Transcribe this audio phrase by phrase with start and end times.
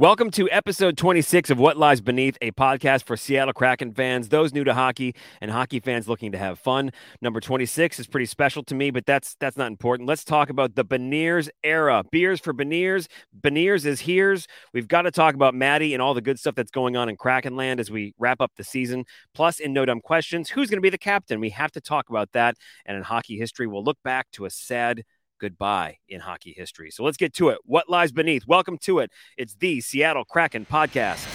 [0.00, 4.54] Welcome to episode 26 of What Lies Beneath, a podcast for Seattle Kraken fans, those
[4.54, 6.90] new to hockey, and hockey fans looking to have fun.
[7.20, 10.08] Number 26 is pretty special to me, but that's that's not important.
[10.08, 12.02] Let's talk about the Beniers era.
[12.10, 13.08] Beers for Beniers.
[13.38, 14.46] Beniers is here's.
[14.72, 17.18] We've got to talk about Matty and all the good stuff that's going on in
[17.18, 19.04] Krakenland as we wrap up the season.
[19.34, 21.40] Plus, in No Dumb Questions, who's going to be the captain?
[21.40, 22.54] We have to talk about that.
[22.86, 25.02] And in hockey history, we'll look back to a sad
[25.40, 26.90] goodbye in hockey history.
[26.90, 27.58] So let's get to it.
[27.64, 28.46] What lies beneath?
[28.46, 29.10] Welcome to it.
[29.36, 31.26] It's the Seattle Kraken podcast.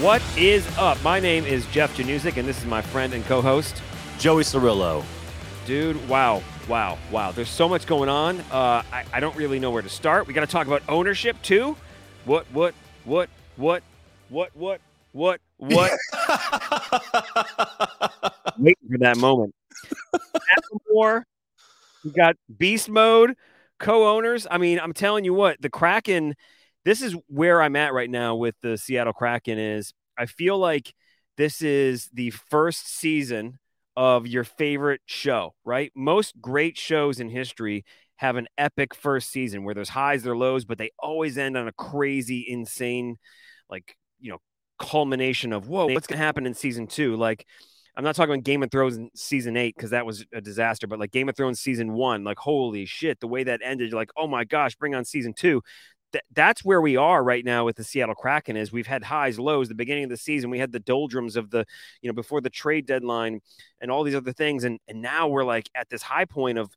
[0.00, 1.02] What is up?
[1.02, 3.80] My name is Jeff Janusik, and this is my friend and co-host
[4.18, 5.02] Joey Cirillo.
[5.66, 7.32] Dude, wow, wow, wow.
[7.32, 8.40] There's so much going on.
[8.52, 10.26] Uh, I, I don't really know where to start.
[10.26, 11.74] We got to talk about ownership too.
[12.26, 12.74] What, what,
[13.04, 13.82] what, what,
[14.28, 15.90] what, what, what, what?
[18.58, 19.54] Waiting for that moment.
[20.90, 21.24] More.
[22.04, 23.34] We got beast mode,
[23.78, 24.46] co-owners.
[24.50, 26.34] I mean, I'm telling you what, the Kraken.
[26.84, 29.58] This is where I'm at right now with the Seattle Kraken.
[29.58, 30.92] Is I feel like
[31.38, 33.58] this is the first season
[33.96, 35.92] of your favorite show, right?
[35.94, 37.84] Most great shows in history
[38.16, 41.68] have an epic first season where there's highs, there lows, but they always end on
[41.68, 43.16] a crazy, insane,
[43.68, 44.38] like, you know,
[44.78, 47.16] culmination of, whoa, what's going to happen in season two?
[47.16, 47.46] Like,
[47.96, 50.98] I'm not talking about Game of Thrones season eight because that was a disaster, but
[50.98, 54.26] like Game of Thrones season one, like, holy shit, the way that ended, like, oh
[54.26, 55.62] my gosh, bring on season two
[56.14, 59.38] th- that's where we are right now with the Seattle Kraken is we've had highs,
[59.38, 59.68] lows.
[59.68, 61.66] The beginning of the season, we had the doldrums of the,
[62.00, 63.40] you know, before the trade deadline
[63.80, 64.64] and all these other things.
[64.64, 66.70] And and now we're like at this high point of,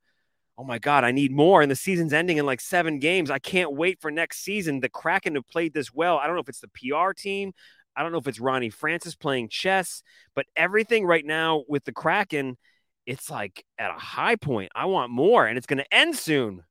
[0.58, 1.62] oh my God, I need more.
[1.62, 3.30] And the season's ending in like seven games.
[3.30, 4.80] I can't wait for next season.
[4.80, 6.18] The Kraken have played this well.
[6.18, 7.54] I don't know if it's the PR team.
[7.96, 10.04] I don't know if it's Ronnie Francis playing chess,
[10.36, 12.58] but everything right now with the Kraken,
[13.06, 14.72] it's like at a high point.
[14.76, 16.64] I want more, and it's going to end soon.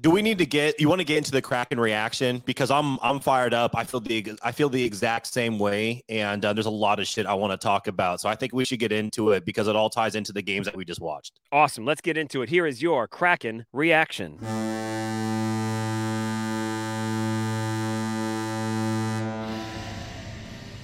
[0.00, 2.98] Do we need to get you want to get into the Kraken reaction because I'm
[3.02, 3.76] I'm fired up.
[3.76, 7.06] I feel the I feel the exact same way, and uh, there's a lot of
[7.06, 8.18] shit I want to talk about.
[8.20, 10.64] So I think we should get into it because it all ties into the games
[10.64, 11.38] that we just watched.
[11.52, 11.84] Awesome.
[11.84, 12.48] Let's get into it.
[12.48, 14.38] Here is your Kraken reaction.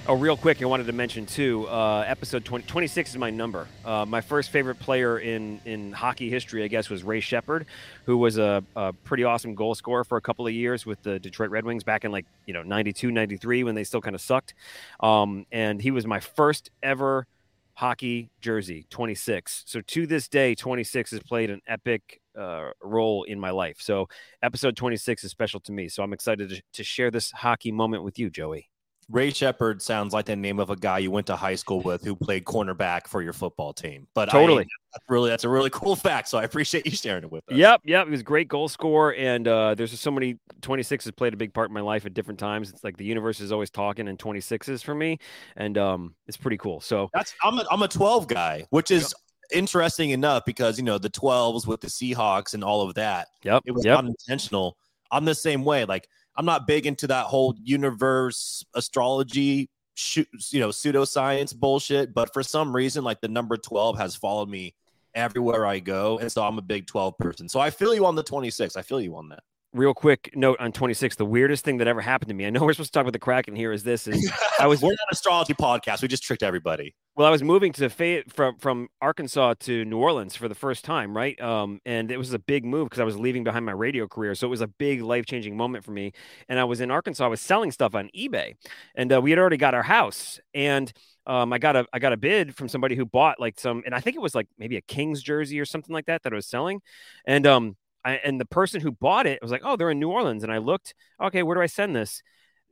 [0.09, 1.67] Oh, real quick, I wanted to mention too.
[1.67, 3.67] Uh, episode 20, 26 is my number.
[3.83, 7.65] Uh, my first favorite player in in hockey history, I guess, was Ray Sheppard,
[8.05, 11.19] who was a, a, pretty awesome goal scorer for a couple of years with the
[11.19, 14.21] Detroit Red Wings back in like you know 92, 93 when they still kind of
[14.21, 14.53] sucked.
[15.01, 17.27] Um, and he was my first ever
[17.73, 19.65] hockey jersey, 26.
[19.67, 23.81] So to this day, 26 has played an epic uh, role in my life.
[23.81, 24.07] So
[24.41, 25.89] episode 26 is special to me.
[25.89, 28.69] So I'm excited to, to share this hockey moment with you, Joey.
[29.09, 32.03] Ray Sheppard sounds like the name of a guy you went to high school with
[32.03, 34.05] who played cornerback for your football team.
[34.13, 36.27] But totally, I, that's really that's a really cool fact.
[36.27, 37.55] So I appreciate you sharing it with us.
[37.55, 38.05] Yep, yep.
[38.05, 41.37] He was a great goal scorer, and uh, there's so many 26 has played a
[41.37, 42.69] big part in my life at different times.
[42.69, 45.19] It's like the universe is always talking in 26s for me,
[45.55, 46.81] and um, it's pretty cool.
[46.81, 49.03] So that's I'm a, I'm a 12 guy, which is.
[49.03, 49.11] Yep.
[49.49, 53.29] Interesting enough, because you know the 12s with the Seahawks and all of that.
[53.43, 53.99] Yep, it was yep.
[53.99, 54.75] unintentional.
[55.09, 55.85] I'm the same way.
[55.85, 59.69] Like I'm not big into that whole universe astrology
[60.15, 64.75] you know pseudoscience bullshit but for some reason like the number 12 has followed me
[65.15, 67.49] everywhere i go and so i'm a big 12 person.
[67.49, 69.41] So i feel you on the 26 i feel you on that
[69.73, 72.63] real quick note on 26 the weirdest thing that ever happened to me i know
[72.63, 74.93] we're supposed to talk about the kraken here is this is i was we're not
[74.93, 76.01] an astrology podcast.
[76.01, 76.95] We just tricked everybody.
[77.15, 80.85] Well i was moving to Fayette from from arkansas to new orleans for the first
[80.85, 81.39] time right?
[81.41, 84.35] Um and it was a big move because i was leaving behind my radio career.
[84.35, 86.13] So it was a big life-changing moment for me.
[86.47, 88.55] And i was in arkansas i was selling stuff on ebay.
[88.95, 90.39] And uh, we had already got our house.
[90.53, 90.91] And
[91.27, 93.93] um, I got a I got a bid from somebody who bought like some, and
[93.93, 96.35] I think it was like maybe a Kings jersey or something like that that I
[96.37, 96.81] was selling,
[97.25, 97.75] and um,
[98.07, 100.51] I, and the person who bought it was like, "Oh, they're in New Orleans." And
[100.51, 102.23] I looked, okay, where do I send this?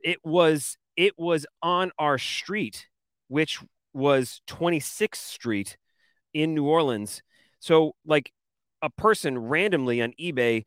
[0.02, 2.88] It was it was on our street,
[3.28, 3.60] which
[3.92, 5.76] was 26th Street
[6.32, 7.22] in New Orleans.
[7.58, 8.32] So like
[8.80, 10.64] a person randomly on eBay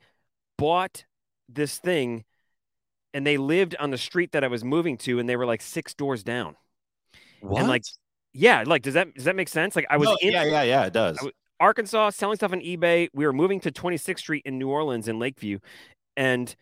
[0.55, 1.05] bought
[1.47, 2.25] this thing
[3.11, 5.63] and they lived on the street that I was moving to and they were like
[5.63, 6.55] six doors down.
[7.41, 7.59] What?
[7.59, 7.85] And like
[8.33, 9.75] yeah, like does that does that make sense?
[9.75, 11.19] Like I was no, in Yeah, yeah, yeah, it does.
[11.59, 13.09] Arkansas, selling stuff on eBay.
[13.13, 15.59] We were moving to 26th Street in New Orleans in Lakeview,
[16.15, 16.55] and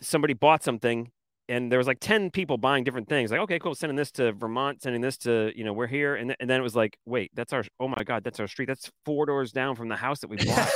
[0.00, 1.10] somebody bought something,
[1.48, 3.30] and there was like 10 people buying different things.
[3.30, 6.14] Like, okay, cool, sending this to Vermont, sending this to, you know, we're here.
[6.14, 8.48] And, th- and then it was like, wait, that's our, oh my God, that's our
[8.48, 8.66] street.
[8.66, 10.70] That's four doors down from the house that we bought.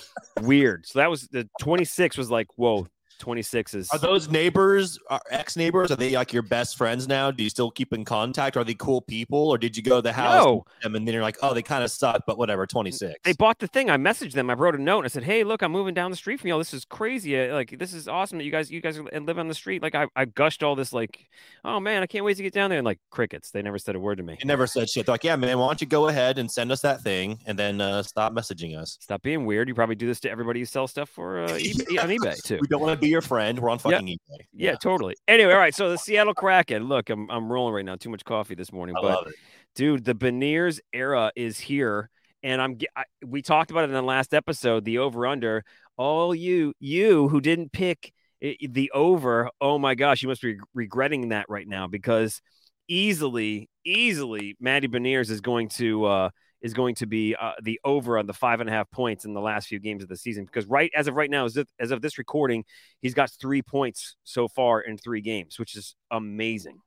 [0.42, 0.86] Weird.
[0.86, 2.86] So that was the 26 was like, whoa,
[3.22, 3.90] 26 is.
[3.90, 4.98] Are those neighbors,
[5.30, 5.90] ex neighbors?
[5.92, 7.30] Are they like your best friends now?
[7.30, 8.56] Do you still keep in contact?
[8.56, 10.64] Are they cool people, or did you go to the house No.
[10.82, 12.66] and then you're like, oh, they kind of suck, but whatever.
[12.66, 13.14] Twenty six.
[13.22, 13.90] They bought the thing.
[13.90, 14.50] I messaged them.
[14.50, 14.98] I wrote a note.
[14.98, 16.58] And I said, "Hey, look, I'm moving down the street from y'all.
[16.58, 17.38] This is crazy.
[17.38, 19.82] Uh, Like, this is awesome that you guys, you guys live on the street.
[19.82, 20.92] Like, I, I gushed all this.
[20.92, 21.28] Like,
[21.64, 22.78] oh man, I can't wait to get down there.
[22.80, 23.50] And like crickets.
[23.52, 24.36] They never said a word to me.
[24.40, 25.06] You never said shit.
[25.06, 27.56] They're like, yeah, man, why don't you go ahead and send us that thing and
[27.58, 28.98] then uh, stop messaging us?
[29.00, 29.68] Stop being weird.
[29.68, 32.58] You probably do this to everybody you sell stuff for uh, eBay, on eBay too.
[32.60, 33.58] We don't want to be your friend.
[33.60, 33.92] We're on Yeah.
[33.92, 34.38] fucking eBay.
[34.52, 35.14] Yeah, totally.
[35.28, 35.74] Anyway, all right.
[35.74, 36.88] So the Seattle Kraken.
[36.88, 37.94] Look, I'm I'm rolling right now.
[37.96, 39.28] Too much coffee this morning, I but
[39.76, 42.10] dude, the Beniers era is here,
[42.42, 42.78] and I'm.
[42.96, 44.84] I, we talked about it in the last episode.
[44.84, 45.64] The over under.
[45.96, 49.50] All you you who didn't pick the over.
[49.60, 52.40] Oh my gosh, you must be regretting that right now because
[52.88, 56.04] easily, easily, Matty Beniers is going to.
[56.04, 56.30] uh
[56.62, 59.34] is going to be uh, the over on the five and a half points in
[59.34, 61.68] the last few games of the season because right as of right now as of,
[61.78, 62.64] as of this recording
[63.00, 66.78] he's got three points so far in three games which is amazing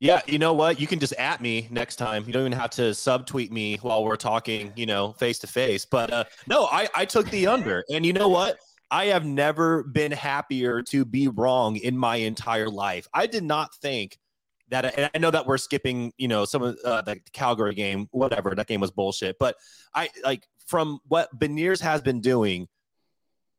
[0.00, 0.80] Yeah, you know what?
[0.80, 2.22] You can just at me next time.
[2.24, 5.84] You don't even have to subtweet me while we're talking, you know, face to face.
[5.84, 7.82] But uh, no, I, I took the under.
[7.90, 8.58] And you know what?
[8.90, 13.08] I have never been happier to be wrong in my entire life.
[13.12, 14.18] I did not think
[14.70, 18.54] that, I know that we're skipping, you know, some of uh, the Calgary game, whatever.
[18.54, 19.36] That game was bullshit.
[19.38, 19.56] But
[19.94, 22.68] I like from what Beniers has been doing,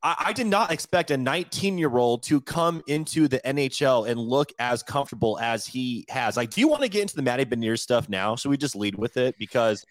[0.02, 4.18] I, I did not expect a 19 year old to come into the NHL and
[4.20, 6.36] look as comfortable as he has.
[6.36, 8.36] Like, do you want to get into the Matty Beniers stuff now?
[8.36, 9.36] Should we just lead with it?
[9.38, 9.84] Because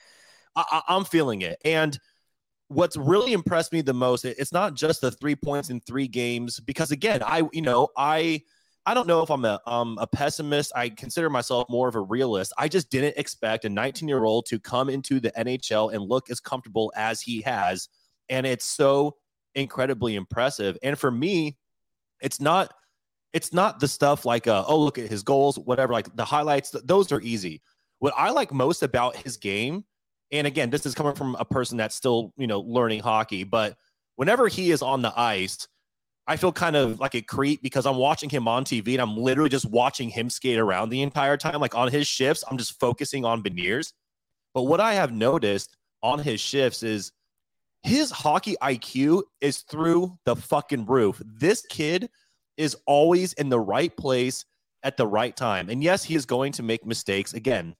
[0.55, 1.59] I, I, I'm feeling it.
[1.65, 1.97] And
[2.69, 6.07] what's really impressed me the most, it- it's not just the three points in three
[6.07, 8.43] games, because again, I, you know, I,
[8.89, 10.71] I don't know if I'm a um, a pessimist.
[10.75, 12.53] I consider myself more of a realist.
[12.57, 16.31] I just didn't expect a 19 year old to come into the NHL and look
[16.31, 17.87] as comfortable as he has,
[18.29, 19.15] and it's so
[19.53, 20.75] incredibly impressive.
[20.81, 21.55] And for me,
[22.19, 22.73] it's not
[23.31, 25.93] it's not the stuff like uh, oh look at his goals, whatever.
[25.93, 27.61] Like the highlights, th- those are easy.
[27.99, 29.85] What I like most about his game,
[30.31, 33.77] and again, this is coming from a person that's still you know learning hockey, but
[34.15, 35.67] whenever he is on the ice.
[36.29, 39.17] I feel kind of like a creep because I'm watching him on TV and I'm
[39.17, 41.59] literally just watching him skate around the entire time.
[41.59, 43.93] Like on his shifts, I'm just focusing on Beniers.
[44.53, 47.11] But what I have noticed on his shifts is
[47.81, 51.19] his hockey IQ is through the fucking roof.
[51.25, 52.11] This kid
[52.57, 54.45] is always in the right place
[54.83, 55.67] at the right time.
[55.71, 57.75] And yes, he is going to make mistakes again.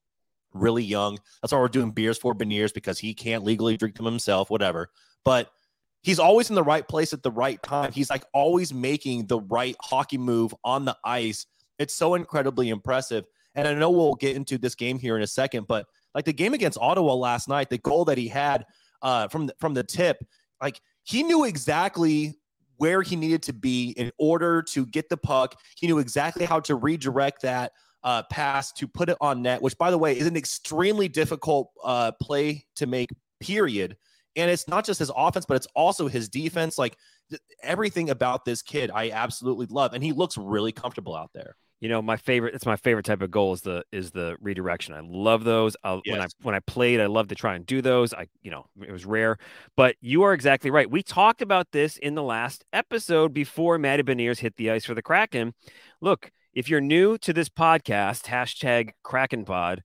[0.54, 1.19] Really young.
[1.44, 4.90] That's why we're doing beers for Beniers because he can't legally drink them himself, whatever.
[5.24, 5.52] But
[6.01, 7.92] he's always in the right place at the right time.
[7.92, 11.46] He's like always making the right hockey move on the ice.
[11.78, 13.25] It's so incredibly impressive.
[13.56, 15.86] And I know we'll get into this game here in a second, but
[16.16, 18.66] like the game against Ottawa last night, the goal that he had
[19.01, 20.18] uh, from the, from the tip,
[20.62, 22.36] like he knew exactly
[22.78, 25.60] where he needed to be in order to get the puck.
[25.75, 27.74] He knew exactly how to redirect that
[28.04, 31.72] uh, pass to put it on net, which, by the way, is an extremely difficult
[31.84, 33.10] uh, play to make.
[33.42, 33.95] Period.
[34.39, 36.77] And it's not just his offense, but it's also his defense.
[36.77, 36.97] Like
[37.30, 41.56] th- everything about this kid, I absolutely love, and he looks really comfortable out there.
[41.81, 44.94] you know my favorite it's my favorite type of goal is the is the redirection.
[44.94, 45.75] I love those.
[45.83, 48.13] I when i when i played i love to try and do those.
[48.13, 49.38] I you know it was rare.
[49.77, 50.89] But you are exactly right.
[50.92, 54.94] We talked about this in the last episode before Matty Beniers hit the ice for
[54.94, 55.53] the kraken.
[56.01, 59.81] Look if you're new to this podcast hashtag kraken pod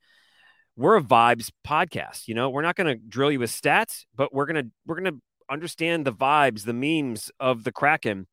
[0.77, 2.51] we're a vibes podcast you know?
[2.51, 5.21] We're not going to drill you with stats but we're going to we're going to
[5.51, 8.27] understand the vibes the memes of the kraken.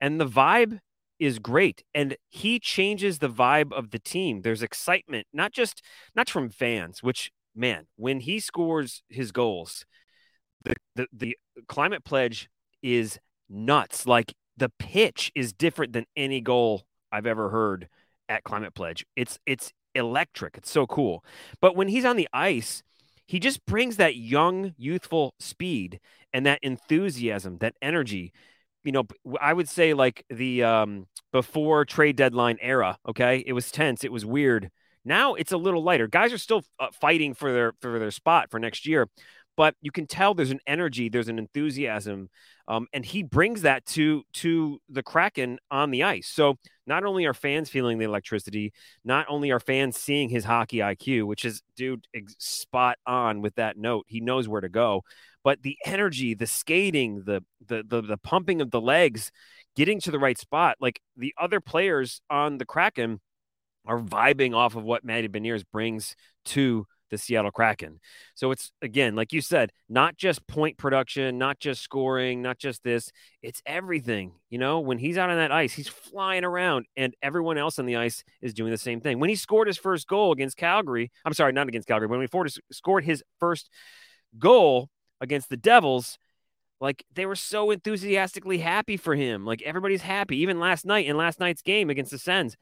[0.00, 0.80] And the vibe
[1.18, 4.42] is great and he changes the vibe of the team.
[4.42, 5.82] There's excitement not just
[6.14, 9.86] not from fans which man when he scores his goals
[10.64, 11.36] the the, the
[11.68, 12.48] climate pledge
[12.82, 14.06] is nuts.
[14.06, 17.88] Like the pitch is different than any goal i've ever heard
[18.28, 19.06] at climate pledge.
[19.14, 21.24] It's it's electric it's so cool
[21.60, 22.82] but when he's on the ice
[23.26, 25.98] he just brings that young youthful speed
[26.32, 28.32] and that enthusiasm that energy
[28.86, 29.04] you know,
[29.40, 32.98] I would say like the um before trade deadline era.
[33.06, 34.70] Okay, it was tense, it was weird.
[35.04, 36.06] Now it's a little lighter.
[36.06, 39.08] Guys are still uh, fighting for their for their spot for next year,
[39.56, 42.30] but you can tell there's an energy, there's an enthusiasm,
[42.68, 46.28] um, and he brings that to to the Kraken on the ice.
[46.28, 48.72] So not only are fans feeling the electricity,
[49.04, 52.06] not only are fans seeing his hockey IQ, which is dude
[52.38, 54.04] spot on with that note.
[54.08, 55.02] He knows where to go
[55.46, 59.30] but the energy, the skating, the, the the the pumping of the legs,
[59.76, 63.20] getting to the right spot, like the other players on the Kraken
[63.86, 66.16] are vibing off of what Matty Beniers brings
[66.46, 68.00] to the Seattle Kraken.
[68.34, 72.82] So it's again, like you said, not just point production, not just scoring, not just
[72.82, 73.10] this.
[73.42, 74.32] It's everything.
[74.50, 77.86] You know, when he's out on that ice, he's flying around, and everyone else on
[77.86, 79.18] the ice is doing the same thing.
[79.20, 82.28] When he scored his first goal against Calgary, I'm sorry, not against Calgary, but when
[82.44, 83.70] he scored his first
[84.38, 84.88] goal
[85.20, 86.18] against the Devils.
[86.80, 89.46] Like they were so enthusiastically happy for him.
[89.46, 90.38] Like everybody's happy.
[90.38, 92.56] Even last night in last night's game against the Sens,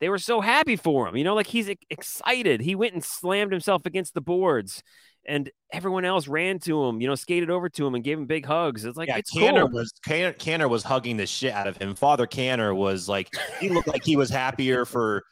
[0.00, 1.16] they were so happy for him.
[1.16, 2.60] You know, like he's excited.
[2.60, 4.82] He went and slammed himself against the boards,
[5.26, 7.00] and everyone else ran to him.
[7.00, 8.84] You know, skated over to him and gave him big hugs.
[8.84, 9.78] It's like yeah, it's Canner cool.
[9.78, 11.94] was Canner, Canner was hugging the shit out of him.
[11.94, 15.24] Father Canner was like he looked like he was happier for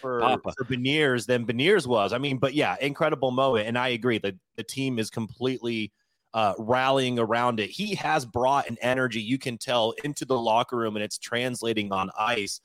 [0.00, 0.52] for, Papa.
[0.56, 2.12] for Beniers than Beniers was.
[2.12, 5.92] I mean, but yeah, incredible moment, and I agree that the team is completely.
[6.34, 7.68] Uh, rallying around it.
[7.68, 11.92] He has brought an energy you can tell into the locker room and it's translating
[11.92, 12.62] on ice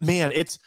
[0.00, 0.58] man, it's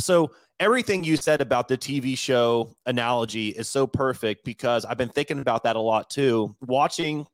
[0.00, 5.08] so everything you said about the TV show analogy is so perfect because I've been
[5.08, 6.56] thinking about that a lot too.
[6.60, 7.26] Watching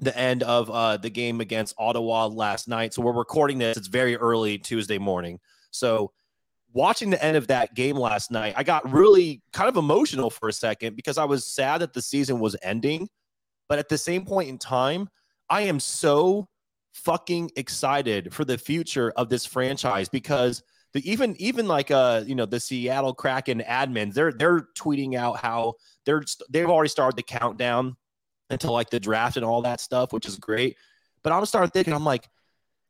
[0.00, 2.94] the end of uh, the game against Ottawa last night.
[2.94, 3.76] So we're recording this.
[3.76, 5.40] It's very early Tuesday morning.
[5.70, 6.12] So
[6.72, 10.48] watching the end of that game last night, I got really kind of emotional for
[10.48, 13.08] a second because I was sad that the season was ending.
[13.68, 15.08] But at the same point in time,
[15.50, 16.48] I am so
[16.98, 20.62] fucking excited for the future of this franchise because
[20.92, 25.38] the even even like uh you know the Seattle Kraken admins they're they're tweeting out
[25.38, 25.74] how
[26.04, 27.96] they're they've already started the countdown
[28.50, 30.76] until like the draft and all that stuff, which is great.
[31.22, 32.28] But I'm starting thinking I'm like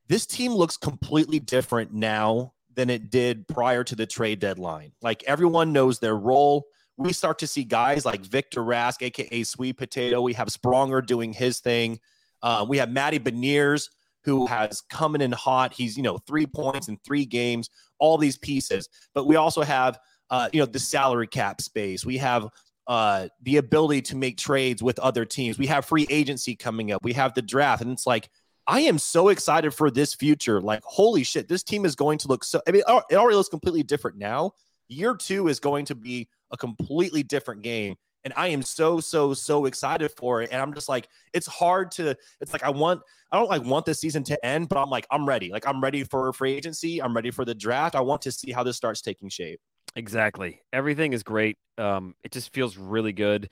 [0.09, 4.93] this team looks completely different now than it did prior to the trade deadline.
[5.03, 6.67] Like everyone knows their role.
[6.97, 10.23] We start to see guys like Victor Rask, aka Sweet Potato.
[10.23, 12.00] We have Spronger doing his thing.
[12.43, 13.91] Uh, we have Matty Beniers,
[14.25, 15.73] who has coming in hot.
[15.73, 18.89] He's, you know, three points in three games, all these pieces.
[19.15, 19.99] But we also have,
[20.31, 22.05] uh, you know, the salary cap space.
[22.05, 22.49] We have
[22.87, 25.59] uh, the ability to make trades with other teams.
[25.59, 27.03] We have free agency coming up.
[27.05, 27.83] We have the draft.
[27.83, 28.29] And it's like,
[28.67, 30.61] I am so excited for this future.
[30.61, 32.61] Like, holy shit, this team is going to look so.
[32.67, 34.53] I mean, it already looks completely different now.
[34.89, 39.35] Year two is going to be a completely different game and I am so so
[39.35, 40.51] so excited for it.
[40.53, 42.17] And I'm just like, it's hard to.
[42.41, 43.01] It's like I want.
[43.31, 45.51] I don't like want this season to end, but I'm like, I'm ready.
[45.51, 47.03] Like I'm ready for free agency.
[47.03, 47.95] I'm ready for the draft.
[47.95, 49.61] I want to see how this starts taking shape.
[49.99, 50.61] Exactly.
[50.73, 51.59] Everything is great.
[51.76, 53.50] Um, it just feels really good.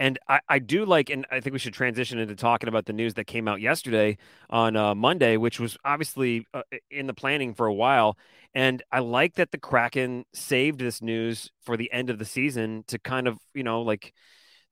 [0.00, 2.92] And I, I do like, and I think we should transition into talking about the
[2.92, 4.18] news that came out yesterday
[4.50, 8.18] on uh, Monday, which was obviously uh, in the planning for a while.
[8.54, 12.82] And I like that the Kraken saved this news for the end of the season
[12.88, 14.12] to kind of, you know, like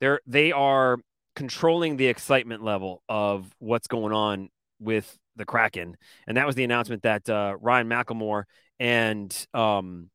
[0.01, 0.99] they're, they are
[1.37, 4.49] controlling the excitement level of what's going on
[4.81, 5.97] with the Kraken.
[6.27, 8.43] And that was the announcement that uh, Ryan Macklemore
[8.81, 10.11] and, um,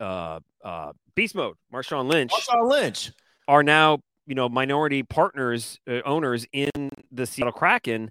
[0.00, 3.12] uh, uh, Beast Mode, Marshawn Lynch, Marshawn Lynch
[3.48, 8.10] are now you know minority partners, uh, owners in the Seattle Kraken,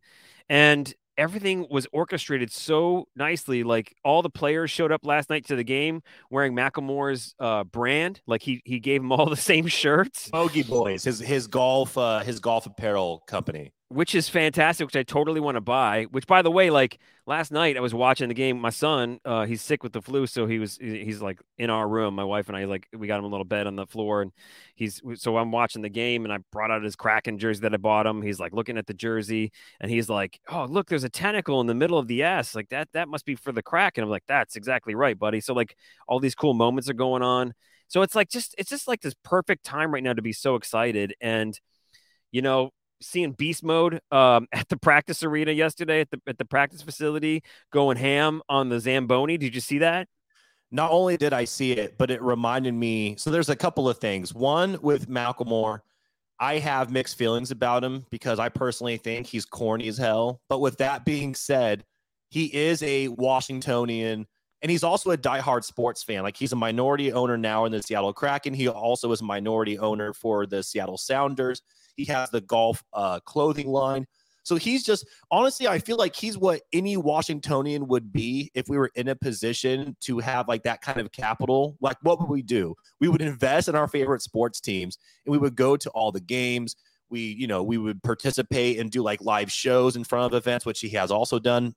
[0.50, 3.64] and everything was orchestrated so nicely.
[3.64, 8.22] Like all the players showed up last night to the game wearing Macklemore's uh, brand.
[8.28, 10.30] Like he he gave them all the same shirts.
[10.30, 15.04] Bogey Boys, his his golf uh, his golf apparel company which is fantastic, which I
[15.04, 16.06] totally want to buy.
[16.06, 18.60] Which, by the way, like last night I was watching the game.
[18.60, 21.88] My son, uh, he's sick with the flu, so he was he's like in our
[21.88, 22.16] room.
[22.16, 24.32] My wife and I like we got him a little bed on the floor, and
[24.74, 27.78] he's so I'm watching the game, and I brought out his Kraken jersey that I
[27.78, 28.24] bought him.
[28.24, 31.68] He's like looking at the jersey, and he's like, "Oh, look, there's a tentacle in
[31.68, 32.56] the middle of the S.
[32.56, 35.54] Like that that must be for the Kraken." I'm like, "That's exactly right, buddy." So
[35.54, 35.76] like
[36.08, 37.54] all these cool moments are going on.
[37.88, 40.56] So it's like just it's just like this perfect time right now to be so
[40.56, 41.60] excited and
[42.32, 42.72] you know
[43.06, 47.44] seeing beast mode um, at the practice arena yesterday at the at the practice facility
[47.72, 49.38] going ham on the Zamboni.
[49.38, 50.08] Did you see that?
[50.72, 53.16] Not only did I see it, but it reminded me.
[53.18, 54.34] So there's a couple of things.
[54.34, 55.80] One with Macklemore,
[56.40, 60.42] I have mixed feelings about him because I personally think he's corny as hell.
[60.50, 61.86] But with that being said,
[62.30, 64.28] he is a Washingtonian
[64.62, 66.24] and he's also a diehard sports fan.
[66.24, 68.54] Like he's a minority owner now in the Seattle Kraken.
[68.54, 71.62] He also is a minority owner for the Seattle Sounders.
[71.96, 74.08] He has the golf uh, clothing line.
[74.46, 78.78] So he's just honestly, I feel like he's what any Washingtonian would be if we
[78.78, 81.76] were in a position to have like that kind of capital.
[81.82, 82.76] Like, what would we do?
[83.00, 86.22] We would invest in our favorite sports teams and we would go to all the
[86.22, 86.76] games.
[87.10, 90.64] We, you know, we would participate and do like live shows in front of events,
[90.64, 91.74] which he has also done.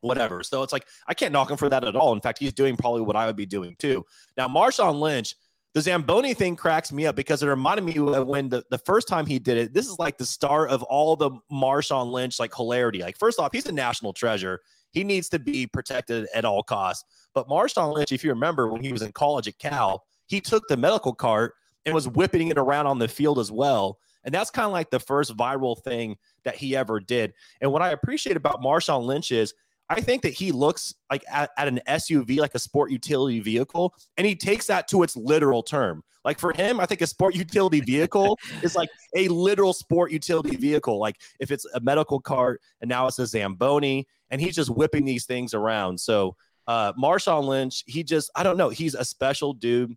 [0.00, 0.42] Whatever.
[0.42, 2.12] So it's like I can't knock him for that at all.
[2.12, 4.04] In fact, he's doing probably what I would be doing too.
[4.36, 5.34] Now, Marshawn Lynch,
[5.74, 9.08] the Zamboni thing cracks me up because it reminded me of when the, the first
[9.08, 9.74] time he did it.
[9.74, 13.00] This is like the start of all the Marshawn Lynch like hilarity.
[13.00, 14.60] Like, first off, he's a national treasure.
[14.92, 17.04] He needs to be protected at all costs.
[17.34, 20.62] But Marshawn Lynch, if you remember when he was in college at Cal, he took
[20.68, 21.54] the medical cart
[21.84, 23.98] and was whipping it around on the field as well.
[24.22, 27.34] And that's kind of like the first viral thing that he ever did.
[27.60, 29.52] And what I appreciate about Marshawn Lynch is
[29.90, 33.94] I think that he looks like at, at, an SUV, like a sport utility vehicle,
[34.16, 36.02] and he takes that to its literal term.
[36.24, 40.56] Like for him, I think a sport utility vehicle is like a literal sport utility
[40.56, 40.98] vehicle.
[40.98, 45.04] Like if it's a medical cart and now it's a Zamboni, and he's just whipping
[45.04, 46.00] these things around.
[46.00, 46.36] So
[46.66, 49.94] uh Marshawn Lynch, he just, I don't know, he's a special dude.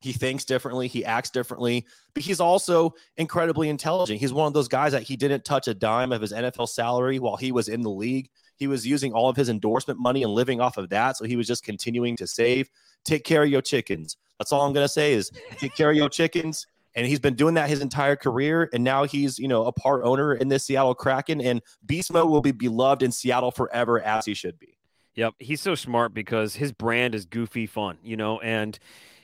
[0.00, 4.20] He thinks differently, he acts differently, but he's also incredibly intelligent.
[4.20, 7.18] He's one of those guys that he didn't touch a dime of his NFL salary
[7.18, 8.28] while he was in the league.
[8.56, 11.16] He was using all of his endorsement money and living off of that.
[11.16, 12.70] So he was just continuing to save.
[13.04, 14.16] Take care of your chickens.
[14.38, 16.66] That's all I'm going to say is take care of your chickens.
[16.94, 18.70] And he's been doing that his entire career.
[18.72, 21.42] And now he's, you know, a part owner in this Seattle Kraken.
[21.42, 24.78] And Beast Mode will be beloved in Seattle forever as he should be.
[25.14, 25.34] Yep.
[25.38, 28.78] He's so smart because his brand is goofy fun, you know, and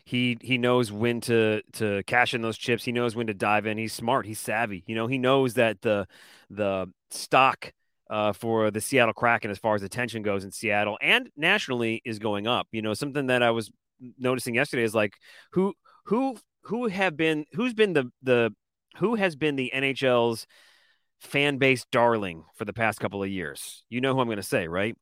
[0.05, 2.85] he he knows when to to cash in those chips.
[2.85, 3.79] He knows when to dive in.
[3.79, 4.27] He's smart.
[4.27, 4.83] He's savvy.
[4.87, 6.09] You know, he knows that the
[6.51, 7.73] the stock
[8.13, 12.19] uh, for the Seattle Kraken as far as attention goes in Seattle and nationally is
[12.19, 12.69] going up.
[12.71, 13.73] You know, something that I was
[14.19, 15.15] noticing yesterday is like
[15.53, 15.73] who
[16.05, 18.55] who who have been who's been the the
[18.99, 20.47] who has been the NHL's
[21.23, 23.83] fan base darling for the past couple of years.
[23.89, 24.95] You know who I'm going to say, right?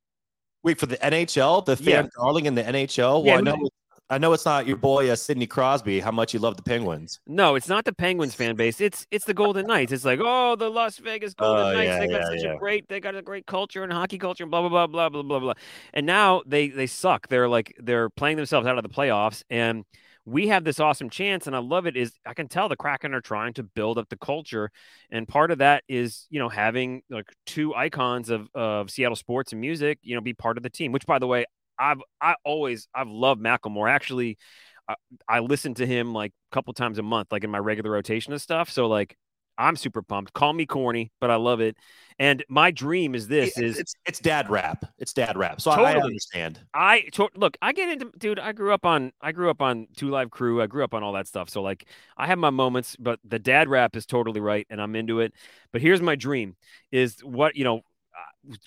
[0.63, 2.11] Wait for the NHL, the fan yeah.
[2.17, 3.25] darling in the NHL.
[3.25, 3.69] Well, yeah, I know
[4.11, 6.01] I know it's not your boy uh, Sidney Crosby.
[6.01, 7.21] How much you love the Penguins?
[7.29, 8.81] No, it's not the Penguins fan base.
[8.81, 9.93] It's it's the Golden Knights.
[9.93, 11.87] It's like oh, the Las Vegas Golden uh, Knights.
[11.87, 12.55] Yeah, they got yeah, such yeah.
[12.55, 15.09] a great they got a great culture and hockey culture and blah blah blah blah
[15.09, 15.53] blah blah blah.
[15.95, 17.29] And now they they suck.
[17.29, 19.85] They're like they're playing themselves out of the playoffs and
[20.27, 23.15] we have this awesome chance and i love it is i can tell the kraken
[23.15, 24.71] are trying to build up the culture
[25.11, 29.53] and part of that is you know having like two icons of, of seattle sports
[29.53, 31.47] and music you know be part of the team which by the way
[31.81, 33.91] I've I always I've loved Macklemore.
[33.91, 34.39] Actually,
[34.87, 34.95] I,
[35.29, 38.33] I listen to him like a couple times a month, like in my regular rotation
[38.33, 38.71] of stuff.
[38.71, 39.17] So like
[39.61, 40.33] I'm super pumped.
[40.33, 41.77] Call me corny, but I love it.
[42.19, 44.85] And my dream is this: is it's it's dad rap.
[44.99, 45.61] It's dad rap.
[45.61, 46.01] So I totally.
[46.01, 46.61] I understand.
[46.75, 47.57] I to, look.
[47.63, 48.39] I get into dude.
[48.39, 50.63] I grew up on I grew up on Two Live Crew.
[50.63, 51.51] I grew up on all that stuff.
[51.51, 54.97] So like I have my moments, but the dad rap is totally right, and I'm
[54.97, 55.35] into it.
[55.73, 56.57] But here's my dream:
[56.91, 57.83] is what you know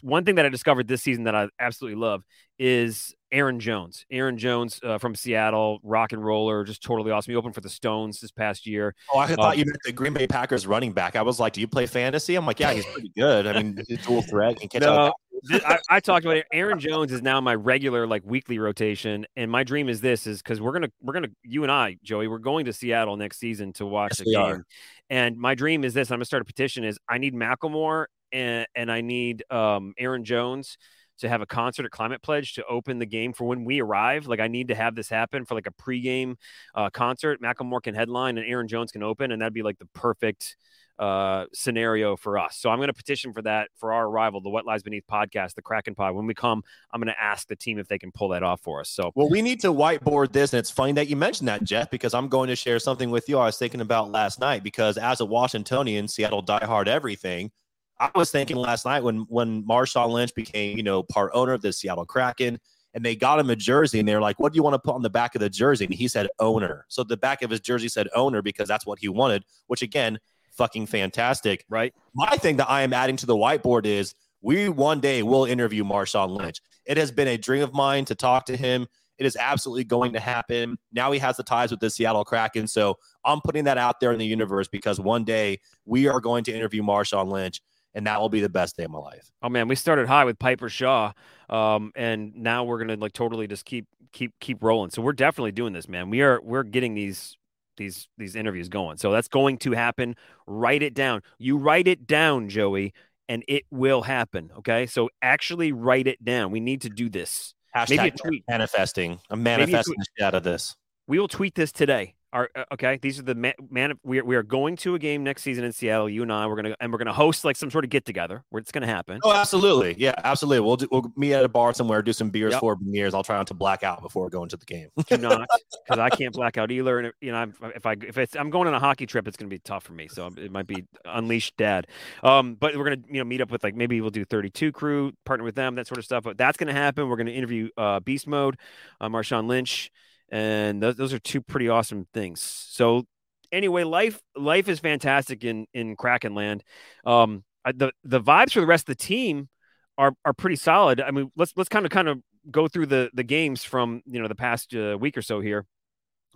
[0.02, 2.24] one thing that I discovered this season that I absolutely love
[2.60, 4.06] is Ayron Jones.
[4.12, 7.32] Ayron Jones uh, from Seattle, rock and roller, just totally awesome.
[7.32, 8.94] He opened for the Stones this past year.
[9.14, 11.16] Oh, I thought um, you meant the Green Bay Packers running back.
[11.16, 12.36] I was like, do you play fantasy?
[12.36, 13.48] I'm like, yeah, he's pretty good.
[13.48, 14.60] I mean, he's dual threat.
[14.60, 15.14] He catch no,
[15.52, 16.46] I, I, talked about it.
[16.54, 20.42] Ayron Jones is now my regular like weekly rotation, and my dream is this: is
[20.42, 23.74] because we're gonna we're gonna you and I, Joey, we're going to Seattle next season
[23.74, 24.40] to watch yes, the game.
[24.42, 24.66] Are.
[25.10, 26.84] And my dream is this: I'm gonna start a petition.
[26.84, 30.78] Is I need Macklemore and, and I need um, Ayron Jones
[31.20, 34.28] to have a concert at Climate Pledge to open the game for when we arrive.
[34.28, 36.36] Like I need to have this happen for like a pregame
[36.76, 37.42] uh, concert.
[37.42, 40.58] Macklemore can headline and Ayron Jones can open, and that'd be like the perfect
[41.00, 42.58] uh, scenario for us.
[42.58, 45.56] So I'm going to petition for that for our arrival, the What Lies Beneath podcast,
[45.56, 46.14] the Kraken Pod.
[46.16, 48.62] When we come, I'm going to ask the team if they can pull that off
[48.62, 48.90] for us.
[48.90, 51.90] So, well, we need to whiteboard this, and it's funny that you mentioned that, Jeff,
[51.90, 54.64] because I'm going to share something with you I was thinking about last night.
[54.64, 57.52] Because as a Washingtonian, Seattle diehard everything
[58.00, 61.62] I was thinking last night when when Marshawn Lynch became, you know, part owner of
[61.62, 62.60] the Seattle Kraken,
[62.94, 64.96] and they got him a jersey, and they're like, "What do you want to put
[64.96, 66.86] on the back of the jersey?" And he said owner.
[66.90, 69.44] So the back of his jersey said owner because that's what he wanted.
[69.68, 70.20] Which again,
[70.52, 71.94] fucking fantastic, right?
[72.14, 75.84] My thing that I am adding to the whiteboard is we one day will interview
[75.84, 76.62] Marshawn Lynch.
[76.86, 78.88] It has been a dream of mine to talk to him.
[79.18, 80.78] It is absolutely going to happen.
[80.92, 82.68] Now he has the ties with the Seattle Kraken.
[82.68, 86.44] So I'm putting that out there in the universe because one day we are going
[86.46, 87.62] to interview Marshawn Lynch
[87.96, 89.32] and that will be the best day of my life.
[89.42, 91.14] Oh man, we started high with Piper Shaw,
[91.50, 94.90] um, and now we're gonna like totally just keep keep keep rolling.
[94.92, 96.10] So we're definitely doing this, man.
[96.10, 97.38] We are we're getting these
[97.78, 98.98] these these interviews going.
[98.98, 100.16] So that's going to happen.
[100.48, 101.22] Write it down.
[101.38, 102.94] You write it down, Joey,
[103.28, 104.52] and it will happen.
[104.60, 106.52] Okay, so actually write it down.
[106.52, 107.54] We need to do this.
[107.76, 108.44] Hashtag Maybe a tweet.
[108.48, 109.20] manifesting.
[109.30, 110.76] I'm manifesting the shit out of this.
[111.08, 112.16] We will tweet this today.
[112.34, 112.98] Are uh, okay.
[113.00, 113.54] These are the man.
[113.70, 116.10] man we are, we are going to a game next season in Seattle.
[116.10, 116.48] You and I.
[116.48, 118.88] We're gonna and we're gonna host like some sort of get together where it's gonna
[118.88, 119.20] happen.
[119.24, 119.96] Oh, absolutely.
[120.00, 120.62] Yeah, absolutely.
[120.62, 122.60] We'll do, we'll meet at a bar somewhere, do some beers yep.
[122.60, 123.14] for beers.
[123.14, 124.90] I'll try not to black out before going to the game.
[125.08, 125.48] do not,
[125.88, 126.98] because I can't black out either.
[126.98, 129.38] And you know, I'm, if I if it's I'm going on a hockey trip, it's
[129.38, 130.08] gonna be tough for me.
[130.08, 131.86] So it might be unleashed dad.
[132.24, 135.14] Um, but we're gonna you know meet up with like maybe we'll do 32 crew,
[135.24, 136.24] partner with them, that sort of stuff.
[136.24, 137.10] But that's gonna happen.
[137.10, 138.58] We're gonna interview uh, Beast Mode,
[139.00, 139.92] uh, Marshawn Lynch
[140.30, 142.42] and those, those are two pretty awesome things.
[142.42, 143.06] So
[143.52, 146.64] anyway, life life is fantastic in in Kraken land.
[147.06, 149.50] Um, the the vibes for the rest of the team
[149.98, 151.00] are are pretty solid.
[151.02, 152.20] I mean, let's let's kind of kind of
[152.52, 155.66] go through the the games from you know the past uh, week or so here.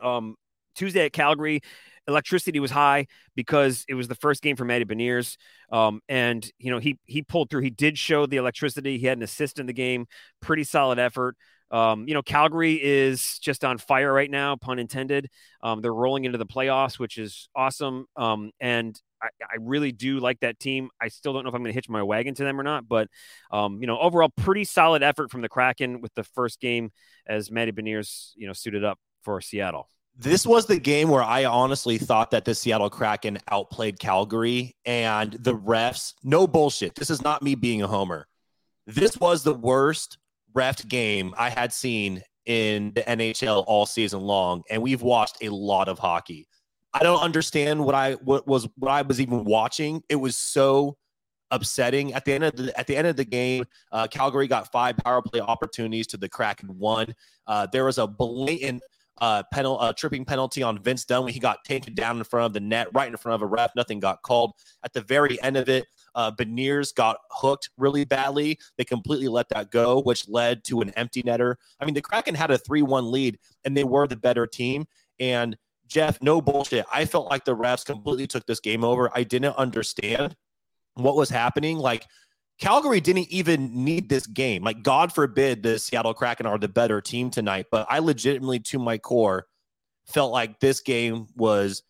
[0.01, 0.35] Um,
[0.75, 1.61] Tuesday at Calgary,
[2.07, 5.37] electricity was high because it was the first game for Matty Beniers.
[5.71, 7.61] Um, and you know, he he pulled through.
[7.61, 8.97] He did show the electricity.
[8.97, 10.05] He had an assist in the game.
[10.41, 11.35] Pretty solid effort.
[11.71, 15.29] Um, you know, Calgary is just on fire right now, pun intended.
[15.61, 18.05] Um, they're rolling into the playoffs, which is awesome.
[18.15, 20.89] Um, and I, I, really do like that team.
[21.01, 22.87] I still don't know if I'm going to hitch my wagon to them or not,
[22.87, 23.09] but
[23.51, 26.91] um, you know, overall, pretty solid effort from the Kraken with the first game
[27.27, 29.89] as Matty Beniers, you know, suited up for Seattle.
[30.19, 35.33] This was the game where I honestly thought that the Seattle Kraken outplayed Calgary and
[35.33, 36.13] the refs.
[36.23, 36.95] No bullshit.
[36.95, 38.27] This is not me being a homer.
[38.87, 40.17] This was the worst
[40.57, 45.49] ref game I had seen in the NHL all season long, and we've watched a
[45.49, 46.47] lot of hockey.
[46.93, 50.01] I don't understand what I what was what I was even watching.
[50.09, 50.97] It was so
[51.51, 53.65] upsetting at the end of the at the end of the game.
[53.91, 57.13] Uh, Calgary got five power play opportunities to the Kraken one.
[57.45, 58.81] Uh, there was a blatant
[59.19, 62.47] uh, penalty, uh, tripping penalty on Vince Dunn when he got taken down in front
[62.47, 63.71] of the net, right in front of a ref.
[63.75, 64.53] Nothing got called.
[64.83, 65.85] At the very end of it,
[66.17, 68.59] uh, Beniers got hooked really badly.
[68.77, 71.55] They completely let that go, which led to an empty netter.
[71.79, 74.87] I mean, the Kraken had a 3 1 lead, and they were the better team.
[75.19, 75.55] And
[75.87, 76.85] Jeff, no bullshit.
[76.91, 79.11] I felt like the refs completely took this game over.
[79.13, 80.35] I didn't understand
[80.95, 81.77] what was happening.
[81.77, 82.05] Like,
[82.59, 84.63] Calgary didn't even need this game.
[84.63, 87.67] Like, God forbid the Seattle Kraken are the better team tonight.
[87.71, 89.45] But I legitimately, to my core,
[90.07, 91.83] felt like this game was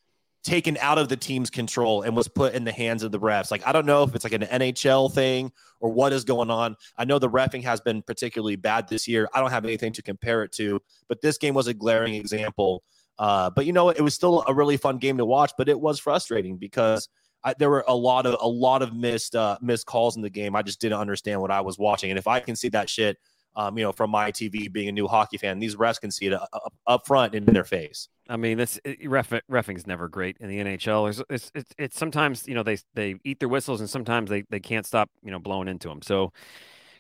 [0.48, 3.52] taken out of the team's control and was put in the hands of the refs.
[3.52, 6.78] Like, I don't know if it's like an NHL thing or what is going on.
[6.98, 9.28] I know the refing has been particularly bad this year.
[9.34, 12.82] I don't have anything to compare it to, but this game was a glaring example.
[13.20, 15.78] Uh, but you know, it was still a really fun game to watch, but it
[15.78, 17.10] was frustrating because
[17.44, 20.30] I, there were a lot of a lot of missed uh, missed calls in the
[20.30, 20.56] game.
[20.56, 23.18] I just didn't understand what I was watching, and if I can see that shit,
[23.56, 26.28] um, you know, from my TV, being a new hockey fan, these refs can see
[26.28, 28.08] it up, up, up front and in their face.
[28.30, 31.10] I mean, this ref refing's never great in the NHL.
[31.10, 34.44] It's, it's, it's, it's, sometimes you know they they eat their whistles and sometimes they,
[34.50, 36.02] they can't stop you know blowing into them.
[36.02, 36.34] So,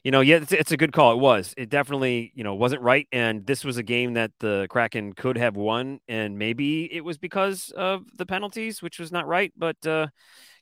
[0.04, 1.13] you know, yeah, it's, it's a good call.
[1.13, 1.54] It was.
[1.58, 5.38] It definitely you know wasn't right, and this was a game that the Kraken could
[5.38, 9.52] have won, and maybe it was because of the penalties, which was not right.
[9.58, 10.08] But uh,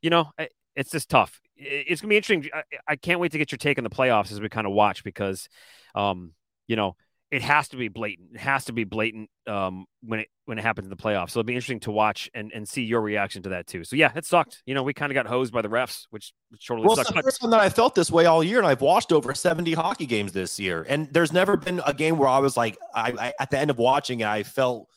[0.02, 0.32] you know,
[0.76, 1.40] it's just tough.
[1.58, 2.50] It's gonna be interesting.
[2.54, 4.74] I, I can't wait to get your take on the playoffs as we kind of
[4.74, 5.48] watch because,
[5.94, 6.34] um,
[6.68, 6.96] you know
[7.36, 8.30] it has to be blatant.
[8.34, 11.32] It has to be blatant um, when it when it happens in the playoffs.
[11.32, 13.84] So it'll be interesting to watch and, and see your reaction to that too.
[13.84, 14.64] So yeah, it sucked.
[14.66, 17.10] You know, we kind of got hosed by the refs, which, which totally well, sucked.
[17.10, 19.34] It's the first time that I felt this way all year, and I've watched over
[19.34, 22.78] seventy hockey games this year, and there's never been a game where I was like,
[22.94, 24.88] I, I at the end of watching it, I felt.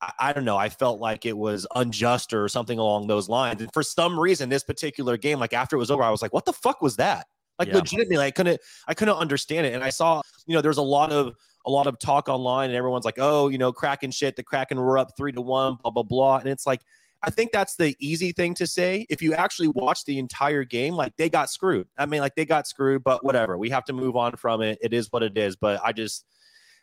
[0.00, 0.56] I, I don't know.
[0.56, 3.60] I felt like it was unjust or something along those lines.
[3.60, 6.32] And for some reason, this particular game, like after it was over, I was like,
[6.32, 7.26] "What the fuck was that?"
[7.58, 7.78] Like yeah.
[7.78, 9.74] legitimately, I couldn't, I couldn't understand it.
[9.74, 11.34] And I saw, you know, there's a lot of
[11.68, 14.36] a lot of talk online, and everyone's like, "Oh, you know, Kraken shit.
[14.36, 16.80] The Kraken were up three to one, blah blah blah." And it's like,
[17.22, 19.06] I think that's the easy thing to say.
[19.10, 21.86] If you actually watch the entire game, like they got screwed.
[21.98, 23.58] I mean, like they got screwed, but whatever.
[23.58, 24.78] We have to move on from it.
[24.80, 25.56] It is what it is.
[25.56, 26.24] But I just,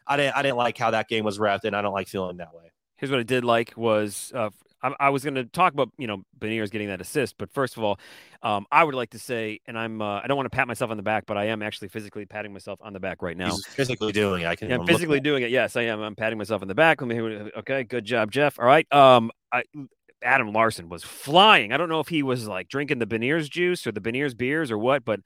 [0.05, 2.37] I didn't, I didn't like how that game was wrapped, and I don't like feeling
[2.37, 2.71] that way.
[2.97, 4.51] Here's what I did like was uh,
[4.85, 7.77] I, I was going to talk about you know Beniers getting that assist, but first
[7.77, 7.99] of all,
[8.43, 10.91] um, I would like to say, and I'm uh, I don't want to pat myself
[10.91, 13.51] on the back, but I am actually physically patting myself on the back right now.
[13.51, 14.47] He's physically doing it.
[14.47, 14.69] I can.
[14.69, 15.49] Yeah, I'm physically doing it.
[15.49, 16.01] Yes, I am.
[16.01, 17.01] I'm patting myself on the back.
[17.01, 17.19] Let me.
[17.57, 18.59] Okay, good job, Jeff.
[18.59, 18.91] All right.
[18.93, 19.63] Um, I,
[20.23, 21.71] Adam Larsson was flying.
[21.71, 24.71] I don't know if he was like drinking the Beniers juice or the Beniers beers
[24.71, 25.19] or what, but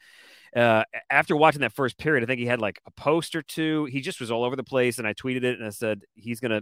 [0.56, 3.86] uh, after watching that first period, I think he had like a post or two.
[3.86, 6.40] He just was all over the place, and I tweeted it and I said he's
[6.40, 6.62] gonna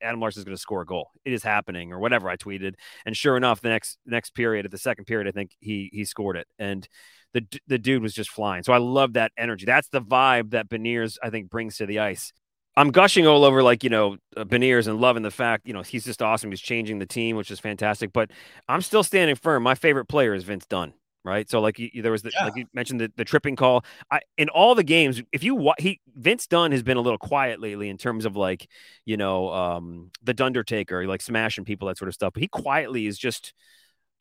[0.00, 1.10] Adam Larsson is going to score a goal.
[1.24, 2.74] It is happening, or whatever I tweeted.
[3.06, 6.04] And sure enough, the next next period, at the second period, I think he he
[6.04, 6.86] scored it, and
[7.32, 8.62] the the dude was just flying.
[8.62, 9.66] So I love that energy.
[9.66, 12.32] That's the vibe that Beniers I think brings to the ice.
[12.74, 15.82] I'm gushing all over like you know uh, Beniers and loving the fact you know
[15.82, 16.50] he's just awesome.
[16.50, 18.12] He's changing the team, which is fantastic.
[18.12, 18.30] But
[18.68, 19.62] I'm still standing firm.
[19.62, 21.48] My favorite player is Vince Dunn right?
[21.48, 22.44] So like you, there was the yeah.
[22.44, 23.84] like you mentioned the, the tripping call.
[24.10, 27.60] I in all the games, if you he Vince Dunn has been a little quiet
[27.60, 28.68] lately in terms of like
[29.04, 32.32] you know um the Dundertaker, like smashing people, that sort of stuff.
[32.34, 33.52] But he quietly is just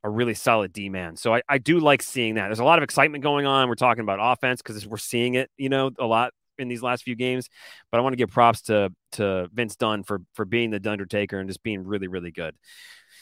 [0.03, 1.15] a really solid D man.
[1.15, 2.47] So I, I do like seeing that.
[2.47, 3.69] There's a lot of excitement going on.
[3.69, 7.03] We're talking about offense because we're seeing it, you know, a lot in these last
[7.03, 7.49] few games.
[7.91, 11.39] But I want to give props to to Vince Dunn for for being the Dundertaker
[11.39, 12.55] and just being really really good.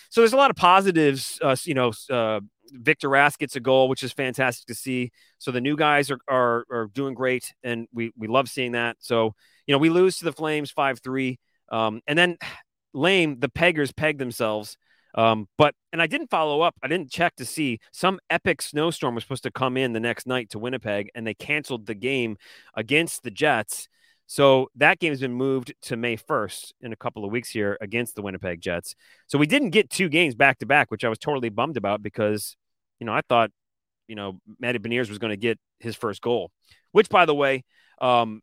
[0.10, 2.40] So there's a lot of positives, uh, you know, uh,
[2.72, 5.12] Victor Rask gets a goal, which is fantastic to see.
[5.38, 8.98] So the new guys are, are, are doing great, and we we love seeing that.
[9.00, 9.34] So
[9.66, 11.40] you know we lose to the Flames five three,
[11.72, 12.38] um, and then
[12.94, 14.78] lame the Peggers pegged themselves.
[15.16, 16.76] Um, but and I didn't follow up.
[16.84, 20.28] I didn't check to see some epic snowstorm was supposed to come in the next
[20.28, 22.38] night to Winnipeg, and they canceled the game
[22.76, 23.88] against the Jets.
[24.32, 27.80] So that game has been moved to May 1st in a couple of weeks here
[27.82, 28.94] against the Winnipeg Jets.
[29.26, 32.04] So we didn't get two games back to back, which I was totally bummed about
[32.04, 32.56] because,
[33.00, 33.50] you know, I thought,
[34.08, 36.52] you know, Matty Beniers was going to get his first goal,
[36.92, 37.64] which, by the way,
[38.02, 38.42] um,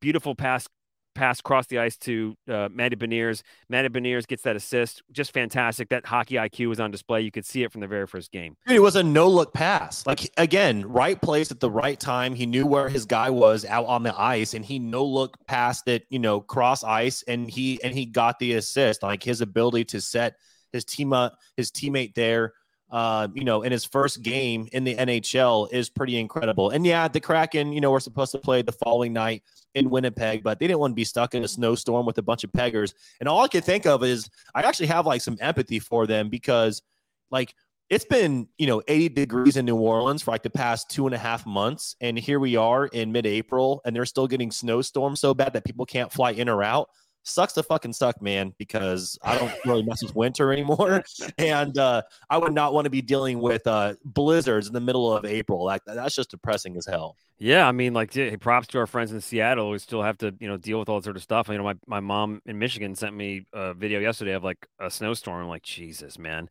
[0.00, 0.68] beautiful pass
[1.14, 3.42] pass across the ice to uh, Matty Beniers.
[3.68, 5.02] Matty Beniers gets that assist.
[5.12, 5.88] Just fantastic.
[5.88, 7.22] That hockey IQ was on display.
[7.22, 8.56] You could see it from the very first game.
[8.68, 10.06] It was a no look pass.
[10.06, 12.34] Like, again, right place at the right time.
[12.34, 15.88] He knew where his guy was out on the ice and he no look passed
[15.88, 19.02] it, you know, cross ice and he and he got the assist.
[19.02, 20.36] Like his ability to set
[20.72, 22.54] his team up, his teammate there
[22.92, 26.70] uh, you know, in his first game in the NHL is pretty incredible.
[26.70, 29.42] And yeah, the Kraken, you know, were supposed to play the following night
[29.74, 32.44] in Winnipeg, but they didn't want to be stuck in a snowstorm with a bunch
[32.44, 32.92] of peggers.
[33.18, 36.28] And all I could think of is I actually have like some empathy for them
[36.28, 36.82] because,
[37.30, 37.54] like,
[37.88, 41.14] it's been you know 80 degrees in New Orleans for like the past two and
[41.14, 45.34] a half months, and here we are in mid-April, and they're still getting snowstorms so
[45.34, 46.88] bad that people can't fly in or out
[47.22, 51.04] sucks to fucking suck, man, because I don't really mess with winter anymore.
[51.38, 55.12] And uh, I would not want to be dealing with uh, blizzards in the middle
[55.12, 55.64] of April.
[55.64, 57.16] Like that's just depressing as hell.
[57.38, 60.32] Yeah, I mean, like, hey, props to our friends in Seattle who still have to,
[60.38, 61.48] you know, deal with all that sort of stuff.
[61.48, 64.90] You know, my, my mom in Michigan sent me a video yesterday of like a
[64.90, 65.42] snowstorm.
[65.42, 66.48] I'm like, Jesus, man.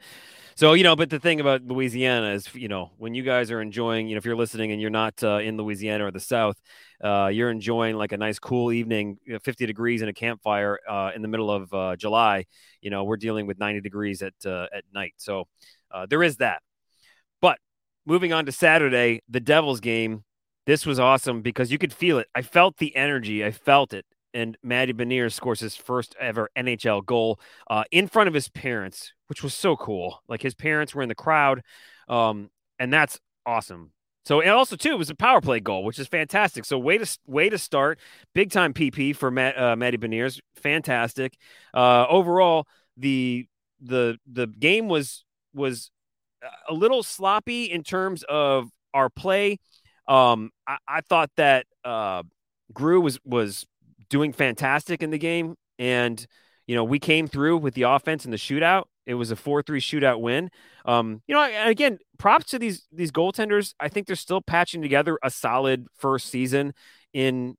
[0.56, 3.62] So, you know, but the thing about Louisiana is, you know, when you guys are
[3.62, 6.60] enjoying, you know, if you're listening and you're not uh, in Louisiana or the South,
[7.04, 10.80] uh, you're enjoying like a nice cool evening, you know, 50 degrees in a campfire
[10.88, 12.46] uh, in the middle of uh, July.
[12.82, 15.14] You know, we're dealing with 90 degrees at uh, at night.
[15.18, 15.48] So
[15.90, 16.62] uh, there is that.
[17.42, 17.58] But
[18.06, 20.24] moving on to Saturday, the Devils game.
[20.68, 22.28] This was awesome because you could feel it.
[22.36, 23.44] I felt the energy.
[23.44, 27.40] I felt it and Matty Beniers scores his first ever NHL goal
[27.92, 30.22] in front of his parents, which was so cool.
[30.28, 31.62] Like his parents were in the crowd,
[32.10, 33.92] um, and that's awesome.
[34.26, 36.66] So and also too, it was a power play goal, which is fantastic.
[36.66, 37.98] So way to way to start,
[38.36, 41.38] big time PP for Matt, uh, Matty Beniers, fantastic.
[41.74, 42.68] Uh, overall,
[42.98, 43.48] the
[43.80, 45.92] the the game was was
[46.68, 49.60] a little sloppy in terms of our play.
[50.10, 52.24] Um, I, I thought that uh,
[52.74, 53.66] Grew was was
[54.10, 55.56] doing fantastic in the game.
[55.80, 56.24] And,
[56.68, 58.84] you know, we came through with the offense and the shootout.
[59.06, 60.50] It was a 4 3 shootout win.
[60.86, 63.74] Um, you know, again, props to these these goaltenders.
[63.80, 66.74] I think they're still patching together a solid first season
[67.14, 67.56] in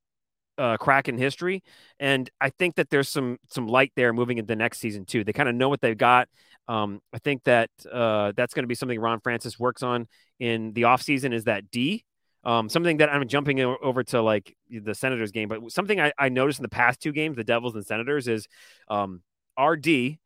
[0.58, 1.62] uh, Kraken history,
[1.98, 5.24] and I think that there's some some light there moving into next season too.
[5.24, 6.28] They kind of know what they've got.
[6.68, 10.06] Um, I think that uh, that's going to be something Ron Francis works on
[10.38, 12.04] in the offseason is that D.
[12.44, 16.28] Um, something that I'm jumping over to like the Senators game, but something I, I
[16.28, 18.48] noticed in the past two games, the Devils and Senators, is
[18.88, 19.22] um,
[19.60, 20.18] RD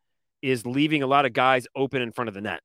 [0.50, 2.60] is leaving a lot of guys open in front of the net.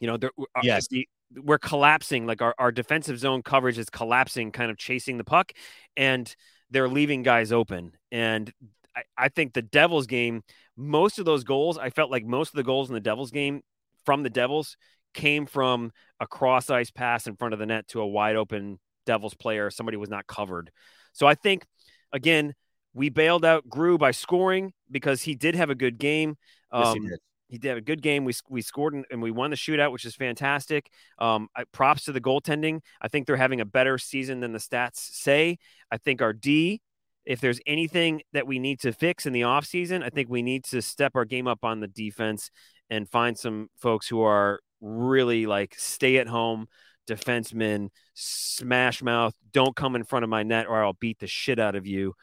[0.00, 0.88] You know, uh, yes.
[0.88, 2.26] The, we're collapsing.
[2.26, 5.52] Like our, our defensive zone coverage is collapsing, kind of chasing the puck,
[5.96, 6.34] and
[6.70, 7.92] they're leaving guys open.
[8.10, 8.52] And
[8.96, 10.42] I, I think the Devils game,
[10.76, 13.62] most of those goals, I felt like most of the goals in the Devils game
[14.04, 14.76] from the Devils
[15.14, 18.78] came from a cross ice pass in front of the net to a wide open
[19.06, 19.70] Devils player.
[19.70, 20.70] Somebody was not covered.
[21.12, 21.64] So I think,
[22.12, 22.54] again,
[22.94, 26.36] we bailed out Grew by scoring because he did have a good game.
[26.70, 27.18] Um, yes, he, did.
[27.48, 28.24] he did have a good game.
[28.24, 30.90] We, we scored and, we won the shootout, which is fantastic.
[31.18, 32.80] Um, I, props to the goaltending.
[33.00, 35.58] I think they're having a better season than the stats say.
[35.90, 36.80] I think our D,
[37.24, 40.64] if there's anything that we need to fix in the offseason, I think we need
[40.64, 42.50] to step our game up on the defense
[42.90, 46.66] and find some folks who are really like stay at home
[47.08, 51.58] defenseman, smash mouth, don't come in front of my net or I'll beat the shit
[51.58, 52.14] out of you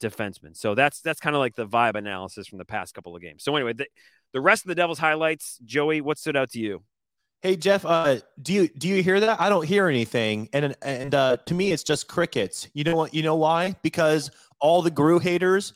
[0.00, 0.56] defenseman.
[0.56, 3.44] So that's that's kind of like the vibe analysis from the past couple of games.
[3.44, 3.86] So anyway, the,
[4.32, 6.82] the rest of the Devils highlights, Joey, what stood out to you?
[7.42, 9.40] Hey Jeff, uh, do you do you hear that?
[9.40, 12.68] I don't hear anything, and and uh, to me, it's just crickets.
[12.74, 13.14] You know what?
[13.14, 13.76] You know why?
[13.82, 15.72] Because all the Grew haters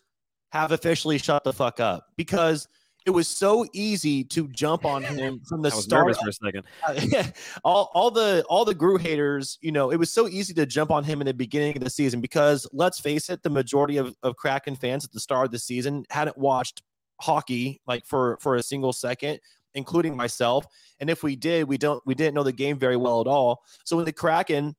[0.52, 2.08] have officially shut the fuck up.
[2.16, 2.68] Because
[3.06, 6.06] it was so easy to jump on him from the I was start.
[6.06, 6.64] Nervous for a second.
[6.86, 7.24] Uh,
[7.64, 10.90] all, all the all the Grew haters, you know, it was so easy to jump
[10.90, 14.16] on him in the beginning of the season because let's face it, the majority of,
[14.22, 16.82] of Kraken fans at the start of the season hadn't watched
[17.20, 19.38] hockey like for for a single second
[19.74, 20.66] including myself
[21.00, 23.62] and if we did we don't we didn't know the game very well at all
[23.84, 24.74] so when the kraken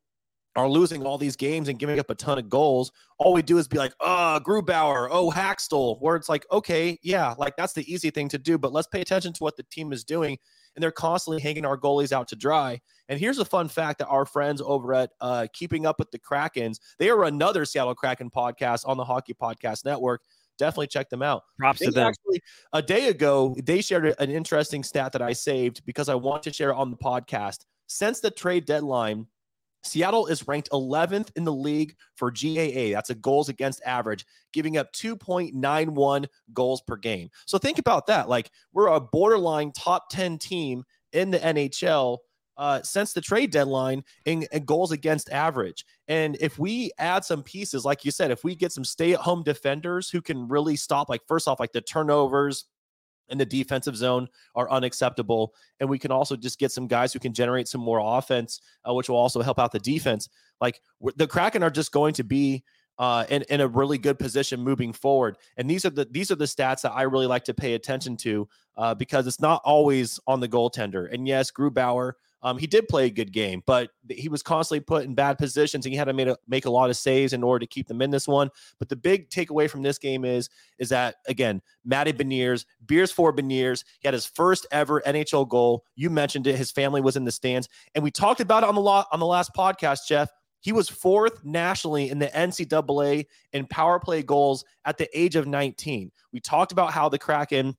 [0.55, 3.57] are losing all these games and giving up a ton of goals, all we do
[3.57, 7.91] is be like, oh, Grubauer, oh, Hakstol, where it's like, okay, yeah, like that's the
[7.91, 10.37] easy thing to do, but let's pay attention to what the team is doing.
[10.75, 12.81] And they're constantly hanging our goalies out to dry.
[13.07, 16.19] And here's a fun fact that our friends over at uh, Keeping Up with the
[16.19, 20.21] Krakens, they are another Seattle Kraken podcast on the Hockey Podcast Network.
[20.57, 21.43] Definitely check them out.
[21.59, 22.07] Props they to them.
[22.07, 22.41] Actually,
[22.73, 26.53] a day ago, they shared an interesting stat that I saved because I want to
[26.53, 27.65] share on the podcast.
[27.87, 29.27] Since the trade deadline,
[29.85, 32.91] Seattle is ranked 11th in the league for GAA.
[32.91, 37.29] That's a goals against average, giving up 2.91 goals per game.
[37.45, 38.29] So think about that.
[38.29, 42.17] Like we're a borderline top 10 team in the NHL
[42.57, 45.85] uh, since the trade deadline in, in, goals against average.
[46.07, 49.19] And if we add some pieces, like you said, if we get some stay at
[49.19, 52.65] home defenders who can really stop, like, first off, like the turnovers
[53.29, 55.53] in the defensive zone are unacceptable.
[55.79, 58.93] And we can also just get some guys who can generate some more offense, uh,
[58.93, 60.29] which will also help out the defense.
[60.61, 60.81] Like
[61.15, 62.63] the Kraken are just going to be
[62.97, 65.37] uh, in, in a really good position moving forward.
[65.57, 68.15] And these are the these are the stats that I really like to pay attention
[68.17, 71.13] to uh, because it's not always on the goaltender.
[71.13, 72.13] And yes, Grubauer
[72.45, 75.83] um, he did play a good game, but he was constantly put in bad positions
[75.83, 77.87] and he had to make a, make a lot of saves in order to keep
[77.87, 78.51] them in this one.
[78.77, 83.33] But the big takeaway from this game is is that again, Matty Beniers, beers for
[83.33, 85.85] Beniers, he had his first ever NHL goal.
[85.95, 86.55] You mentioned it.
[86.55, 89.19] His family was in the stands, and we talked about it on the lot on
[89.19, 90.29] the last podcast, Jeff.
[90.59, 95.47] He was fourth nationally in the NCAA in power play goals at the age of
[95.47, 96.11] 19.
[96.31, 97.75] We talked about how the Kraken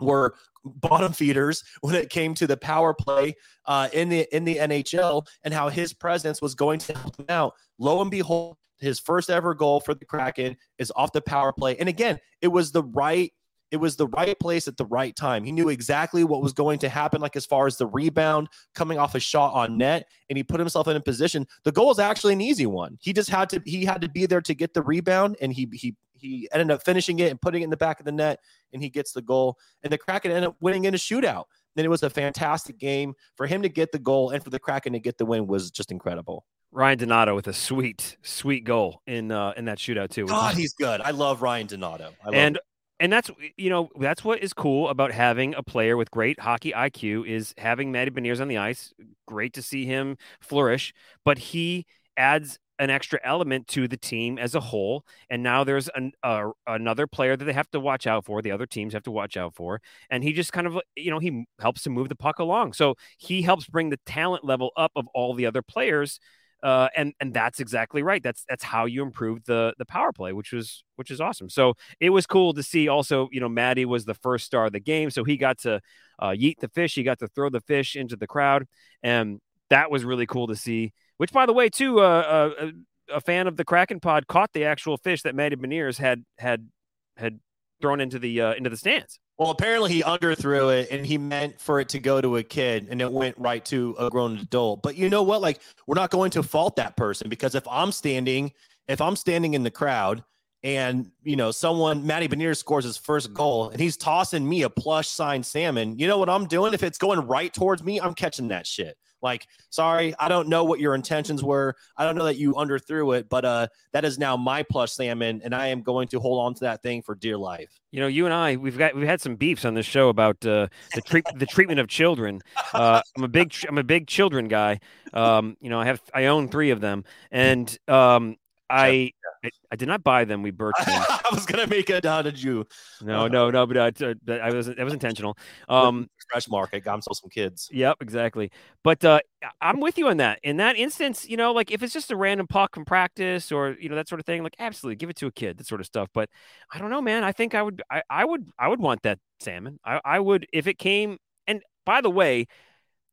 [0.00, 3.34] were bottom feeders when it came to the power play
[3.66, 7.26] uh, in the in the NHL and how his presence was going to help him
[7.28, 7.54] out.
[7.78, 11.76] Lo and behold, his first ever goal for the Kraken is off the power play,
[11.78, 13.32] and again, it was the right
[13.72, 15.44] it was the right place at the right time.
[15.44, 18.98] He knew exactly what was going to happen, like as far as the rebound coming
[18.98, 21.46] off a shot on net, and he put himself in a position.
[21.64, 22.96] The goal is actually an easy one.
[23.00, 25.68] He just had to he had to be there to get the rebound, and he
[25.72, 28.40] he he ended up finishing it and putting it in the back of the net,
[28.72, 29.58] and he gets the goal.
[29.82, 31.44] And the Kraken ended up winning in a shootout.
[31.74, 34.58] Then it was a fantastic game for him to get the goal and for the
[34.58, 36.44] Kraken to get the win was just incredible.
[36.72, 40.26] Ryan Donato with a sweet, sweet goal in uh, in that shootout too.
[40.26, 41.00] God, he's good.
[41.00, 42.12] I love Ryan Donato.
[42.24, 42.62] Love and him.
[43.00, 46.72] and that's you know that's what is cool about having a player with great hockey
[46.72, 48.92] IQ is having Matty Beniers on the ice.
[49.26, 50.92] Great to see him flourish,
[51.24, 51.86] but he
[52.16, 55.04] adds an extra element to the team as a whole.
[55.30, 58.42] And now there's an, uh, another player that they have to watch out for.
[58.42, 59.80] The other teams have to watch out for.
[60.10, 62.74] And he just kind of, you know, he helps to move the puck along.
[62.74, 66.20] So he helps bring the talent level up of all the other players.
[66.62, 68.22] Uh, and and that's exactly right.
[68.22, 71.50] That's that's how you improve the the power play, which was which is awesome.
[71.50, 72.88] So it was cool to see.
[72.88, 75.80] Also, you know, Matty was the first star of the game, so he got to
[76.18, 76.94] uh, yeet the fish.
[76.94, 78.66] He got to throw the fish into the crowd,
[79.02, 80.92] and that was really cool to see.
[81.18, 82.70] Which, by the way, too, uh, uh,
[83.12, 86.68] a fan of the Kraken Pod caught the actual fish that Matty Beniers had had
[87.16, 87.40] had
[87.80, 89.18] thrown into the uh, into the stands.
[89.38, 92.86] Well, apparently he underthrew it and he meant for it to go to a kid
[92.88, 94.82] and it went right to a grown adult.
[94.82, 95.42] But you know what?
[95.42, 98.52] Like, we're not going to fault that person because if I'm standing,
[98.88, 100.24] if I'm standing in the crowd
[100.66, 104.68] and you know someone Matty Beniers scores his first goal and he's tossing me a
[104.68, 106.74] plush signed salmon, you know what I'm doing?
[106.74, 108.98] If it's going right towards me, I'm catching that shit.
[109.22, 111.76] Like, sorry, I don't know what your intentions were.
[111.96, 115.40] I don't know that you underthrew it, but uh, that is now my plush salmon,
[115.42, 117.70] and I am going to hold on to that thing for dear life.
[117.92, 120.44] You know, you and I, we've got we've had some beefs on this show about
[120.44, 122.42] uh, the treat the treatment of children.
[122.74, 124.80] Uh, I'm a big I'm a big children guy.
[125.14, 128.36] Um, you know, I have I own three of them, and um,
[128.68, 129.12] I,
[129.44, 130.42] I, I did not buy them.
[130.42, 131.04] We birched them.
[131.08, 132.66] I was gonna make a down to you.
[133.02, 135.36] No, uh, no, no, but uh, I was that was intentional.
[135.68, 137.68] Um, fresh market got himself some kids.
[137.72, 138.50] Yep, exactly.
[138.82, 139.20] But uh,
[139.60, 140.40] I'm with you on that.
[140.42, 143.76] In that instance, you know, like if it's just a random puck from practice or
[143.80, 145.80] you know that sort of thing, like absolutely give it to a kid, that sort
[145.80, 146.08] of stuff.
[146.12, 146.28] But
[146.72, 147.24] I don't know, man.
[147.24, 149.78] I think I would, I, I would, I would want that salmon.
[149.84, 151.18] I, I would if it came.
[151.46, 152.46] And by the way,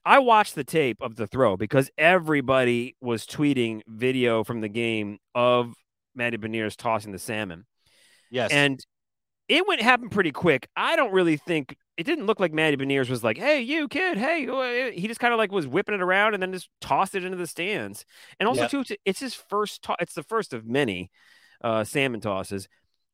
[0.06, 5.20] I watched the tape of the throw because everybody was tweeting video from the game
[5.34, 5.74] of
[6.16, 7.66] Matty Beniers tossing the salmon.
[8.30, 8.52] Yes.
[8.52, 8.86] And
[9.48, 10.68] it went happen pretty quick.
[10.76, 14.18] I don't really think it didn't look like Matty Beniers was like, "Hey, you kid,
[14.18, 17.24] hey." He just kind of like was whipping it around and then just tossed it
[17.24, 18.06] into the stands.
[18.40, 18.72] And also, yep.
[18.72, 19.84] too, it's his first.
[19.84, 21.12] To- it's the first of many
[21.64, 22.68] uh, salmon tosses,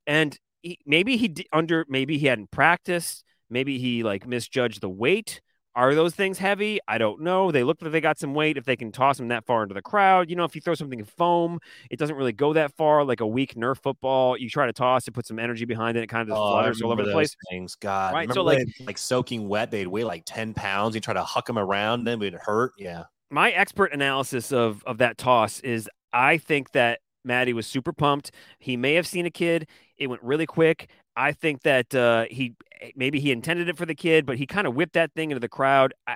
[0.06, 3.24] and he, maybe he d- under maybe he hadn't practiced.
[3.50, 5.40] Maybe he like misjudged the weight.
[5.76, 6.80] Are those things heavy?
[6.88, 7.52] I don't know.
[7.52, 9.74] They look like they got some weight if they can toss them that far into
[9.74, 10.28] the crowd.
[10.28, 13.04] You know, if you throw something in foam, it doesn't really go that far.
[13.04, 16.02] Like a weak Nerf football, you try to toss it, put some energy behind it,
[16.02, 17.36] it kind of just oh, flutters all over the place.
[17.50, 18.32] Things, God, right?
[18.32, 20.94] so like, like soaking wet, they'd weigh like ten pounds.
[20.94, 22.72] You try to huck them around, then it would hurt.
[22.76, 23.04] Yeah.
[23.30, 28.32] My expert analysis of of that toss is, I think that Matty was super pumped.
[28.58, 29.68] He may have seen a kid.
[29.96, 30.88] It went really quick.
[31.16, 34.46] I think that uh, he eh, maybe he intended it for the kid, but he
[34.46, 35.92] kind of whipped that thing into the crowd.
[36.06, 36.14] I,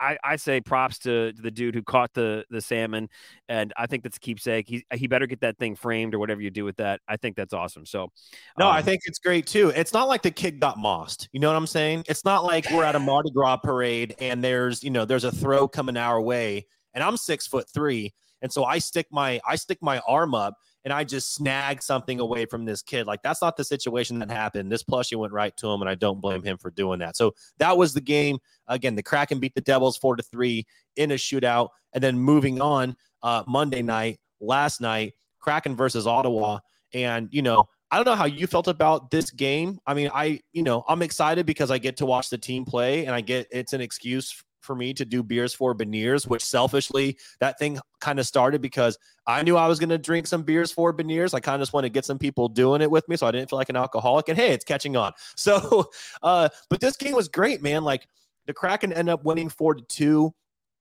[0.00, 3.08] I, I, say props to the dude who caught the the salmon,
[3.48, 4.68] and I think that's a keepsake.
[4.68, 7.00] He he better get that thing framed or whatever you do with that.
[7.08, 7.84] I think that's awesome.
[7.84, 8.08] So,
[8.58, 9.72] no, um, I think it's great too.
[9.76, 11.28] It's not like the kid got mossed.
[11.32, 12.04] You know what I'm saying?
[12.08, 15.32] It's not like we're at a Mardi Gras parade and there's you know there's a
[15.32, 19.56] throw coming our way, and I'm six foot three And so I stick my I
[19.56, 20.54] stick my arm up
[20.86, 23.08] and I just snag something away from this kid.
[23.08, 24.70] Like that's not the situation that happened.
[24.70, 27.16] This plushie went right to him, and I don't blame him for doing that.
[27.16, 28.38] So that was the game.
[28.68, 30.64] Again, the Kraken beat the Devils four to three
[30.94, 36.60] in a shootout, and then moving on uh, Monday night, last night, Kraken versus Ottawa,
[36.94, 37.68] and you know.
[37.88, 39.78] I don't know how you felt about this game.
[39.86, 43.06] I mean, I, you know, I'm excited because I get to watch the team play
[43.06, 47.16] and I get it's an excuse for me to do beers for Beniers, which selfishly
[47.40, 50.70] that thing kind of started because I knew I was going to drink some beers
[50.70, 51.32] for Beniers.
[51.32, 53.30] I kind of just want to get some people doing it with me, so I
[53.30, 54.28] didn't feel like an alcoholic.
[54.28, 55.12] And hey, it's catching on.
[55.36, 55.90] So,
[56.22, 57.84] uh, but this game was great, man.
[57.84, 58.08] Like
[58.46, 60.34] the Kraken end up winning four to two.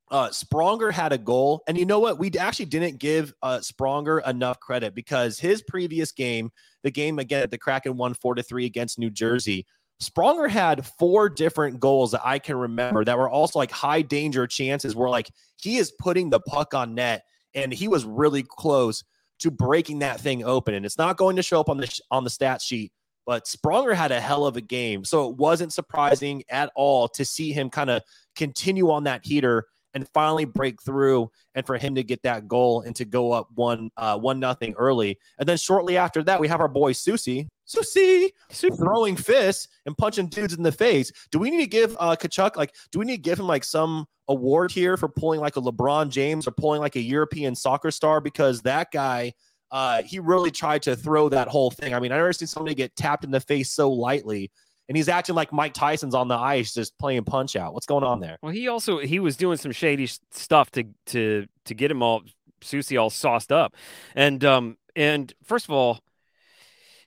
[0.10, 2.18] Uh, Spronger had a goal, and you know what?
[2.18, 6.52] We actually didn't give uh, Spronger enough credit because his previous game,
[6.84, 9.66] the game again, the Kraken won four to three against New Jersey
[10.00, 14.46] Spronger had four different goals that I can remember that were also like high danger
[14.46, 15.30] chances where like
[15.62, 17.24] he is putting the puck on net
[17.54, 19.04] and he was really close
[19.40, 20.74] to breaking that thing open.
[20.74, 22.92] And it's not going to show up on the on the stat sheet,
[23.26, 25.06] but Spronger had a hell of a game.
[25.06, 28.02] So it wasn't surprising at all to see him kind of
[28.36, 29.66] continue on that heater
[29.96, 33.48] and finally break through and for him to get that goal and to go up
[33.56, 35.18] one uh one nothing early.
[35.40, 40.28] And then shortly after that, we have our boy Soucy Soucy throwing fists and punching
[40.28, 41.12] dudes in the face.
[41.32, 43.64] Do we need to give uh Tkachuk like do we need to give him like
[43.64, 47.90] some award here for pulling like a LeBron James or pulling like a European soccer
[47.90, 49.34] star because that guy
[49.72, 51.94] uh he really tried to throw that whole thing.
[51.94, 54.52] I mean, I never seen somebody get tapped in the face so lightly
[54.88, 57.74] and he's acting like Mike Tyson's on the ice just playing punch out.
[57.74, 58.38] What's going on there?
[58.42, 62.24] Well, he also he was doing some shady stuff to to to get him all
[62.62, 63.76] Soucy all sauced up.
[64.16, 66.00] And um and first of all,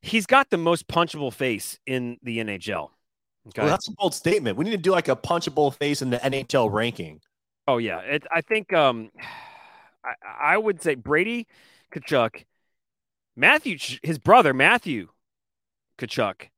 [0.00, 2.90] he's got the most punchable face in the NHL.
[3.48, 3.62] Okay.
[3.62, 4.58] Well, that's a bold statement.
[4.58, 7.20] We need to do like a punchable face in the NHL ranking.
[7.66, 9.10] Oh yeah, it, I think um,
[10.04, 11.46] I, I, would say Brady
[11.92, 12.44] Tkachuk,
[13.36, 15.08] Matthew, his brother Matthew
[15.98, 16.48] Tkachuk,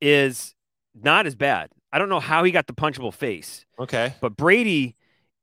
[0.00, 0.54] is
[0.94, 1.70] not as bad.
[1.92, 3.64] I don't know how he got the punchable face.
[3.78, 4.96] Okay, but Brady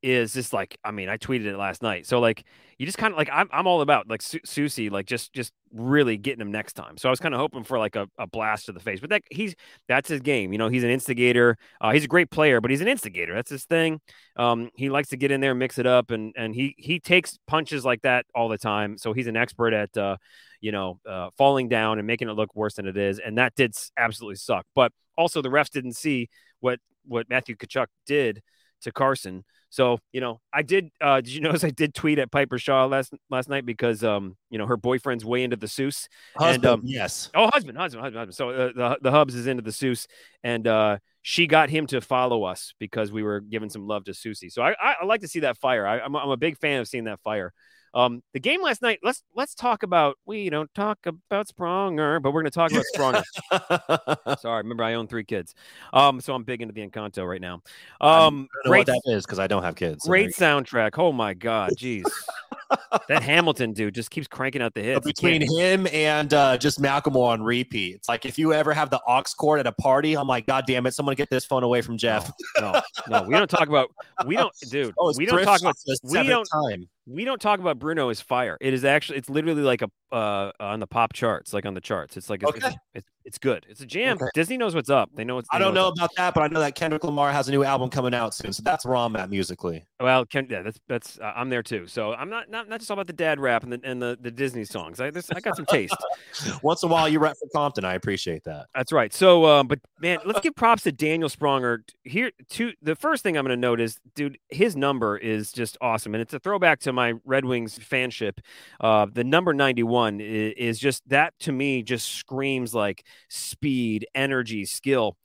[0.05, 2.05] is just like I mean I tweeted it last night.
[2.05, 2.43] So like
[2.77, 5.51] you just kind of like I'm I'm all about like Su- Soucy like just just
[5.73, 6.97] really getting him next time.
[6.97, 9.09] So I was kind of hoping for like a, a blast to the face, but
[9.09, 9.55] that he's
[9.87, 10.51] that's his game.
[10.51, 11.57] You know, he's an instigator.
[11.81, 13.33] Uh, he's a great player, but he's an instigator.
[13.33, 13.99] That's his thing.
[14.35, 17.39] Um, he likes to get in there, mix it up, and and he he takes
[17.47, 18.97] punches like that all the time.
[18.99, 20.17] So he's an expert at uh,
[20.61, 23.55] you know uh, falling down and making it look worse than it is, and that
[23.55, 24.67] did absolutely suck.
[24.75, 26.29] But also the refs didn't see
[26.59, 28.43] what what Matthew Tkachuk did
[28.81, 29.43] to Carson.
[29.75, 30.89] So, you know, I did.
[31.01, 34.37] Uh, did you notice I did tweet at Piper Shaw last last night because, um,
[34.49, 36.07] you know, her boyfriend's way into the Seuss.
[36.37, 37.29] Husband, and, um, yes.
[37.35, 38.35] Oh, husband, husband, husband, husband.
[38.35, 40.07] So uh, the the Hubs is into the Seuss,
[40.43, 44.11] and uh, she got him to follow us because we were giving some love to
[44.11, 44.49] Soucy.
[44.49, 45.85] So I, I, I like to see that fire.
[45.85, 47.51] I, I'm, I'm a big fan of seeing that fire.
[47.95, 48.99] Um, the game last night.
[49.03, 50.17] Let's let's talk about.
[50.25, 54.39] We don't talk about Spronger, but we're going to talk about Spronger.
[54.39, 55.55] Sorry, remember I own three kids,
[55.93, 57.61] um, so I'm big into the Encanto right now.
[58.01, 60.03] Um, great, what that is because I don't have kids.
[60.03, 60.91] So great soundtrack.
[60.97, 62.03] Oh my god, jeez.
[63.07, 65.05] that Hamilton dude just keeps cranking out the hits.
[65.05, 68.99] between him and uh, just Macklemore on repeat, it's like if you ever have the
[69.07, 71.81] aux cord at a party, I'm like, God damn it, someone get this phone away
[71.81, 72.29] from Jeff.
[72.59, 72.81] No, no,
[73.21, 73.89] no we don't talk about
[74.25, 74.93] we don't, dude.
[74.99, 76.45] Oh, we don't talk about we don't.
[76.45, 78.57] Time we don't talk about Bruno as fire.
[78.59, 81.81] It is actually it's literally like a uh, on the pop charts, like on the
[81.81, 82.15] charts.
[82.15, 82.67] It's like it's, okay.
[82.67, 83.65] it's, it's, it's good.
[83.67, 84.15] It's a jam.
[84.15, 84.27] Okay.
[84.33, 85.09] Disney knows what's up.
[85.13, 85.49] They know what's.
[85.51, 87.51] They I don't know, know about that, but I know that Kendrick Lamar has a
[87.51, 89.85] new album coming out soon, so that's where I'm at musically.
[89.99, 91.87] Well, Ken, yeah, that's that's uh, I'm there too.
[91.87, 94.17] So I'm not not not just all about the dad rap and the and the,
[94.21, 95.01] the Disney songs.
[95.01, 95.97] I this, I got some taste.
[96.61, 97.83] Once in a while, you rap for Compton.
[97.83, 98.67] I appreciate that.
[98.75, 99.11] That's right.
[99.11, 101.83] So, uh, but man, let's give props to Daniel Spronger.
[102.03, 105.77] Here, to the first thing I'm going to note is, dude, his number is just
[105.81, 108.39] awesome, and it's a throwback to my Red Wings fanship.
[108.79, 114.65] Uh, the number 91 is, is just that to me just screams like speed, energy,
[114.65, 115.17] skill.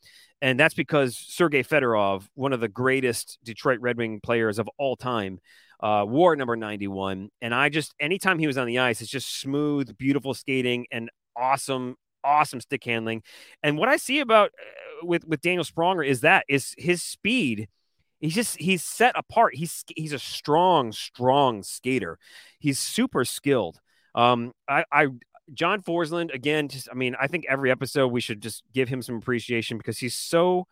[0.43, 4.97] And that's because Sergei Fedorov, one of the greatest Detroit Red Wing players of all
[4.97, 5.39] time,
[5.81, 7.31] uh, wore number 91.
[7.41, 11.11] And I just, anytime he was on the ice, it's just smooth, beautiful skating and
[11.37, 13.23] awesome, awesome stick handling.
[13.63, 17.69] And what I see about uh, with, with Daniel Spronger is that is his speed
[18.21, 19.55] he's just he's set apart.
[19.55, 22.19] He's he's a strong, strong skater.
[22.59, 23.81] He's super skilled.
[24.15, 25.09] Um, I, I
[25.53, 26.69] John Forslund again.
[26.69, 29.99] Just I mean, I think every episode we should just give him some appreciation because
[29.99, 30.67] he's so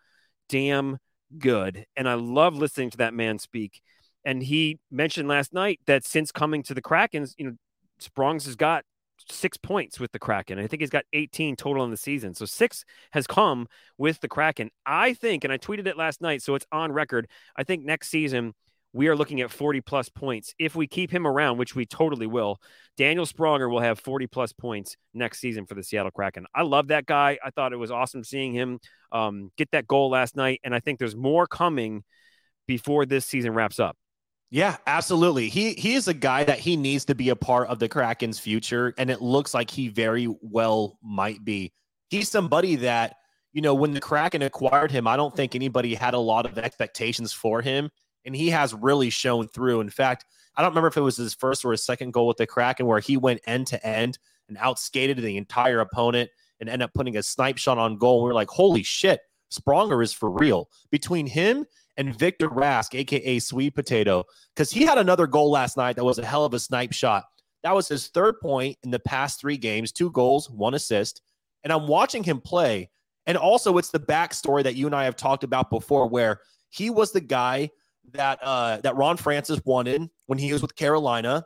[0.49, 0.99] damn
[1.39, 3.81] good, and I love listening to that man speak.
[4.25, 7.57] And he mentioned last night that since coming to the Krakens, you know,
[8.01, 8.85] Sprongs has got
[9.29, 10.59] six points with the Kraken.
[10.59, 12.35] I think he's got 18 total in the season.
[12.35, 14.71] So six has come with the Kraken.
[14.87, 17.29] I think, and I tweeted it last night, so it's on record.
[17.57, 18.55] I think next season
[18.93, 20.55] we are looking at 40 plus points.
[20.59, 22.61] If we keep him around, which we totally will,
[22.97, 26.47] Daniel Spronger will have 40 plus points next season for the Seattle Kraken.
[26.55, 27.39] I love that guy.
[27.45, 28.79] I thought it was awesome seeing him
[29.13, 30.61] um, get that goal last night.
[30.65, 32.03] And I think there's more coming
[32.67, 33.97] before this season wraps up.
[34.51, 35.49] Yeah, absolutely.
[35.51, 38.39] He he is a guy that he needs to be a part of the Kraken's
[38.39, 41.73] future, and it looks like he very well might be.
[42.09, 43.17] He's somebody that
[43.53, 46.57] you know when the Kraken acquired him, I don't think anybody had a lot of
[46.57, 47.91] expectations for him,
[48.25, 49.81] and he has really shown through.
[49.81, 50.25] In fact,
[50.57, 52.87] I don't remember if it was his first or his second goal with the Kraken
[52.87, 54.19] where he went end to end
[54.49, 58.25] and outskated the entire opponent and ended up putting a snipe shot on goal.
[58.25, 59.21] We are like, holy shit,
[59.51, 60.69] Spronger is for real.
[60.91, 61.67] Between him
[61.99, 64.25] and Victor Rask, aka Sweet Potato,
[64.55, 67.25] because he had another goal last night that was a hell of a snipe shot.
[67.65, 71.23] That was his third point in the past three games, two goals, one assist.
[71.65, 72.89] And I'm watching him play.
[73.27, 76.41] And also, it's the backstory that you and I have talked about before, where
[76.71, 77.69] he was the guy
[78.13, 81.45] that uh, that Ron Francis wanted when he was with Carolina.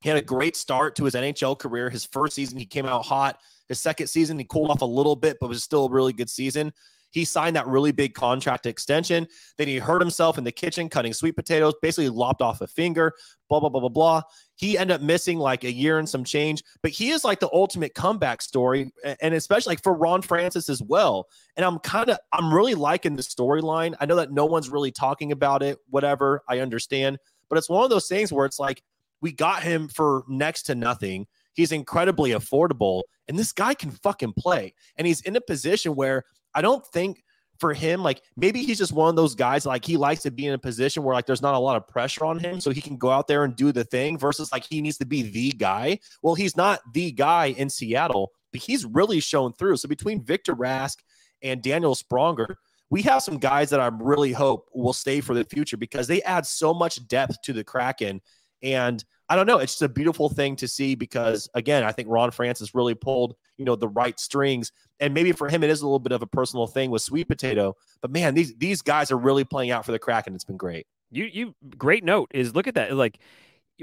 [0.00, 1.88] He had a great start to his NHL career.
[1.88, 3.38] His first season, he came out hot.
[3.68, 6.28] His second season, he cooled off a little bit, but was still a really good
[6.28, 6.72] season.
[7.12, 9.28] He signed that really big contract extension.
[9.56, 13.12] Then he hurt himself in the kitchen cutting sweet potatoes, basically lopped off a finger,
[13.48, 14.22] blah, blah, blah, blah, blah.
[14.56, 17.50] He ended up missing like a year and some change, but he is like the
[17.52, 18.90] ultimate comeback story.
[19.20, 21.28] And especially like for Ron Francis as well.
[21.56, 23.94] And I'm kind of, I'm really liking the storyline.
[24.00, 26.42] I know that no one's really talking about it, whatever.
[26.48, 27.18] I understand.
[27.48, 28.82] But it's one of those things where it's like,
[29.20, 31.28] we got him for next to nothing.
[31.52, 34.74] He's incredibly affordable, and this guy can fucking play.
[34.96, 36.24] And he's in a position where
[36.54, 37.22] I don't think
[37.58, 40.46] for him, like maybe he's just one of those guys like he likes to be
[40.46, 42.80] in a position where like there's not a lot of pressure on him, so he
[42.80, 45.52] can go out there and do the thing versus like he needs to be the
[45.52, 45.98] guy.
[46.22, 49.76] Well, he's not the guy in Seattle, but he's really shown through.
[49.76, 50.96] So between Victor Rask
[51.42, 52.56] and Daniel Spronger,
[52.90, 56.20] we have some guys that I really hope will stay for the future because they
[56.22, 58.20] add so much depth to the Kraken.
[58.62, 59.56] And I don't know.
[59.56, 63.34] It's just a beautiful thing to see because, again, I think Ron Francis really pulled,
[63.56, 64.72] you know, the right strings.
[65.00, 67.28] And maybe for him, it is a little bit of a personal thing with Sweet
[67.28, 67.74] Potato.
[68.02, 70.34] But man, these these guys are really playing out for the Kraken.
[70.34, 70.86] It's been great.
[71.10, 72.94] You you great note is look at that.
[72.94, 73.20] Like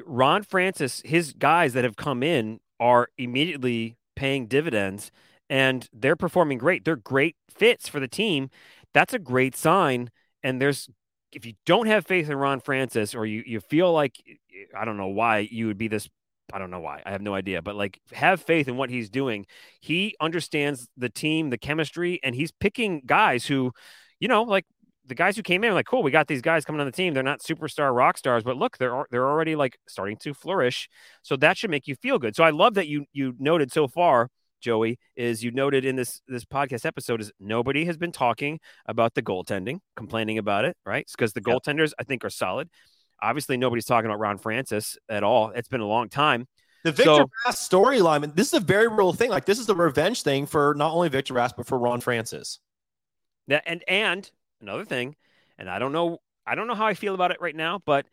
[0.06, 5.10] Ron Francis, his guys that have come in are immediately paying dividends
[5.50, 6.86] and they're performing great.
[6.86, 8.52] They're great fits for the team.
[8.94, 10.12] That's a great sign.
[10.44, 10.90] And there's
[11.32, 14.78] if you don't have faith in Ron Francis or you you feel like eh, eh,
[14.78, 16.10] I don't know why you would be this
[16.52, 17.02] I don't know why.
[17.06, 19.46] I have no idea, but like have faith in what he's doing.
[19.82, 23.72] He understands the team, the chemistry, and he's picking guys who,
[24.20, 24.66] you know, like
[25.06, 27.14] the guys who came in, like, cool, we got these guys coming on the team.
[27.14, 30.90] They're not superstar rock stars, but look, they're they're already like starting to flourish.
[31.22, 32.36] So that should make you feel good.
[32.36, 36.22] So I love that you you noted so far Joey, is you noted in this
[36.28, 41.06] this podcast episode is nobody has been talking about the goaltending, complaining about it, right?
[41.10, 41.58] Because the yep.
[41.58, 42.70] goaltenders I think are solid.
[43.22, 45.50] Obviously, nobody's talking about Ron Francis at all.
[45.50, 46.48] It's been a long time.
[46.84, 49.30] The Victor so, Rask storyline, this is a very real thing.
[49.30, 52.60] Like this is the revenge thing for not only Victor Rask, but for Ron Francis.
[53.48, 54.30] That and and
[54.62, 55.16] another thing,
[55.58, 58.06] and I don't know, I don't know how I feel about it right now, but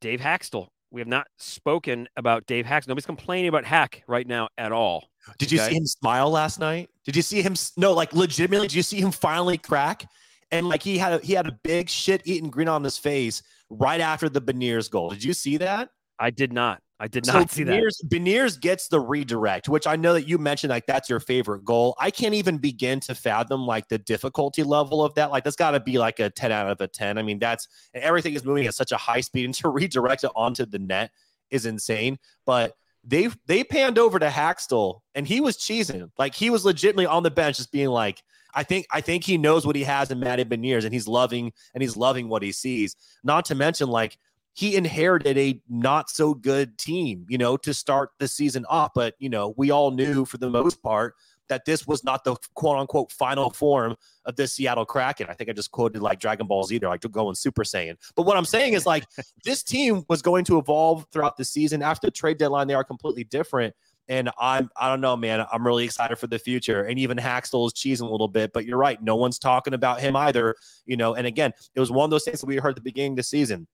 [0.00, 0.68] Dave Hakstol.
[0.90, 2.86] We have not spoken about Dave Hack.
[2.86, 5.08] Nobody's complaining about Hack right now at all.
[5.38, 5.70] Did you okay?
[5.70, 6.90] see him smile last night?
[7.04, 7.54] Did you see him?
[7.76, 10.08] No, like legitimately, did you see him finally crack?
[10.50, 13.42] And like he had a, he had a big shit eating grin on his face
[13.70, 15.10] right after the Beniers goal.
[15.10, 15.90] Did you see that?
[16.18, 16.82] I did not.
[17.00, 18.10] I did not so see Beniers, that.
[18.10, 21.96] Beniers gets the redirect, which I know that you mentioned like that's your favorite goal.
[21.98, 25.32] I can't even begin to fathom like the difficulty level of that.
[25.32, 27.18] Like that's got to be like a 10 out of a 10.
[27.18, 30.30] I mean, that's everything is moving at such a high speed and to redirect it
[30.36, 31.10] onto the net
[31.50, 32.18] is insane.
[32.46, 36.10] But they they panned over to Hakstol and he was cheesing.
[36.18, 38.22] Like he was legitimately on the bench just being like,
[38.54, 41.52] I think I think he knows what he has in Matty Beniers and he's loving
[41.74, 42.96] and he's loving what he sees.
[43.24, 44.18] Not to mention like
[44.54, 48.92] he inherited a not so good team, you know, to start the season off.
[48.94, 51.14] But you know, we all knew for the most part
[51.52, 53.94] that this was not the quote unquote final form
[54.24, 55.26] of the Seattle Kraken.
[55.28, 57.96] I think I just quoted like Dragon Ball Z, they're like going Super Saiyan.
[58.16, 59.04] But what I'm saying is like
[59.44, 61.82] this team was going to evolve throughout the season.
[61.82, 63.74] After the trade deadline, they are completely different.
[64.08, 65.44] And I'm I don't know, man.
[65.52, 66.84] I'm really excited for the future.
[66.84, 69.00] And even Hakstol is cheesing a little bit, but you're right.
[69.02, 70.56] No one's talking about him either.
[70.86, 72.80] You know, and again, it was one of those things that we heard at the
[72.80, 73.66] beginning of the season.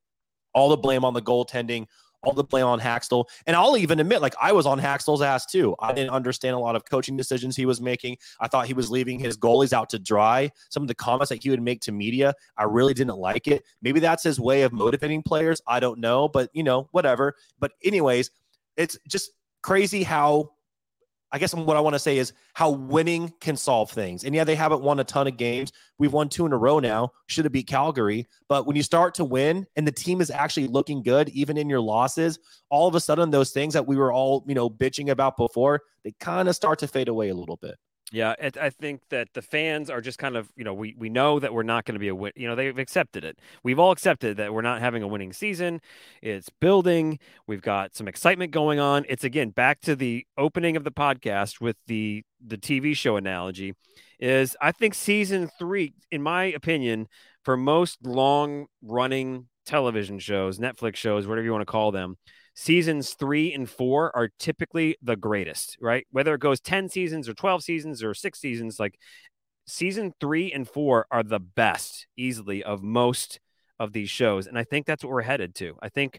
[0.52, 1.86] All the blame on the goaltending,
[2.22, 3.26] all the blame on Hakstol.
[3.46, 5.76] And I'll even admit, like, I was on Hakstol's ass too.
[5.78, 8.16] I didn't understand a lot of coaching decisions he was making.
[8.40, 10.50] I thought he was leaving his goalies out to dry.
[10.70, 13.64] Some of the comments that he would make to media, I really didn't like it.
[13.82, 15.62] Maybe that's his way of motivating players.
[15.66, 17.34] I don't know, but you know, whatever.
[17.58, 18.30] But, anyways,
[18.76, 19.30] it's just
[19.62, 20.50] crazy how
[21.30, 24.24] I guess what I want to say is how winning can solve things.
[24.24, 25.72] And yeah, they haven't won a ton of games.
[25.98, 27.12] We've won two in a row now.
[27.26, 28.26] Should have beat Calgary.
[28.48, 31.68] But when you start to win and the team is actually looking good, even in
[31.68, 32.38] your losses,
[32.70, 35.82] all of a sudden those things that we were all, you know, bitching about before,
[36.02, 37.76] they kind of start to fade away a little bit.
[38.10, 41.10] Yeah, it, I think that the fans are just kind of, you know, we we
[41.10, 42.32] know that we're not going to be a win.
[42.36, 43.38] You know, they've accepted it.
[43.62, 45.82] We've all accepted that we're not having a winning season.
[46.22, 47.18] It's building.
[47.46, 49.04] We've got some excitement going on.
[49.10, 53.74] It's again back to the opening of the podcast with the the TV show analogy.
[54.18, 57.08] Is I think season three, in my opinion,
[57.44, 62.16] for most long running television shows, Netflix shows, whatever you want to call them,
[62.58, 66.08] seasons three and four are typically the greatest, right?
[66.10, 68.98] Whether it goes 10 seasons or 12 seasons or six seasons, like
[69.68, 73.38] season three and four are the best easily of most
[73.78, 74.48] of these shows.
[74.48, 75.76] And I think that's what we're headed to.
[75.80, 76.18] I think,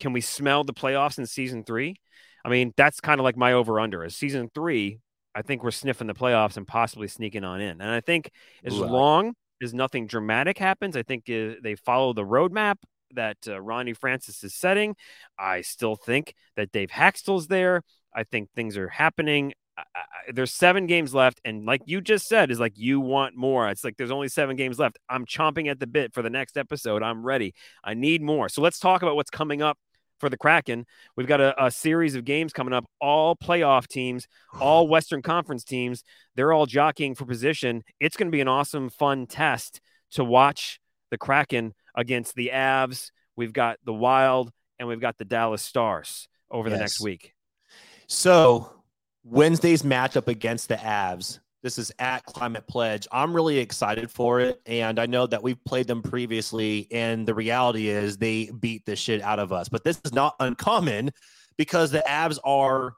[0.00, 1.96] can we smell the playoffs in season three?
[2.44, 5.00] I mean, that's kind of like my over under is season three.
[5.34, 7.80] I think we're sniffing the playoffs and possibly sneaking on in.
[7.80, 8.30] And I think
[8.66, 8.90] as right.
[8.90, 12.76] long as nothing dramatic happens, I think uh, they follow the roadmap
[13.14, 14.96] that uh, Ronnie Francis is setting.
[15.38, 17.82] I still think that Dave Hakstol's there.
[18.14, 19.52] I think things are happening.
[19.76, 23.36] I, I, there's seven games left, and like you just said, is like you want
[23.36, 23.68] more.
[23.68, 24.98] It's like there's only seven games left.
[25.08, 27.02] I'm chomping at the bit for the next episode.
[27.02, 27.54] I'm ready.
[27.82, 28.48] I need more.
[28.48, 29.78] So let's talk about what's coming up
[30.20, 30.86] for the Kraken.
[31.16, 34.26] We've got a, a, series of games coming up, all playoff teams,
[34.60, 36.02] all Western Conference teams.
[36.34, 37.82] They're all jockeying for position.
[38.00, 39.80] It's going to be an awesome, fun test
[40.12, 43.10] to watch the Kraken against the Avs.
[43.36, 46.76] We've got the Wild and we've got the Dallas Stars over yes.
[46.76, 47.34] the next week.
[48.06, 48.70] So
[49.24, 51.40] Wednesday's matchup against the Avs.
[51.62, 53.08] This is at Climate Pledge.
[53.10, 54.60] I'm really excited for it.
[54.66, 56.86] And I know that we've played them previously.
[56.90, 59.70] And the reality is they beat the shit out of us.
[59.70, 61.10] But this is not uncommon
[61.56, 62.92] because the Avs are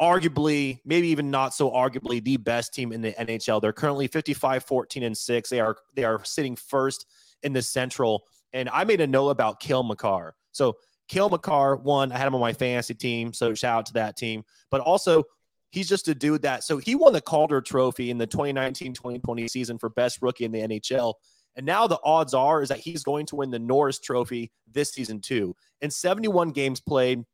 [0.00, 3.60] arguably, maybe even not so arguably, the best team in the NHL.
[3.60, 5.50] They're currently 55, 14, and 6.
[5.50, 7.06] They are they are sitting first
[7.42, 8.24] in the Central.
[8.52, 10.34] And I made a note about Cale Makar.
[10.52, 10.76] So
[11.08, 13.32] Cale Makar, one, I had him on my fantasy team.
[13.32, 14.44] So shout out to that team.
[14.70, 15.24] But also,
[15.70, 19.48] he's just a dude that, so he won the Calder Trophy in the 2019 2020
[19.48, 21.14] season for best rookie in the NHL.
[21.56, 24.92] And now the odds are is that he's going to win the Norris Trophy this
[24.92, 25.54] season too.
[25.80, 27.24] In 71 games played,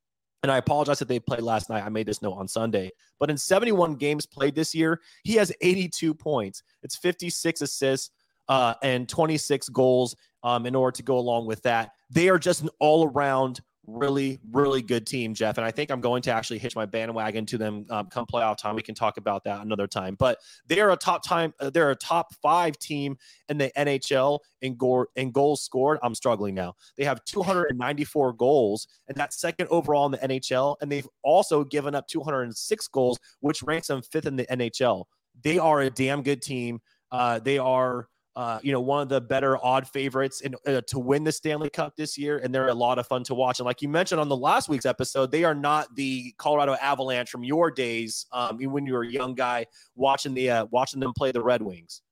[0.42, 1.84] and I apologize that they played last night.
[1.84, 2.90] I made this note on Sunday.
[3.18, 6.62] But in 71 games played this year, he has 82 points.
[6.82, 8.10] It's 56 assists,
[8.48, 11.92] uh, and 26 goals um, in order to go along with that.
[12.10, 15.58] They are just an all around really, really good team, Jeff.
[15.58, 18.56] And I think I'm going to actually hitch my bandwagon to them um, come playoff
[18.56, 18.74] time.
[18.74, 20.16] We can talk about that another time.
[20.18, 21.54] But they are a top time.
[21.60, 23.16] Uh, they're a top five team
[23.48, 25.98] in the NHL in, gore, in goals scored.
[26.02, 26.74] I'm struggling now.
[26.96, 30.76] They have 294 goals, and that's second overall in the NHL.
[30.80, 35.04] And they've also given up 206 goals, which ranks them fifth in the NHL.
[35.42, 36.80] They are a damn good team.
[37.12, 40.98] Uh, they are uh, you know, one of the better odd favorites in, uh, to
[40.98, 43.60] win the Stanley Cup this year, and they're a lot of fun to watch.
[43.60, 47.30] And like you mentioned on the last week's episode, they are not the Colorado Avalanche
[47.30, 49.64] from your days um, when you were a young guy
[49.94, 52.02] watching the uh, watching them play the Red Wings.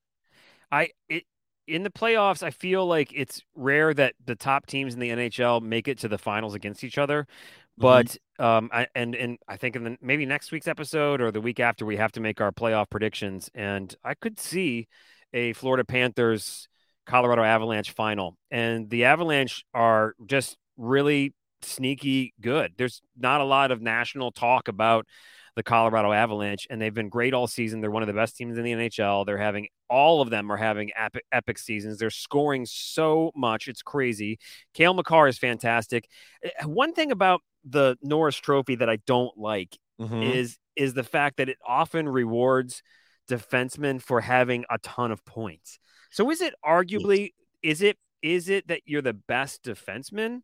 [0.73, 1.25] I it,
[1.67, 5.61] in the playoffs, I feel like it's rare that the top teams in the NHL
[5.61, 7.25] make it to the finals against each other.
[7.25, 7.83] Mm-hmm.
[7.83, 8.07] But
[8.41, 8.45] mm-hmm.
[8.45, 11.61] um, I, and and I think in the maybe next week's episode or the week
[11.61, 14.89] after, we have to make our playoff predictions, and I could see
[15.35, 16.69] a Florida Panthers
[17.05, 18.37] Colorado Avalanche final.
[18.51, 22.73] And the Avalanche are just really sneaky good.
[22.79, 25.07] There's not a lot of national talk about
[25.57, 27.81] the Colorado Avalanche, and they've been great all season.
[27.81, 29.25] They're one of the best teams in the NHL.
[29.25, 31.99] They're having all of them are having epic, epic seasons.
[31.99, 33.69] They're scoring so much.
[33.69, 34.39] It's crazy.
[34.73, 36.09] Cale Makar is fantastic.
[36.43, 40.23] Eh, one thing about the Norris Trophy that I don't like mm-hmm.
[40.23, 42.83] is is the fact that it often rewards–
[43.29, 45.79] defenseman for having a ton of points.
[46.11, 50.43] So is it arguably is it is it that you're the best defenseman,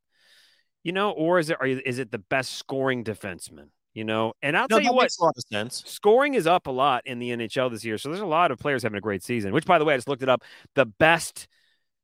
[0.83, 3.69] you know, or is it are you, is it the best scoring defenseman?
[3.93, 5.83] You know, and I'll no, tell you what, a lot of sense.
[5.85, 8.59] Scoring is up a lot in the NHL this year, so there's a lot of
[8.59, 9.53] players having a great season.
[9.53, 10.43] Which, by the way, I just looked it up.
[10.77, 11.49] The best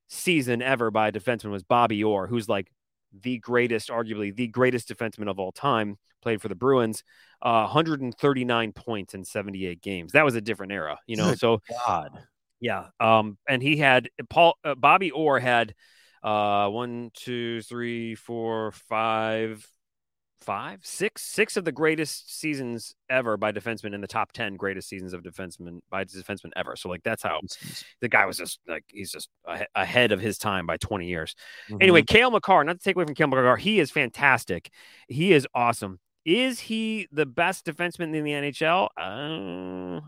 [0.08, 2.72] season ever by a defenseman was Bobby Orr, who's like
[3.12, 7.04] the greatest, arguably the greatest defenseman of all time, played for the Bruins,
[7.42, 10.12] uh, 139 points in 78 games.
[10.12, 11.30] That was a different era, you know.
[11.30, 12.10] Good so God,
[12.60, 12.86] yeah.
[13.00, 15.74] Um, and he had Paul uh, Bobby Orr had
[16.22, 19.66] uh one, two, three, four, five,
[20.46, 24.88] five, six, six of the greatest seasons ever by defensemen in the top 10 greatest
[24.88, 26.76] seasons of defensemen by defensemen ever.
[26.76, 27.40] So like that's how
[28.00, 29.28] the guy was just like he's just
[29.74, 31.34] ahead of his time by 20 years.
[31.68, 31.82] Mm-hmm.
[31.82, 34.70] Anyway, Cale Makar, not to take away from Cale Makar, he is fantastic.
[35.08, 35.98] He is awesome.
[36.24, 38.88] Is he the best defenseman in the NHL?
[38.96, 40.00] Uh,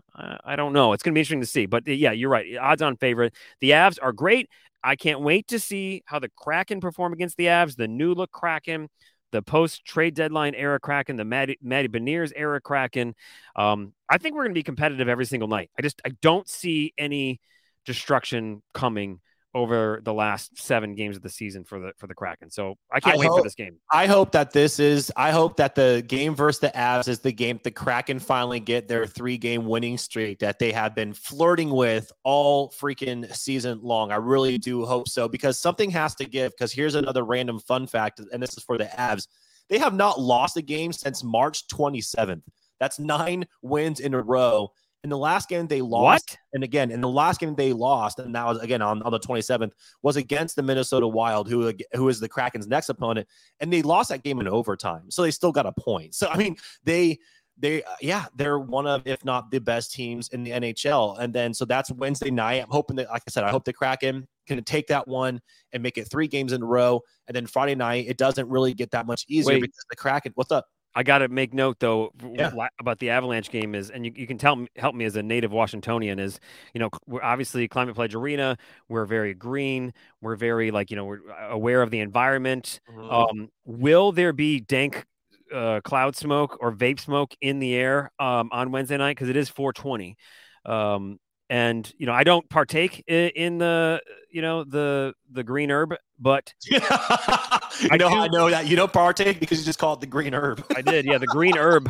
[0.43, 0.91] I, don't know.
[0.91, 1.65] It's going to be interesting to see.
[1.65, 2.57] But yeah, you're right.
[2.57, 3.33] Odds on favorite.
[3.61, 4.49] The Avs are great.
[4.83, 8.31] I can't wait to see how the Kraken perform against the Avs, the new look
[8.31, 8.89] Kraken,
[9.31, 13.15] the post trade deadline era Kraken, the Matty, Matty Beniers era Kraken.
[13.55, 15.69] Um, I think we're going to be competitive every single night.
[15.77, 17.39] I just I don't see any
[17.85, 19.19] destruction coming
[19.55, 22.49] over the last seven games of the season for the for the Kraken.
[22.51, 23.77] So I can't I wait hope- for this game.
[23.91, 25.11] I hope that this is.
[25.15, 28.87] I hope that the game versus the Avs is the game the Kraken finally get
[28.87, 34.11] their three game winning streak that they have been flirting with all freaking season long.
[34.11, 36.51] I really do hope so because something has to give.
[36.51, 39.27] Because here's another random fun fact, and this is for the Avs.
[39.69, 42.41] They have not lost a game since March 27th.
[42.79, 44.71] That's nine wins in a row.
[45.05, 46.37] In the last game they lost, What?
[46.53, 49.19] and again in the last game they lost, and that was again on, on the
[49.19, 49.71] 27th,
[50.01, 53.27] was against the Minnesota Wild, who who is the Kraken's next opponent
[53.61, 55.09] and they lost that game in overtime.
[55.09, 56.15] So they still got a point.
[56.15, 57.17] So I mean, they
[57.57, 61.17] they uh, yeah, they're one of if not the best teams in the NHL.
[61.19, 62.61] And then so that's Wednesday night.
[62.63, 65.39] I'm hoping that like I said, I hope the Kraken can take that one
[65.71, 67.01] and make it 3 games in a row.
[67.27, 69.61] And then Friday night, it doesn't really get that much easier Wait.
[69.61, 70.65] because the Kraken, what's up?
[70.95, 72.51] I got to make note though Yeah.
[72.79, 75.51] about the Avalanche game is, and you, you can tell help me as a native
[75.51, 76.39] Washingtonian is,
[76.73, 78.57] you know, we're obviously Climate Pledge Arena.
[78.87, 79.93] We're very green.
[80.21, 82.79] We're very like, you know, we're uh, aware of the environment.
[83.09, 85.05] Um, will there be dank
[85.53, 89.15] uh, cloud smoke or vape smoke in the air um, on Wednesday night?
[89.15, 90.17] Because it is 420.
[90.65, 91.19] Um,
[91.49, 95.95] and you know, I don't partake in, in the you know the the green herb,
[96.19, 99.99] but I know do- I know that you don't partake because you just call it
[99.99, 100.63] the green herb.
[100.75, 101.05] I did.
[101.05, 101.89] Yeah, the green herb.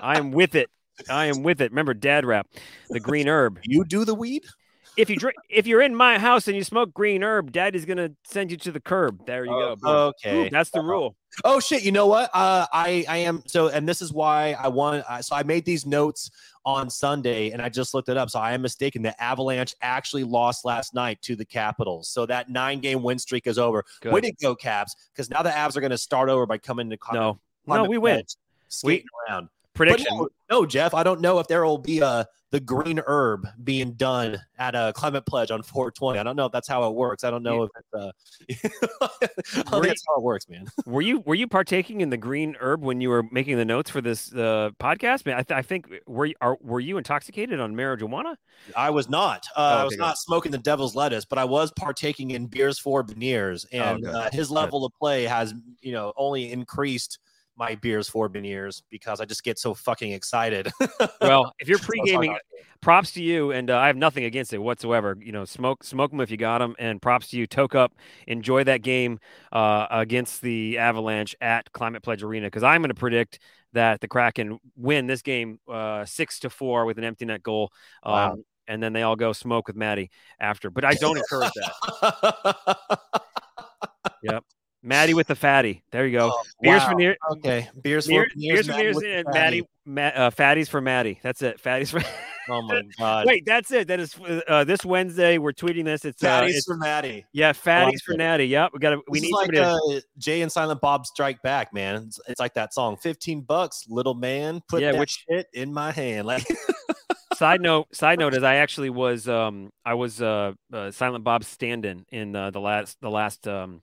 [0.00, 0.70] I am with it.
[1.08, 1.70] I am with it.
[1.70, 2.46] Remember dad rap,
[2.88, 3.60] the green herb.
[3.64, 4.44] You do the weed?
[4.96, 8.10] If you drink, if you're in my house and you smoke green herb, Daddy's gonna
[8.24, 9.24] send you to the curb.
[9.26, 9.76] There you go.
[9.76, 9.90] boom.
[9.90, 10.48] Okay.
[10.48, 11.16] That's the rule.
[11.44, 11.82] Oh shit!
[11.84, 12.30] You know what?
[12.34, 15.04] Uh, I I am so, and this is why I want.
[15.08, 16.30] Uh, so I made these notes
[16.64, 18.30] on Sunday, and I just looked it up.
[18.30, 19.02] So I am mistaken.
[19.02, 22.08] The Avalanche actually lost last night to the Capitals.
[22.08, 23.84] So that nine game win streak is over.
[24.00, 24.12] Good.
[24.12, 24.94] Way to go, Caps!
[25.12, 27.98] Because now the Avs are going to start over by coming to No, no, we
[27.98, 28.22] win.
[28.68, 29.48] Skating around.
[29.74, 30.16] Prediction.
[30.16, 33.92] No, no, Jeff, I don't know if there will be a the green herb being
[33.92, 36.18] done at a climate pledge on 420.
[36.18, 37.22] I don't know if that's how it works.
[37.22, 38.10] I don't know if it's uh,
[38.50, 40.66] I don't think that's how it works, man.
[40.86, 43.88] Were you were you partaking in the green herb when you were making the notes
[43.88, 45.26] for this uh, podcast?
[45.26, 48.34] Man, I, th- I think were you are were you intoxicated on marijuana?
[48.76, 49.46] I was not.
[49.56, 50.00] Uh, Oh, I was good.
[50.00, 54.12] not smoking the devil's lettuce, but I was partaking in beers for Beniers, and good.
[54.12, 57.20] uh, his level of play has, you know, only increased
[57.60, 60.72] my beers for Beniers because I just get so fucking excited.
[61.20, 62.36] Well, if you're pre gaming,
[62.80, 65.16] props to you, and uh, I have nothing against it whatsoever.
[65.20, 67.46] You know, smoke smoke them if you got them, and props to you.
[67.46, 67.92] Toke up,
[68.26, 69.20] enjoy that game
[69.52, 73.40] uh, against the Avalanche at Climate Pledge Arena because I'm going to predict
[73.74, 77.70] that the Kraken win this game uh, six to four with an empty net goal.
[78.02, 78.36] Um, Wow.
[78.68, 82.96] And then they all go smoke with Matty after, but I don't encourage that.
[84.22, 84.44] not.
[84.82, 85.82] Matty with the fatty.
[85.92, 86.30] There you go.
[86.32, 86.88] Oh, Beers wow.
[86.88, 89.26] for near, Okay, beers for beer, Beniers, beers for Matty the and.
[89.32, 91.20] Matty, Ma- uh, fatties for Matty.
[91.22, 91.62] That's it.
[91.62, 92.00] Fatties for.
[92.48, 93.26] Oh my god.
[93.26, 93.88] Wait, that's it.
[93.88, 94.16] That is
[94.48, 95.36] uh, this Wednesday.
[95.36, 96.04] We're tweeting this.
[96.06, 97.26] It's uh, it's- for Matty.
[97.32, 98.14] Yeah, fatties for.
[98.14, 98.46] Natty.
[98.46, 99.02] Yep, we got to.
[99.08, 101.96] We This need like to- uh, Jay and Silent Bob Strike Back, man.
[102.06, 104.62] It's, it's like that song, fifteen bucks, little man.
[104.68, 106.26] Put Yeah, that which- shit in my hand.
[106.26, 106.46] Like,
[107.34, 107.94] side note.
[107.94, 109.28] Side note is I actually was.
[109.28, 112.96] Um, I was uh, uh Silent Bob stand-in in uh, the last.
[113.02, 113.46] The last.
[113.46, 113.82] Um,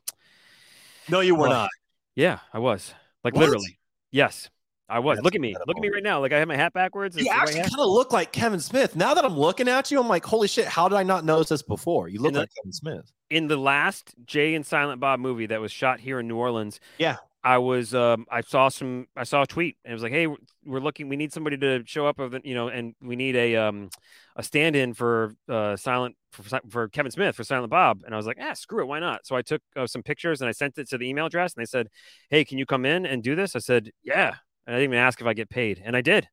[1.10, 1.70] no, you were Well, not.
[2.16, 2.93] yeah, I was.
[3.24, 3.41] Like What?
[3.41, 3.80] literally.
[4.12, 4.49] Yes,
[4.89, 5.18] I was.
[5.18, 5.53] That's Look at me.
[5.68, 6.20] Look at me right now.
[6.22, 7.16] Like I have my hat backwards.
[7.16, 8.95] You It's the right actually kind of look like Kevin Smith.
[8.95, 10.66] Now that I'm looking at you, I'm like, holy shit!
[10.66, 12.08] How did I not notice this before?
[12.08, 13.12] You look the- like Kevin Smith.
[13.30, 16.80] in the last Jay and Silent Bob movie that was shot here in New Orleans.
[16.97, 17.18] Yeah.
[17.43, 20.28] I was um I saw some I saw a tweet and it was like, "Hey,
[20.66, 23.36] we're looking we need somebody to show up of the, you know, and we need
[23.38, 23.89] a um
[24.36, 28.25] a stand-in for uh Silent for, for Kevin Smith for Silent Bob." And I was
[28.25, 30.77] like, "Ah, screw it, why not?" So I took uh, some pictures and I sent
[30.77, 31.88] it to the email address and they said,
[32.29, 34.35] "Hey, can you come in and do this?" I said, "Yeah."
[34.65, 36.27] And I didn't even ask if I get paid, and I did.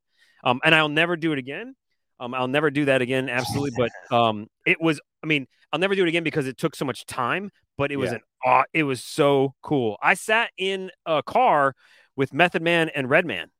[0.44, 1.74] Um and I'll never do it again.
[2.20, 5.94] Um I'll never do that again, absolutely, but um it was I mean, I'll never
[5.94, 8.16] do it again because it took so much time, but it was Yeah.
[8.16, 9.96] an aw- it was so cool.
[10.02, 11.74] I sat in a car
[12.16, 13.50] with Method Man and Redman.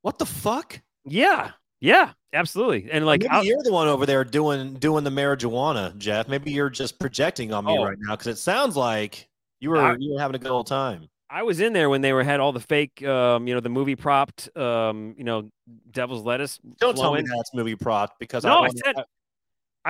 [0.00, 0.80] What the fuck?
[1.04, 1.52] Yeah.
[1.82, 2.88] Yeah, absolutely.
[2.92, 6.28] And like Maybe I'll- you're the one over there doing doing the marijuana, Jeff.
[6.28, 7.84] Maybe you're just projecting on me Oh.
[7.84, 9.28] right now because it sounds like
[9.60, 11.08] you were I- you were having a good old time.
[11.28, 13.68] I was in there when they were had all the fake um, you know, the
[13.68, 15.50] movie propped um, you know,
[15.90, 16.60] devil's lettuce.
[16.78, 19.04] Don't tell me that's movie prop because No, I don't- said I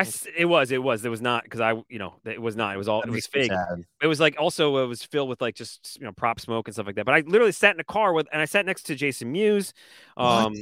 [0.01, 2.75] s- it was it was it was not because I you know it was not
[2.75, 3.53] it was all That it was fake.
[3.53, 3.85] sad.
[4.01, 6.75] It was like also it was filled with like just you know prop smoke and
[6.75, 7.05] stuff like that.
[7.05, 9.75] But I literally sat in a car with and I sat next to Jason Mewes,
[10.17, 10.55] um,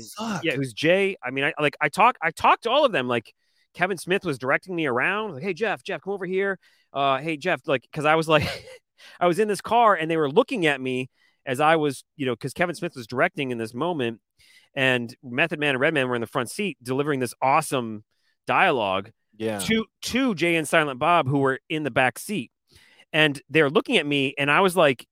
[0.42, 1.16] yeah, who's Jay.
[1.22, 3.06] I mean, I like I talk I talked to all of them.
[3.06, 3.32] Like
[3.74, 5.34] Kevin Smith was directing me around.
[5.34, 6.58] Like, hey Jeff, Jeff, come over here.
[6.92, 8.42] Uh, hey Jeff, like because I was like
[9.20, 11.08] I was in this car and they were looking at me
[11.46, 14.20] as I was you know because Kevin Smith was directing in this moment,
[14.74, 18.02] and Method Man and Redman were in the front seat delivering this awesome
[18.46, 19.58] dialogue Yeah.
[19.58, 22.50] to to Jay and Silent Bob who were in the back seat,
[23.10, 25.06] and they're looking at me, and I was like,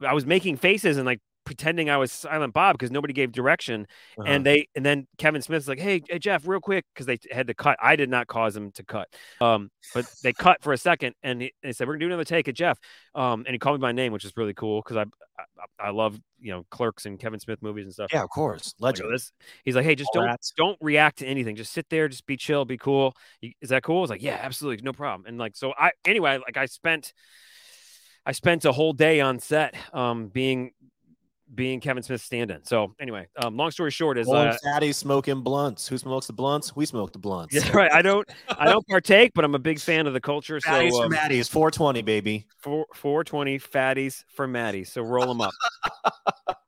[0.00, 1.20] I was making faces and like
[1.50, 4.28] pretending I was Silent Bob because nobody gave direction, Uh-huh.
[4.30, 7.48] and they and then Kevin Smith's like, hey, hey Jeff, real quick, because they had
[7.48, 7.76] to cut.
[7.82, 9.08] I did not cause them to cut,
[9.40, 12.24] um, but they cut for a second, and he, they said we're gonna do another
[12.24, 12.78] take at Jeff,
[13.16, 15.02] um, and he called me by name, which is really cool because I,
[15.40, 18.10] I I love you know Clerks and Kevin Smith movies and stuff.
[18.12, 18.72] yeah, of course.
[18.78, 19.12] Like, Legend.
[19.14, 19.32] this-
[19.64, 20.52] he's like, hey, just don't Rats.
[20.56, 21.56] don't react to anything.
[21.56, 23.16] Just sit there, just be chill, be cool.
[23.60, 23.98] Is that cool?
[23.98, 25.26] I was like, yeah, absolutely, no problem.
[25.26, 27.12] And like, so I anyway, like I spent,
[28.26, 30.72] I spent a whole day on set, um, being
[31.54, 32.64] being Kevin Smith's stand-in.
[32.64, 35.88] So anyway, um, long story short is, uh, fatty smoking blunts.
[35.88, 36.76] Who smokes the blunts?
[36.76, 37.54] We smoke the blunts.
[37.54, 37.92] yeah, right.
[37.92, 40.60] I don't, I don't partake, but I'm a big fan of the culture.
[40.60, 42.46] So Fatties for um, Matty's 420, baby.
[42.58, 44.84] four, 420 fatties for Matty.
[44.84, 45.52] So roll them up.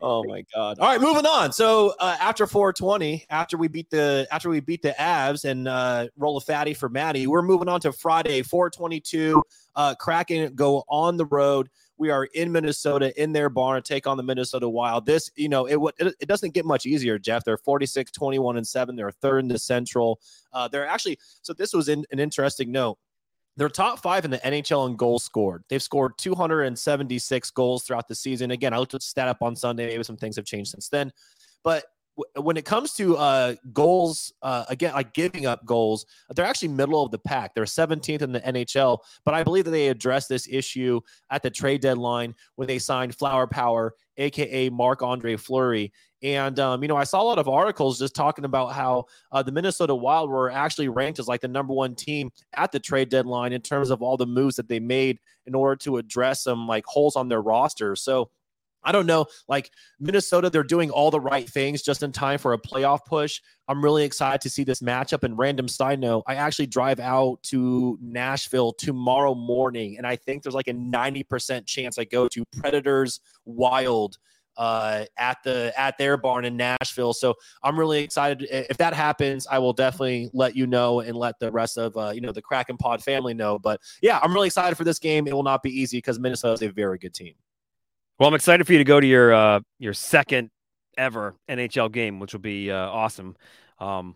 [0.00, 0.78] oh my god!
[0.78, 1.52] All right, moving on.
[1.52, 6.08] So uh, after 420, after we beat the after we beat the Avs and uh,
[6.16, 9.42] roll a fatty for Matty, we're moving on to Friday 422.
[9.74, 11.68] Uh, Kraken go on the road.
[12.02, 15.06] We are in Minnesota in their barn to take on the Minnesota Wild.
[15.06, 17.44] This, you know, it it, it doesn't get much easier, Jeff.
[17.44, 18.96] They're 46, 21, and 7.
[18.96, 20.20] They're third in the Central.
[20.52, 22.98] Uh, they're actually, so this was in, an interesting note.
[23.56, 25.62] They're top five in the NHL in goals scored.
[25.68, 28.50] They've scored 276 goals throughout the season.
[28.50, 29.86] Again, I looked at stat up on Sunday.
[29.86, 31.12] Maybe some things have changed since then.
[31.62, 31.84] But
[32.36, 37.04] when it comes to uh, goals, uh, again, like giving up goals, they're actually middle
[37.04, 37.54] of the pack.
[37.54, 38.98] They're 17th in the NHL.
[39.24, 41.00] But I believe that they addressed this issue
[41.30, 45.92] at the trade deadline when they signed Flower Power, aka Marc Andre Fleury.
[46.22, 49.42] And um, you know, I saw a lot of articles just talking about how uh,
[49.42, 53.08] the Minnesota Wild were actually ranked as like the number one team at the trade
[53.08, 56.68] deadline in terms of all the moves that they made in order to address some
[56.68, 57.96] like holes on their roster.
[57.96, 58.30] So
[58.84, 59.70] I don't know, like
[60.00, 63.40] Minnesota, they're doing all the right things just in time for a playoff push.
[63.68, 65.22] I'm really excited to see this matchup.
[65.24, 70.42] And random side note, I actually drive out to Nashville tomorrow morning, and I think
[70.42, 74.18] there's like a 90% chance I go to Predators Wild
[74.56, 77.12] uh at the at their barn in Nashville.
[77.12, 78.46] So I'm really excited.
[78.50, 82.10] If that happens, I will definitely let you know and let the rest of uh,
[82.10, 83.58] you know the Kraken Pod family know.
[83.58, 85.26] But yeah, I'm really excited for this game.
[85.26, 87.34] It will not be easy because Minnesota is a very good team.
[88.22, 90.52] Well, I'm excited for you to go to your uh, your second
[90.96, 93.34] ever NHL game, which will be uh, awesome.
[93.80, 94.14] Um,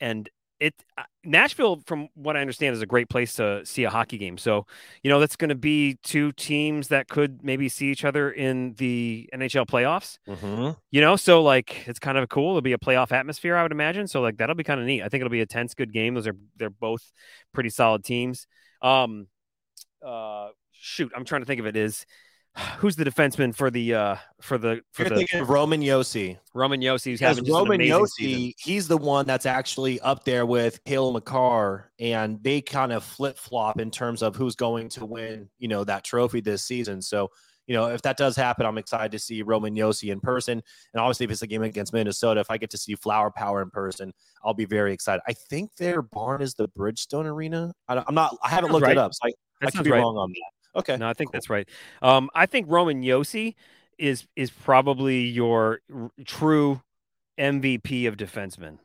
[0.00, 0.26] and
[0.58, 4.16] it uh, Nashville, from what I understand, is a great place to see a hockey
[4.16, 4.38] game.
[4.38, 4.64] So,
[5.02, 8.72] you know, that's going to be two teams that could maybe see each other in
[8.78, 10.16] the NHL playoffs.
[10.26, 10.70] Mm-hmm.
[10.90, 12.52] You know, so like it's kind of cool.
[12.52, 14.06] It'll be a playoff atmosphere, I would imagine.
[14.08, 15.02] So like that'll be kind of neat.
[15.02, 16.14] I think it'll be a tense, good game.
[16.14, 17.12] Those are they're both
[17.52, 18.46] pretty solid teams.
[18.80, 19.26] Um,
[20.02, 21.76] uh, shoot, I'm trying to think of it.
[21.76, 22.06] Is
[22.78, 26.38] who's the defenseman for the uh for the for You're the Roman Josi.
[26.54, 27.10] Roman Josi?
[27.10, 28.52] Who's having Roman amazing season.
[28.58, 33.38] He's the one that's actually up there with Cale Makar, and they kind of flip
[33.38, 37.00] flop in terms of who's going to win, you know, that trophy this season.
[37.00, 37.30] So,
[37.66, 40.62] you know, if that does happen, I'm excited to see Roman Josi in person.
[40.92, 43.62] And obviously, if it's a game against Minnesota, if I get to see Flower Power
[43.62, 44.12] in person,
[44.44, 45.22] I'll be very excited.
[45.26, 47.72] I think their barn is the Bridgestone Arena.
[47.88, 48.36] I I'm not.
[48.42, 48.92] I haven't looked right.
[48.92, 50.00] it up, so I, I could be right.
[50.00, 50.61] wrong on that.
[50.74, 50.96] Okay.
[50.96, 51.68] No, I think that's right.
[52.00, 53.54] Um, I think Roman Josi
[53.98, 56.80] is is probably your r- true
[57.38, 58.78] MVP of defensemen.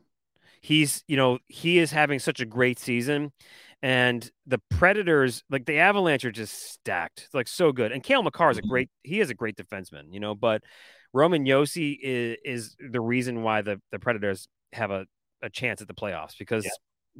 [0.60, 3.32] He's, you know, he is having such a great season,
[3.80, 7.22] and the Predators, like the Avalanche, are just stacked.
[7.26, 7.92] It's like so good.
[7.92, 8.68] And Cale Makar is a Mhm.
[8.68, 8.90] great.
[9.04, 10.34] He is a great defenseman, you know.
[10.34, 10.64] But
[11.12, 15.06] Roman Josi is is the reason why the the Predators have a
[15.42, 16.70] a chance at the playoffs because Yeah.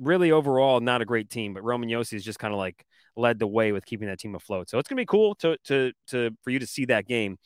[0.01, 2.85] Really overall not a great team, but Roman Josi is just kind of like
[3.17, 4.71] led the way with keeping that team afloat.
[4.71, 7.37] So it's gonna be cool to to to for you to see that game.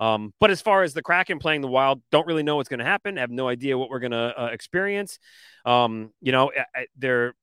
[0.00, 2.84] Um, but as far as the Kraken playing the Wild, don't really know what's gonna
[2.84, 3.16] happen.
[3.16, 5.18] Have no idea what we're gonna uh, experience.
[5.64, 6.50] Um, you know,
[6.98, 7.34] they're.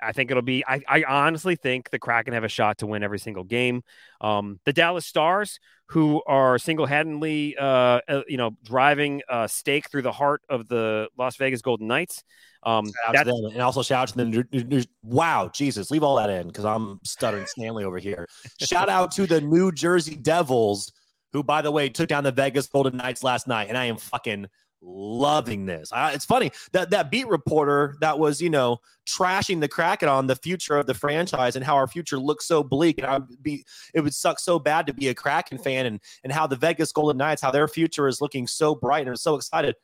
[0.00, 0.64] I think it'll be.
[0.66, 3.82] I, I honestly think the Kraken have a shot to win every single game.
[4.20, 10.02] Um, the Dallas Stars, who are single-handedly, uh, uh, you know, driving a stake through
[10.02, 12.24] the heart of the Las Vegas Golden Knights.
[12.62, 14.84] Um, Shout out to them, and also shout out to them.
[15.02, 18.26] Wow, Jesus, leave all that in because I'm stuttering Stanley over here.
[18.60, 20.92] Shout out to the New Jersey Devils,
[21.32, 23.96] who, by the way, took down the Vegas Golden Knights last night, and I am
[23.96, 24.46] fucking
[24.82, 25.92] loving this.
[25.92, 30.26] I, it's funny that that beat reporter that was, you know, trashing the Kraken on
[30.26, 32.98] the future of the franchise and how our future looks so bleak.
[32.98, 33.64] And I'd be,
[33.94, 36.92] it would suck so bad to be a Kraken fan and and how the Vegas
[36.92, 39.74] Golden Knights, how their future is looking so bright and I'm so excited.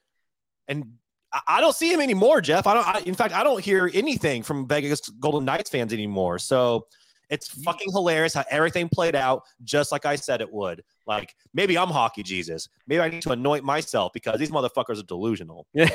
[0.69, 0.95] And
[1.33, 2.67] I, I don't see him anymore, Jeff.
[2.67, 2.87] I don't.
[2.87, 6.39] I, in fact, I don't hear anything from Vegas Golden Knights fans anymore.
[6.39, 6.87] So
[7.33, 10.85] it's fucking hilarious how everything played out just like I said it would.
[11.07, 12.69] Like maybe I'm hockey Jesus.
[12.87, 15.67] Maybe I need to anoint myself because these motherfuckers are delusional.
[15.73, 15.89] Yeah.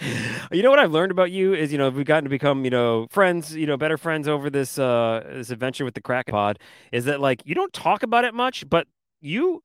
[0.52, 2.70] you know what I've learned about you is you know we've gotten to become you
[2.70, 6.58] know friends you know better friends over this uh this adventure with the crack Pod
[6.92, 8.86] is that like you don't talk about it much but
[9.20, 9.62] you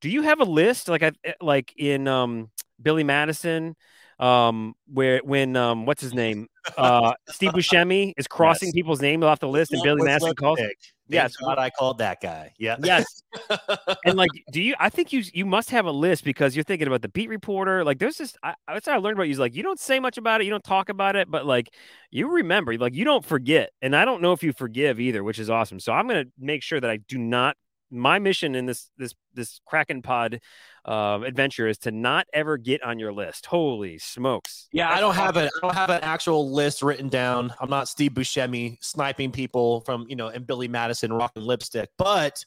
[0.00, 2.50] do you have a list like I like in um
[2.80, 3.74] Billy Madison
[4.18, 8.74] um, where when um, what's his name, uh, Steve Buscemi is crossing yes.
[8.74, 10.58] people's names off the list, and Billy Madison calls.
[10.58, 10.78] Pick.
[11.06, 12.52] Yes, God, I called that guy.
[12.58, 12.76] Yeah.
[12.82, 13.04] Yes.
[14.06, 14.74] and like, do you?
[14.78, 17.84] I think you you must have a list because you're thinking about the beat reporter.
[17.84, 18.34] Like, there's this.
[18.42, 19.32] I, that's what I learned about you.
[19.32, 21.68] Is like you don't say much about it, you don't talk about it, but like
[22.10, 23.70] you remember, like you don't forget.
[23.82, 25.78] And I don't know if you forgive either, which is awesome.
[25.78, 27.56] So I'm gonna make sure that I do not
[27.90, 30.40] my mission in this this this Kraken Pod
[30.84, 33.46] uh, adventure is to not ever get on your list.
[33.46, 34.68] Holy smokes!
[34.72, 37.52] Yeah, That's I don't have a I don't have an actual list written down.
[37.60, 42.44] I'm not Steve Buscemi sniping people from you know and Billy Madison rocking lipstick, but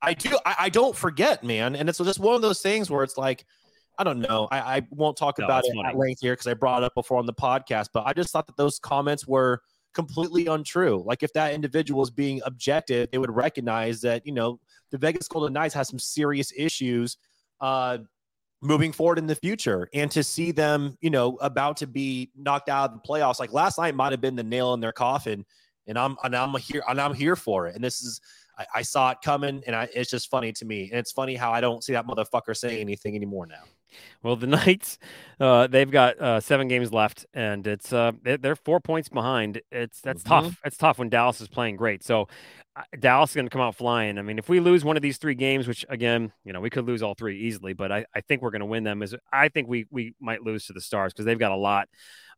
[0.00, 1.76] I do I, I don't forget, man.
[1.76, 3.44] And it's just one of those things where it's like.
[4.00, 4.46] I don't know.
[4.52, 5.88] I, I won't talk no, about it funny.
[5.88, 8.30] at length here because I brought it up before on the podcast, but I just
[8.30, 9.60] thought that those comments were
[9.94, 11.02] completely untrue.
[11.04, 14.60] Like if that individual is being objective, they would recognize that, you know,
[14.90, 17.16] the Vegas Golden Knights has some serious issues
[17.60, 17.98] uh,
[18.62, 19.88] moving forward in the future.
[19.92, 23.52] And to see them, you know, about to be knocked out of the playoffs, like
[23.52, 25.44] last night might have been the nail in their coffin.
[25.86, 27.74] And I'm and I'm here and I'm here for it.
[27.74, 28.20] And this is
[28.58, 30.90] I, I saw it coming, and I, it's just funny to me.
[30.90, 33.62] And it's funny how I don't see that motherfucker saying anything anymore now.
[34.22, 34.98] Well, the Knights,
[35.40, 39.60] uh, they've got uh, seven games left, and it's uh, they're four points behind.
[39.70, 40.46] It's that's mm-hmm.
[40.46, 40.60] tough.
[40.64, 42.02] It's tough when Dallas is playing great.
[42.02, 42.28] So
[42.76, 44.18] uh, Dallas is going to come out flying.
[44.18, 46.70] I mean, if we lose one of these three games, which again, you know, we
[46.70, 49.02] could lose all three easily, but I, I think we're going to win them.
[49.02, 51.88] Is I think we we might lose to the Stars because they've got a lot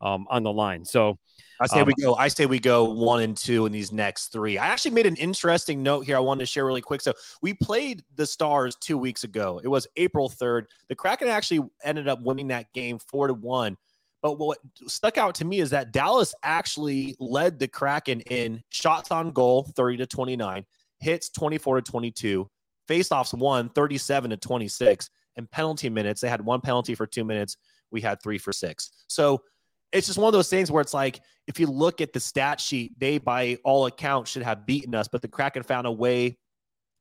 [0.01, 0.85] um, on the line.
[0.85, 1.19] So
[1.61, 2.15] I say um, we go.
[2.15, 4.57] I say we go one and two in these next three.
[4.57, 6.17] I actually made an interesting note here.
[6.17, 7.03] I wanted to share really quick.
[7.03, 9.61] So we played the Stars two weeks ago.
[9.63, 10.69] It was April third.
[10.89, 13.77] The Kraken actually ended up winning that game four to one.
[14.23, 19.11] But what stuck out to me is that Dallas actually led the Kraken in shots
[19.11, 20.67] on goal, 30 to 29,
[20.99, 22.51] hits 24 to 22,
[22.89, 26.21] faceoffs won 37 to 26, and penalty minutes.
[26.21, 27.57] They had one penalty for two minutes.
[27.91, 28.91] We had three for six.
[29.07, 29.43] So
[29.93, 32.61] it's just one of those things where it's like if you look at the stat
[32.61, 36.39] sheet, they by all accounts should have beaten us, but the Kraken found a way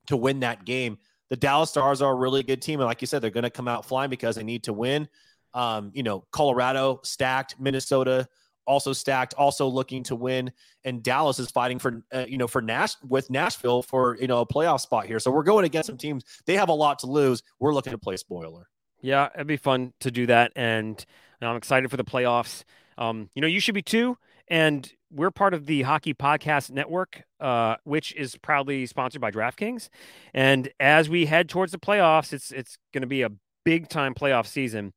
[0.06, 0.98] to win that game.
[1.28, 3.50] The Dallas Stars are a really good team, and like you said, they're going to
[3.50, 5.08] come out flying because they need to win.
[5.54, 8.28] Um, you know, Colorado stacked, Minnesota
[8.66, 10.52] also stacked, also looking to win,
[10.84, 14.40] and Dallas is fighting for uh, you know for Nash with Nashville for you know
[14.40, 15.18] a playoff spot here.
[15.18, 16.24] So we're going against some teams.
[16.46, 17.42] They have a lot to lose.
[17.58, 18.68] We're looking to play spoiler.
[19.02, 21.04] Yeah, it'd be fun to do that, and
[21.42, 22.64] I'm excited for the playoffs.
[22.96, 24.16] Um, you know, you should be too.
[24.48, 29.88] And we're part of the Hockey Podcast Network, uh, which is proudly sponsored by DraftKings.
[30.34, 33.30] And as we head towards the playoffs, it's it's going to be a
[33.64, 34.92] big time playoff season.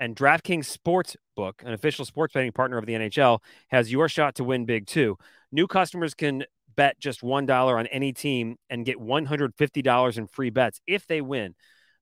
[0.00, 4.44] And DraftKings Sportsbook, an official sports betting partner of the NHL, has your shot to
[4.44, 5.16] win big too.
[5.50, 6.44] New customers can
[6.76, 11.54] bet just $1 on any team and get $150 in free bets if they win.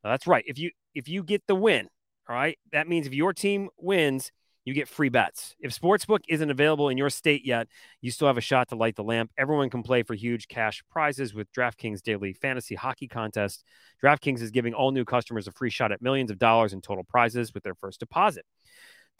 [0.04, 0.44] Now, that's right.
[0.46, 1.88] If you if you get the win,
[2.28, 4.30] all right, that means if your team wins,
[4.66, 5.54] you get free bets.
[5.60, 7.68] If Sportsbook isn't available in your state yet,
[8.02, 9.30] you still have a shot to light the lamp.
[9.38, 13.64] Everyone can play for huge cash prizes with DraftKings Daily Fantasy Hockey Contest.
[14.02, 17.04] DraftKings is giving all new customers a free shot at millions of dollars in total
[17.04, 18.44] prizes with their first deposit.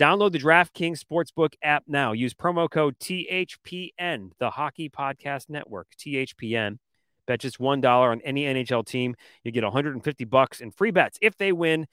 [0.01, 2.11] Download the DraftKings Sportsbook app now.
[2.11, 6.79] Use promo code THPN, the Hockey Podcast Network, THPN.
[7.27, 9.15] Bet just $1 on any NHL team.
[9.45, 11.87] You get 150 bucks in free bets if they win.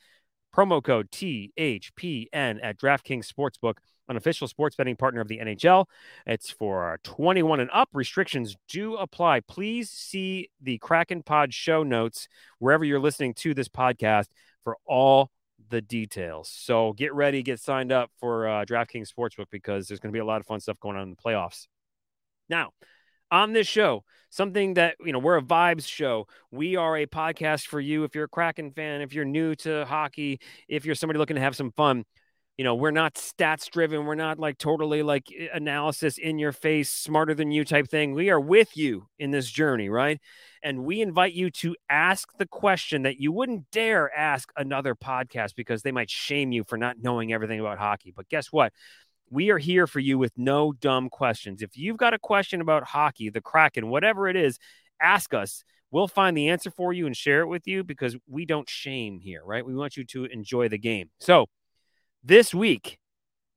[0.55, 3.77] Promo code THPN at DraftKings Sportsbook,
[4.07, 5.85] an official sports betting partner of the NHL.
[6.25, 7.89] It's for 21 and up.
[7.93, 9.41] Restrictions do apply.
[9.41, 12.27] Please see the Kraken Pod show notes
[12.59, 14.27] wherever you're listening to this podcast
[14.63, 15.31] for all
[15.69, 16.49] the details.
[16.53, 20.21] So get ready, get signed up for uh, DraftKings Sportsbook because there's going to be
[20.21, 21.67] a lot of fun stuff going on in the playoffs.
[22.49, 22.71] Now,
[23.34, 26.27] on this show, something that, you know, we're a vibes show.
[26.51, 28.03] We are a podcast for you.
[28.03, 31.41] If you're a Kraken fan, if you're new to hockey, if you're somebody looking to
[31.41, 32.05] have some fun,
[32.57, 34.05] you know, we're not stats driven.
[34.05, 38.13] We're not like totally like analysis in your face, smarter than you type thing.
[38.13, 40.19] We are with you in this journey, right?
[40.61, 45.55] And we invite you to ask the question that you wouldn't dare ask another podcast
[45.55, 48.13] because they might shame you for not knowing everything about hockey.
[48.15, 48.71] But guess what?
[49.34, 51.63] We are here for you with no dumb questions.
[51.63, 54.59] If you've got a question about hockey, the Kraken, whatever it is,
[55.01, 55.63] ask us.
[55.89, 59.19] We'll find the answer for you and share it with you because we don't shame
[59.19, 59.65] here, right?
[59.65, 61.09] We want you to enjoy the game.
[61.19, 61.47] So,
[62.23, 62.99] this week,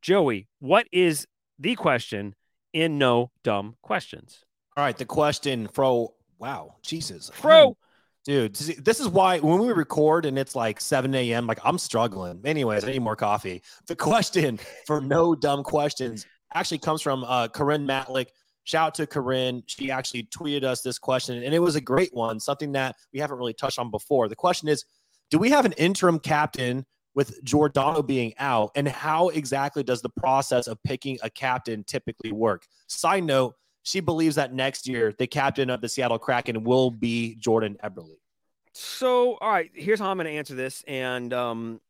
[0.00, 1.26] Joey, what is
[1.58, 2.34] the question
[2.72, 4.44] in No Dumb Questions?
[4.78, 6.14] All right, the question, Fro.
[6.38, 7.76] Wow, Jesus, Fro.
[8.26, 12.40] Dude, this is why when we record and it's like 7 a.m., like I'm struggling.
[12.44, 13.62] Anyways, I need more coffee.
[13.86, 18.26] The question for no dumb questions actually comes from uh, Corinne Matlick.
[18.64, 19.62] Shout out to Corinne.
[19.66, 23.20] She actually tweeted us this question, and it was a great one, something that we
[23.20, 24.28] haven't really touched on before.
[24.28, 24.84] The question is
[25.30, 28.72] Do we have an interim captain with Giordano being out?
[28.74, 32.66] And how exactly does the process of picking a captain typically work?
[32.88, 33.54] Side note,
[33.86, 38.16] she believes that next year the captain of the Seattle Kraken will be Jordan Eberle.
[38.72, 41.80] So, all right, here's how I'm going to answer this, and um,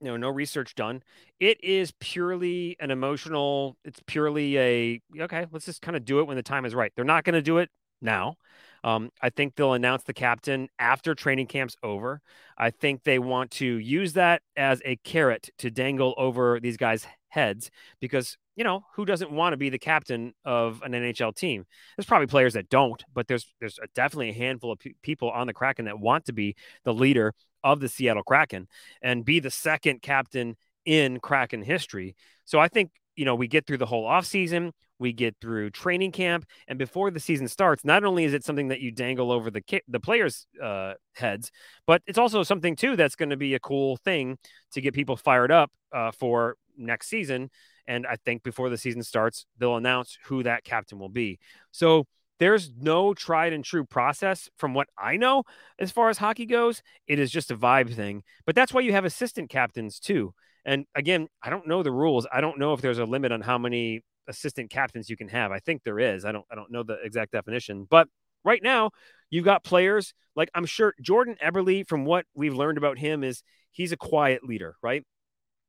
[0.00, 1.02] you know, no research done.
[1.38, 3.76] It is purely an emotional.
[3.84, 5.46] It's purely a okay.
[5.52, 6.92] Let's just kind of do it when the time is right.
[6.96, 7.68] They're not going to do it
[8.00, 8.36] now.
[8.82, 12.22] Um, I think they'll announce the captain after training camp's over.
[12.56, 17.06] I think they want to use that as a carrot to dangle over these guys'
[17.34, 17.70] heads
[18.00, 21.64] because, you know, who doesn't want to be the captain of an NHL team?
[21.96, 25.52] There's probably players that don't, but there's there's definitely a handful of people on the
[25.52, 26.54] Kraken that want to be
[26.84, 28.68] the leader of the Seattle Kraken
[29.02, 32.14] and be the second captain in Kraken history.
[32.44, 36.12] So I think you know, we get through the whole offseason, we get through training
[36.12, 39.50] camp, and before the season starts, not only is it something that you dangle over
[39.50, 41.50] the the players' uh, heads,
[41.86, 44.38] but it's also something too that's going to be a cool thing
[44.72, 47.50] to get people fired up uh, for next season.
[47.86, 51.38] And I think before the season starts, they'll announce who that captain will be.
[51.70, 52.06] So
[52.38, 55.44] there's no tried and true process from what I know
[55.78, 56.82] as far as hockey goes.
[57.06, 58.22] It is just a vibe thing.
[58.46, 60.34] But that's why you have assistant captains too.
[60.64, 62.26] And again, I don't know the rules.
[62.32, 65.52] I don't know if there's a limit on how many assistant captains you can have.
[65.52, 66.24] I think there is.
[66.24, 67.86] I don't I don't know the exact definition.
[67.88, 68.08] But
[68.44, 68.90] right now,
[69.30, 73.42] you've got players like I'm sure Jordan Eberle from what we've learned about him is
[73.70, 75.04] he's a quiet leader, right?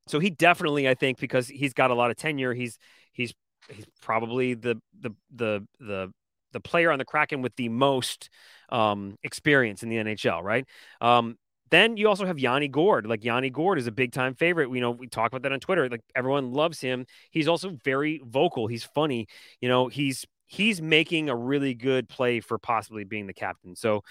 [0.06, 2.78] So he definitely I think because he's got a lot of tenure, he's
[3.12, 3.34] he's
[3.70, 6.12] he's probably the the the the
[6.52, 8.30] the player on the Kraken with the most
[8.70, 10.64] um, experience in the NHL, right?
[11.00, 11.36] Um,
[11.70, 13.06] then you also have Yanni Gourde.
[13.06, 14.70] Like Yanni Gourde is a big time favorite.
[14.70, 15.88] We know we talk about that on Twitter.
[15.88, 17.06] Like everyone loves him.
[17.30, 18.68] He's also very vocal.
[18.68, 19.26] He's funny.
[19.60, 23.74] You know, he's he's making a really good play for possibly being the captain.
[23.74, 24.02] So,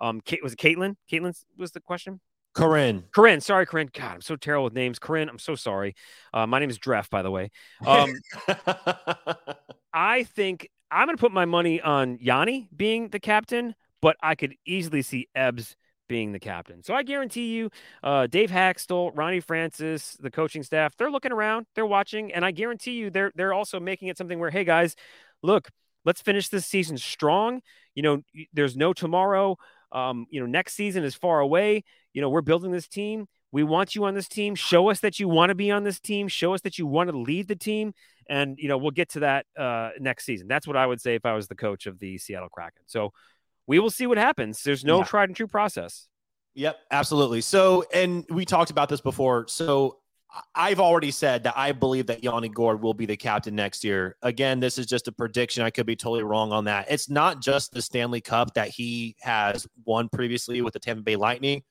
[0.00, 0.96] um, Kate was it Caitlin?
[1.10, 2.20] Caitlin was the question.
[2.54, 3.04] Corinne.
[3.12, 3.40] Corinne.
[3.40, 3.90] Sorry, Corinne.
[3.92, 4.98] God, I'm so terrible with names.
[4.98, 5.94] Corinne, I'm so sorry.
[6.32, 7.50] Uh, my name is Dreff, by the way.
[7.84, 8.14] Um,
[9.92, 14.36] I think I'm going to put my money on Yanni being the captain, but I
[14.36, 15.76] could easily see Ebbs
[16.08, 16.82] being the captain.
[16.82, 17.70] So I guarantee you,
[18.02, 22.50] uh, Dave Hakstol, Ronnie Francis, the coaching staff, they're looking around, they're watching, and I
[22.50, 24.94] guarantee you, they're they're also making it something where, hey guys,
[25.42, 25.70] look,
[26.04, 27.62] let's finish this season strong.
[27.94, 29.56] You know, there's no tomorrow.
[29.92, 31.84] Um, you know, next season is far away.
[32.14, 33.26] You know, we're building this team.
[33.52, 34.54] We want you on this team.
[34.54, 36.26] Show us that you want to be on this team.
[36.28, 37.92] Show us that you want to lead the team.
[38.28, 40.48] And, you know, we'll get to that uh, next season.
[40.48, 42.82] That's what I would say if I was the coach of the Seattle Kraken.
[42.86, 43.12] So
[43.66, 44.62] we will see what happens.
[44.62, 45.04] There's no yeah.
[45.04, 46.08] tried and true process.
[46.54, 47.42] Yep, absolutely.
[47.42, 49.46] So, and we talked about this before.
[49.48, 49.98] So,
[50.54, 54.16] I've already said that I believe that Yanni Gourde will be the captain next year.
[54.22, 55.62] Again, this is just a prediction.
[55.62, 56.86] I could be totally wrong on that.
[56.90, 61.14] It's not just the Stanley Cup that he has won previously with the Tampa Bay
[61.14, 61.62] Lightning,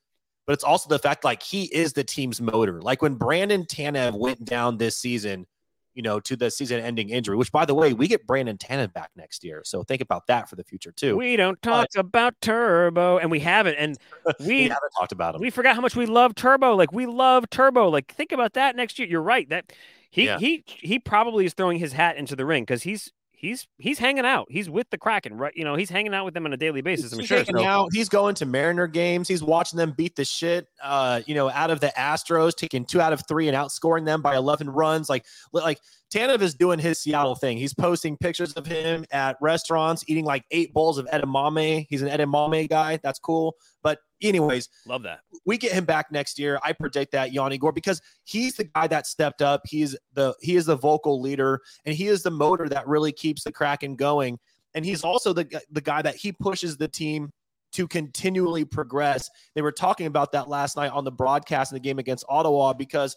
[0.46, 2.80] but it's also the fact like he is the team's motor.
[2.82, 5.46] Like when Brandon Tanev went down this season,
[5.94, 8.92] you know, to the season ending injury, which by the way, we get Brandon Tanev
[8.92, 9.62] back next year.
[9.64, 11.16] So think about that for the future too.
[11.16, 13.76] We don't talk but, about Turbo and we haven't.
[13.76, 13.96] And
[14.40, 15.40] we, we, haven't talked about him.
[15.40, 16.74] We forgot how much we love Turbo.
[16.74, 17.88] Like we love Turbo.
[17.88, 19.08] Like think about that next year.
[19.08, 19.48] You're right.
[19.48, 19.72] That
[20.10, 20.38] he yeah.
[20.38, 24.24] he he probably is throwing his hat into the ring because he's he's he's hanging
[24.24, 24.46] out.
[24.50, 25.52] He's with the Kraken, right?
[25.54, 27.12] You know, he's hanging out with them on a daily basis.
[27.12, 27.38] I'm he's sure.
[27.38, 27.64] Hanging so.
[27.64, 27.88] out.
[27.92, 29.28] He's going to Mariner games.
[29.28, 33.00] He's watching them beat the shit, uh, you know, out of the Astros, taking two
[33.00, 35.08] out of three and outscoring them by 11 runs.
[35.08, 35.80] Like, like
[36.12, 37.58] Tanev is doing his Seattle thing.
[37.58, 41.86] He's posting pictures of him at restaurants eating like eight bowls of edamame.
[41.88, 42.98] He's an edamame guy.
[43.02, 43.56] That's cool.
[43.84, 45.20] But anyways, love that.
[45.44, 46.58] We get him back next year.
[46.64, 49.60] I predict that Yanni Gourde because he's the guy that stepped up.
[49.66, 53.44] He's the he is the vocal leader and he is the motor that really keeps
[53.44, 54.38] the Kraken going.
[54.74, 57.30] And he's also the the guy that he pushes the team
[57.74, 59.28] to continually progress.
[59.54, 62.72] They were talking about that last night on the broadcast in the game against Ottawa
[62.72, 63.16] because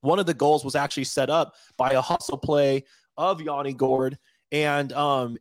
[0.00, 2.84] one of the goals was actually set up by a hustle play
[3.16, 4.18] of Yanni Gourde.
[4.50, 5.36] And um,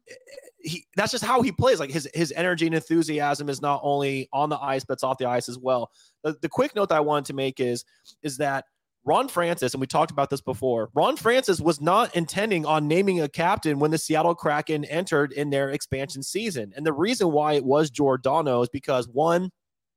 [0.62, 1.80] he, that's just how he plays.
[1.80, 5.18] Like his his energy and enthusiasm is not only on the ice, but it's off
[5.18, 5.92] the ice as well.
[6.24, 7.86] The, the quick note that I wanted to make is
[8.24, 8.66] is that
[9.06, 13.22] Ron Francis, and we talked about this before, Ron Francis was not intending on naming
[13.22, 16.74] a captain when the Seattle Kraken entered in their expansion season.
[16.76, 19.52] And the reason why it was Giordano is because one,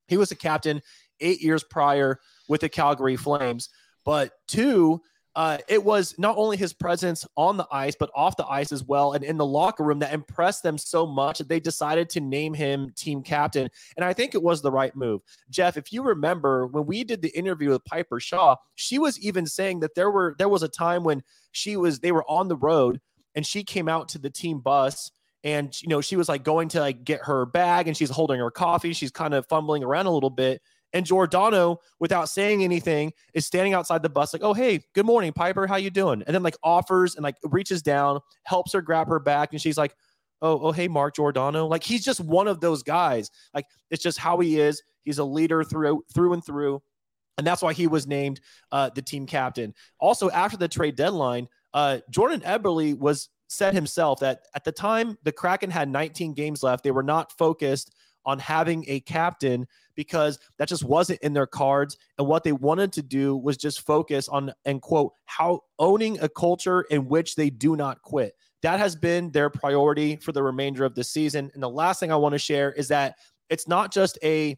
[0.06, 0.80] he was a captain
[1.20, 3.68] eight years prior with the Calgary Flames.
[4.04, 5.00] But two,
[5.34, 8.84] uh, it was not only his presence on the ice, but off the ice as
[8.84, 12.20] well, and in the locker room that impressed them so much that they decided to
[12.20, 13.68] name him team captain.
[13.96, 15.22] And I think it was the right move.
[15.48, 19.46] Jeff, if you remember when we did the interview with Piper Shaw, she was even
[19.46, 21.22] saying that there were there was a time when
[21.52, 23.00] she was they were on the road
[23.34, 25.10] and she came out to the team bus
[25.44, 28.38] and you know she was like going to like get her bag and she's holding
[28.38, 30.62] her coffee she's kind of fumbling around a little bit
[30.92, 35.32] and Giordano, without saying anything, is standing outside the bus, like, "Oh, hey, good morning,
[35.32, 35.66] Piper.
[35.66, 39.20] How you doing?" And then like offers and like reaches down, helps her grab her
[39.20, 39.94] back, and she's like,
[40.42, 43.30] "Oh, oh, hey, Mark Giordano." Like he's just one of those guys.
[43.54, 44.82] Like it's just how he is.
[45.04, 46.82] He's a leader through through and through,
[47.38, 48.40] and that's why he was named
[48.70, 49.74] uh, the team captain.
[49.98, 55.18] Also, after the trade deadline, uh, Jordan Eberle was said himself that at the time
[55.24, 57.94] the Kraken had 19 games left, they were not focused
[58.24, 61.96] on having a captain because that just wasn't in their cards.
[62.18, 66.28] And what they wanted to do was just focus on, and quote, how owning a
[66.28, 68.34] culture in which they do not quit.
[68.62, 71.50] That has been their priority for the remainder of the season.
[71.54, 73.16] And the last thing I want to share is that
[73.50, 74.56] it's not just a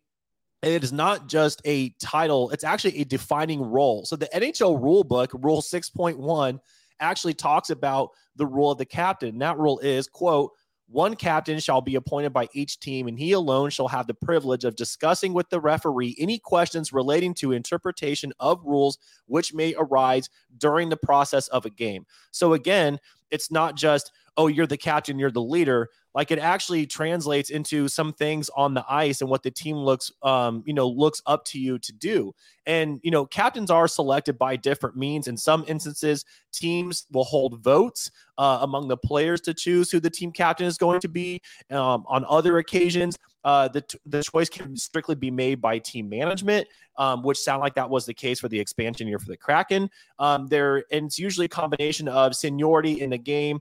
[0.64, 4.04] it is not just a title, it's actually a defining role.
[4.04, 6.58] So the NHL rule book, rule 6.1,
[7.00, 9.30] actually talks about the role of the captain.
[9.30, 10.52] And that rule is, quote,
[10.86, 14.64] one captain shall be appointed by each team, and he alone shall have the privilege
[14.64, 20.28] of discussing with the referee any questions relating to interpretation of rules which may arise
[20.58, 22.04] during the process of a game.
[22.30, 22.98] So, again,
[23.30, 27.88] it's not just, oh, you're the captain, you're the leader like it actually translates into
[27.88, 31.44] some things on the ice and what the team looks um you know looks up
[31.44, 32.32] to you to do.
[32.66, 35.26] And you know captains are selected by different means.
[35.26, 40.10] In some instances teams will hold votes uh, among the players to choose who the
[40.10, 41.40] team captain is going to be.
[41.70, 46.66] Um, on other occasions uh, the, the choice can strictly be made by team management,
[46.96, 49.90] um, which sound like that was the case for the expansion year for the Kraken.
[50.18, 53.60] Um, there, and it's usually a combination of seniority in the game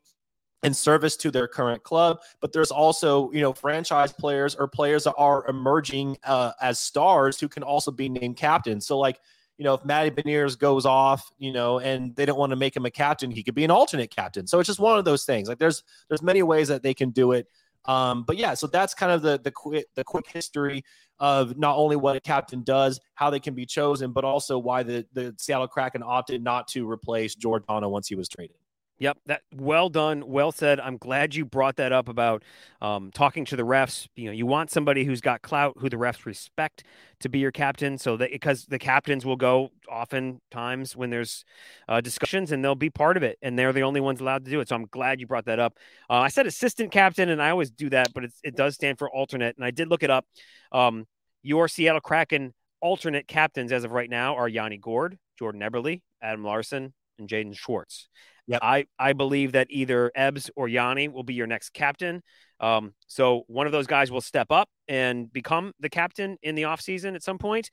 [0.64, 2.22] and service to their current club.
[2.40, 7.40] But there's also, you know, franchise players or players that are emerging uh, as stars
[7.40, 8.88] who can also be named captains.
[8.88, 9.20] So, like,
[9.58, 12.76] you know, if Matty Beniers goes off, you know, and they don't want to make
[12.76, 14.48] him a captain, he could be an alternate captain.
[14.48, 15.48] So it's just one of those things.
[15.48, 17.48] Like, there's there's many ways that they can do it.
[17.86, 20.84] Um, but yeah, so that's kind of the the quick the quick history
[21.20, 24.84] of not only what a captain does, how they can be chosen, but also why
[24.84, 28.56] the the Seattle Kraken opted not to replace Giordano once he was traded.
[29.04, 30.80] Yep, that well done, well said.
[30.80, 32.42] I'm glad you brought that up about
[32.82, 34.08] um, talking to the refs.
[34.16, 36.86] You know, you want somebody who's got clout, who the refs respect,
[37.20, 41.44] to be your captain, so that because the captains will go oftentimes when there's
[41.90, 44.52] uh, discussions, and they'll be part of it, and they're the only ones allowed to
[44.52, 44.70] do it.
[44.70, 45.74] So I'm glad you brought that up.
[46.10, 49.10] Uh, I said assistant captain, and I always do that, but it does stand for
[49.12, 50.26] alternate, and I did look it up.
[50.72, 51.08] Um,
[51.42, 56.46] your Seattle Kraken alternate captains as of right now are Yanni Gourde, Jordan Eberle, Adam
[56.46, 58.08] Larsson, and Jaden Schwartz.
[58.48, 62.22] Yeah, I, I believe that either Ebbs or Yanni will be your next captain.
[62.60, 66.64] Um, so one of those guys will step up and become the captain in the
[66.64, 67.70] offseason at some point,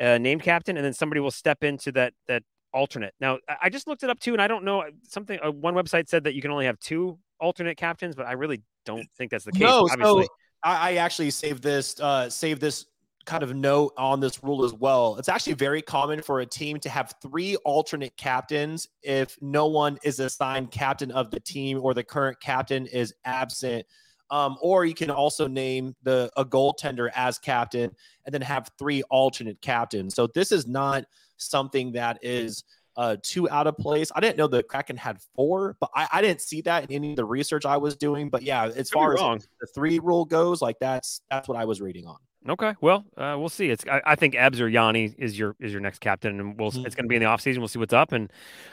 [0.00, 2.42] uh, named captain, and then somebody will step into that that
[2.72, 3.14] alternate.
[3.20, 5.38] Now, I just looked it up too, and I don't know something.
[5.42, 8.62] Uh, one website said that you can only have two alternate captains, but I really
[8.84, 9.60] don't think that's the case.
[9.60, 10.24] No, obviously.
[10.24, 10.28] so
[10.62, 12.86] I, I actually saved this uh, saved this
[13.24, 15.16] kind of note on this rule as well.
[15.16, 19.98] It's actually very common for a team to have three alternate captains if no one
[20.02, 23.86] is assigned captain of the team or the current captain is absent.
[24.30, 27.90] Um, or you can also name the a goaltender as captain
[28.24, 30.14] and then have three alternate captains.
[30.14, 31.04] So this is not
[31.36, 32.64] something that is
[32.96, 34.10] uh, too out of place.
[34.14, 37.10] I didn't know the Kraken had four, but I, I didn't see that in any
[37.10, 38.30] of the research I was doing.
[38.30, 41.80] But yeah, as far as the three rule goes, like that's that's what I was
[41.80, 42.16] reading on.
[42.46, 43.70] Okay, well, uh, we'll see.
[43.70, 46.72] It's I, I, think Ebbs or Yanni is your is your next captain, and we'll
[46.72, 46.84] mm-hmm.
[46.84, 47.58] it's going to be in the offseason.
[47.58, 48.30] We'll see what's up, and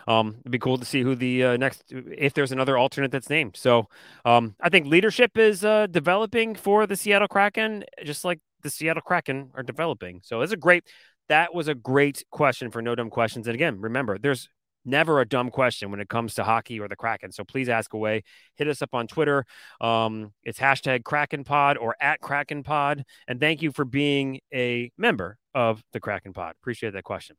[0.10, 3.30] um, it'd be cool to see who the uh, next if there's another alternate that's
[3.30, 3.56] named.
[3.56, 3.88] So,
[4.26, 9.02] um, I think leadership is uh, developing for the Seattle Kraken, just like the Seattle
[9.02, 10.19] Kraken are developing.
[10.22, 10.84] So, it's a great.
[11.30, 13.48] That was a great question for no dumb questions.
[13.48, 14.49] And again, remember, there's
[14.86, 17.32] never a dumb question when it comes to hockey or the Kraken.
[17.32, 18.24] So please ask away.
[18.56, 19.45] Hit us up on Twitter.
[19.80, 23.03] Um, it's hashtag Kraken Pod or at Kraken Pod.
[23.28, 26.56] And thank you for being a member of the Kraken Pod.
[26.62, 27.36] Appreciate that question.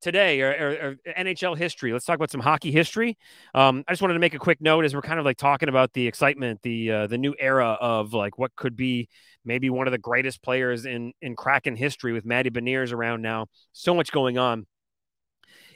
[0.00, 1.92] today or, or, or, NHL history.
[1.92, 3.16] Let's talk about some hockey history.
[3.54, 5.68] Um, I just wanted to make a quick note as we're kind of like talking
[5.68, 9.08] about the excitement, the uh, the new era of like what could be
[9.44, 13.46] maybe one of the greatest players in in Kraken history with Matty Beniers around now.
[13.72, 14.66] So much going on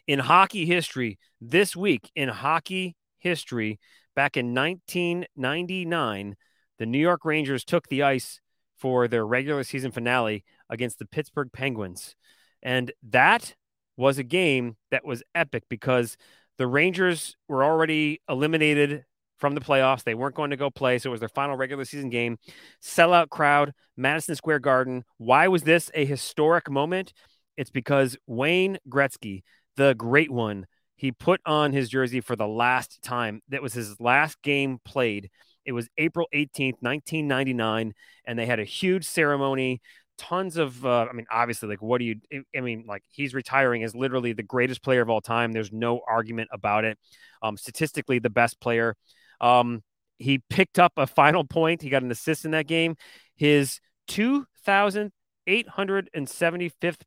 [0.06, 2.10] in hockey history this week.
[2.14, 3.78] In hockey history,
[4.14, 6.36] back in 1999,
[6.78, 8.40] the New York Rangers took the ice
[8.76, 12.16] for their regular season finale against the Pittsburgh Penguins,
[12.62, 13.54] and that
[13.96, 16.16] was a game that was epic because
[16.58, 19.04] the Rangers were already eliminated
[19.38, 20.04] from the playoffs.
[20.04, 22.38] They weren't going to go play, so it was their final regular season game.
[22.82, 25.04] Sellout crowd, Madison Square Garden.
[25.18, 27.12] Why was this a historic moment?
[27.56, 29.42] It's because Wayne Gretzky,
[29.76, 30.66] the great one,
[30.96, 33.40] he put on his jersey for the last time.
[33.48, 35.30] That was his last game played.
[35.64, 37.94] It was April 18th, 1999,
[38.24, 39.80] and they had a huge ceremony.
[40.18, 42.16] Tons of uh, i mean obviously like what do you
[42.54, 45.52] i mean like he's retiring as literally the greatest player of all time.
[45.52, 46.98] There's no argument about it.
[47.42, 48.94] Um, statistically the best player.
[49.40, 49.82] Um,
[50.18, 51.82] he picked up a final point.
[51.82, 52.94] He got an assist in that game.
[53.34, 55.12] His 2875th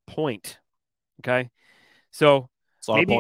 [0.08, 0.60] point
[1.22, 1.50] okay?
[2.12, 2.50] So
[2.94, 3.20] maybe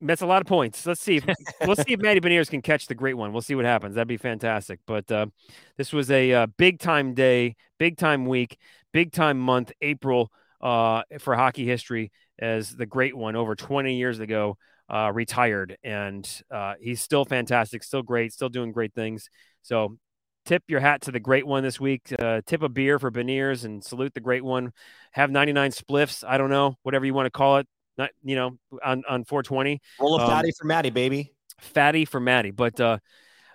[0.00, 0.84] that's a lot of points.
[0.84, 1.16] Let's see.
[1.16, 1.24] If,
[1.66, 3.32] we'll see if Matty Beniers can catch the great one.
[3.32, 3.94] We'll see what happens.
[3.94, 4.80] That'd be fantastic.
[4.86, 5.26] But uh,
[5.78, 8.58] this was a uh, big time day, big time week
[8.94, 10.30] big time month, April,
[10.62, 14.56] uh, for hockey history as the great one over 20 years ago
[14.88, 15.76] uh, retired.
[15.82, 19.28] And uh, he's still fantastic, still great, still doing great things.
[19.62, 19.98] So
[20.46, 22.12] tip your hat to the great one this week.
[22.18, 24.72] Uh, tip a beer for Beniers and salute the great one.
[25.12, 26.24] Have 99 spliffs.
[26.26, 27.66] I don't know, whatever you want to call it.
[27.96, 29.80] Not, you know, on, on 420.
[30.00, 31.32] Roll a fatty um, for Matty, baby.
[31.60, 32.50] Fatty for Matty.
[32.50, 32.98] But uh,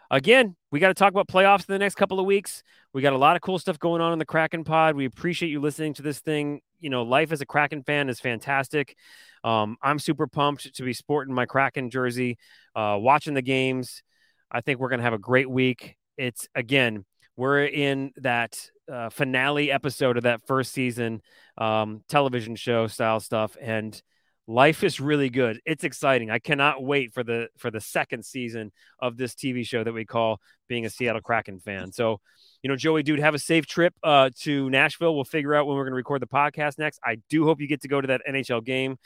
[0.09, 2.63] again, we got to talk about playoffs in the next couple of weeks.
[2.93, 4.95] We got a lot of cool stuff going on in the Kraken pod.
[4.95, 6.61] We appreciate you listening to this thing.
[6.79, 8.95] You know, life as a Kraken fan is fantastic.
[9.43, 12.37] Um, I'm super pumped to be sporting my Kraken jersey,
[12.75, 14.03] uh, watching the games.
[14.51, 15.95] I think we're going to have a great week.
[16.17, 17.05] It's again,
[17.37, 18.57] we're in that
[18.91, 21.21] uh, finale episode of that first season
[21.57, 24.01] um, television show style stuff, and
[24.49, 25.61] life is really good.
[25.63, 26.31] It's exciting.
[26.31, 30.05] I cannot wait for the for the second season of this TV show that we
[30.05, 31.91] call being a Seattle Kraken fan.
[31.91, 32.19] So,
[32.63, 35.13] you know, Joey, dude, have a safe trip uh, to Nashville.
[35.13, 36.99] We'll figure out when we're going to record the podcast next.
[37.05, 38.97] I do hope you get to go to that NHL game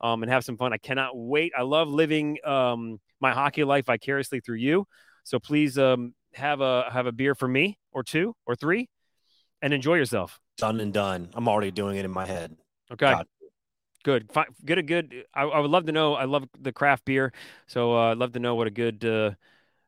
[0.00, 0.72] um, and have some fun.
[0.72, 1.52] I cannot wait.
[1.58, 4.86] I love living um, my hockey life vicariously through you.
[5.24, 8.88] So please um, have a have a beer for me or two or three,
[9.60, 10.38] and enjoy yourself.
[10.58, 11.30] Done and done.
[11.34, 12.56] I'm already doing it in my head.
[12.92, 13.10] Okay.
[13.10, 13.26] God
[14.02, 14.30] good.
[14.64, 15.24] Get a good.
[15.34, 16.14] I, I, would love to know.
[16.14, 17.32] I love the craft beer,
[17.66, 19.32] so uh, I'd love to know what a good, uh,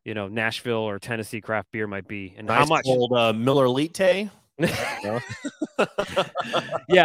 [0.05, 2.87] you know, Nashville or Tennessee craft beer might be, and nice how much.
[2.87, 4.31] Old uh, Miller Lite.
[4.59, 5.21] yeah,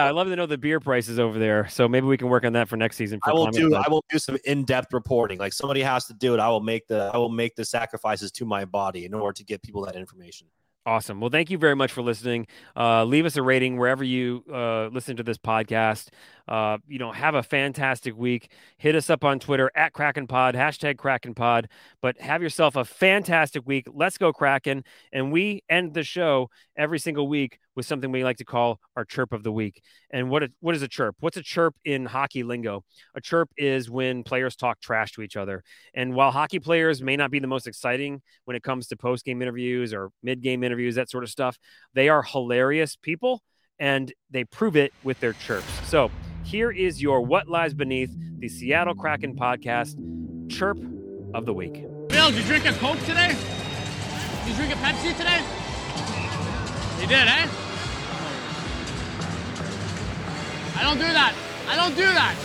[0.05, 1.67] I'd love to know the beer prices over there.
[1.69, 3.19] So maybe we can work on that for next season.
[3.23, 3.73] For I will do.
[3.73, 5.39] I will do some in-depth reporting.
[5.39, 6.39] Like somebody has to do it.
[6.39, 7.09] I will make the.
[7.11, 10.47] I will make the sacrifices to my body in order to get people that information.
[10.85, 11.19] Awesome.
[11.19, 12.47] Well, thank you very much for listening.
[12.75, 16.07] Uh, leave us a rating wherever you uh, listen to this podcast.
[16.49, 18.51] Uh, you know, have a fantastic week.
[18.77, 21.69] Hit us up on Twitter at Kraken Pod, hashtag Kraken Pod.
[22.01, 23.87] But have yourself a fantastic week.
[23.93, 24.83] Let's go Kraken.
[25.13, 29.05] And we end the show every single week with something we like to call our
[29.05, 29.83] chirp of the week.
[30.09, 31.15] And what a, what is a chirp?
[31.19, 32.83] What's a chirp in hockey lingo?
[33.13, 35.63] A chirp is when players talk trash to each other.
[35.93, 39.23] And while hockey players may not be the most exciting when it comes to post
[39.23, 41.59] game interviews or mid game interviews, that sort of stuff,
[41.93, 43.43] they are hilarious people
[43.77, 45.67] and they prove it with their chirps.
[45.87, 46.11] So
[46.43, 49.97] here is your What Lies Beneath the Seattle Kraken podcast
[50.49, 50.79] chirp
[51.33, 51.85] of the week.
[52.09, 53.35] Bill, did you drink a Coke today?
[54.45, 55.41] Did you drink a Pepsi today?
[57.01, 57.47] You did, eh?
[60.75, 61.33] I don't do that.
[61.67, 62.35] I don't do that.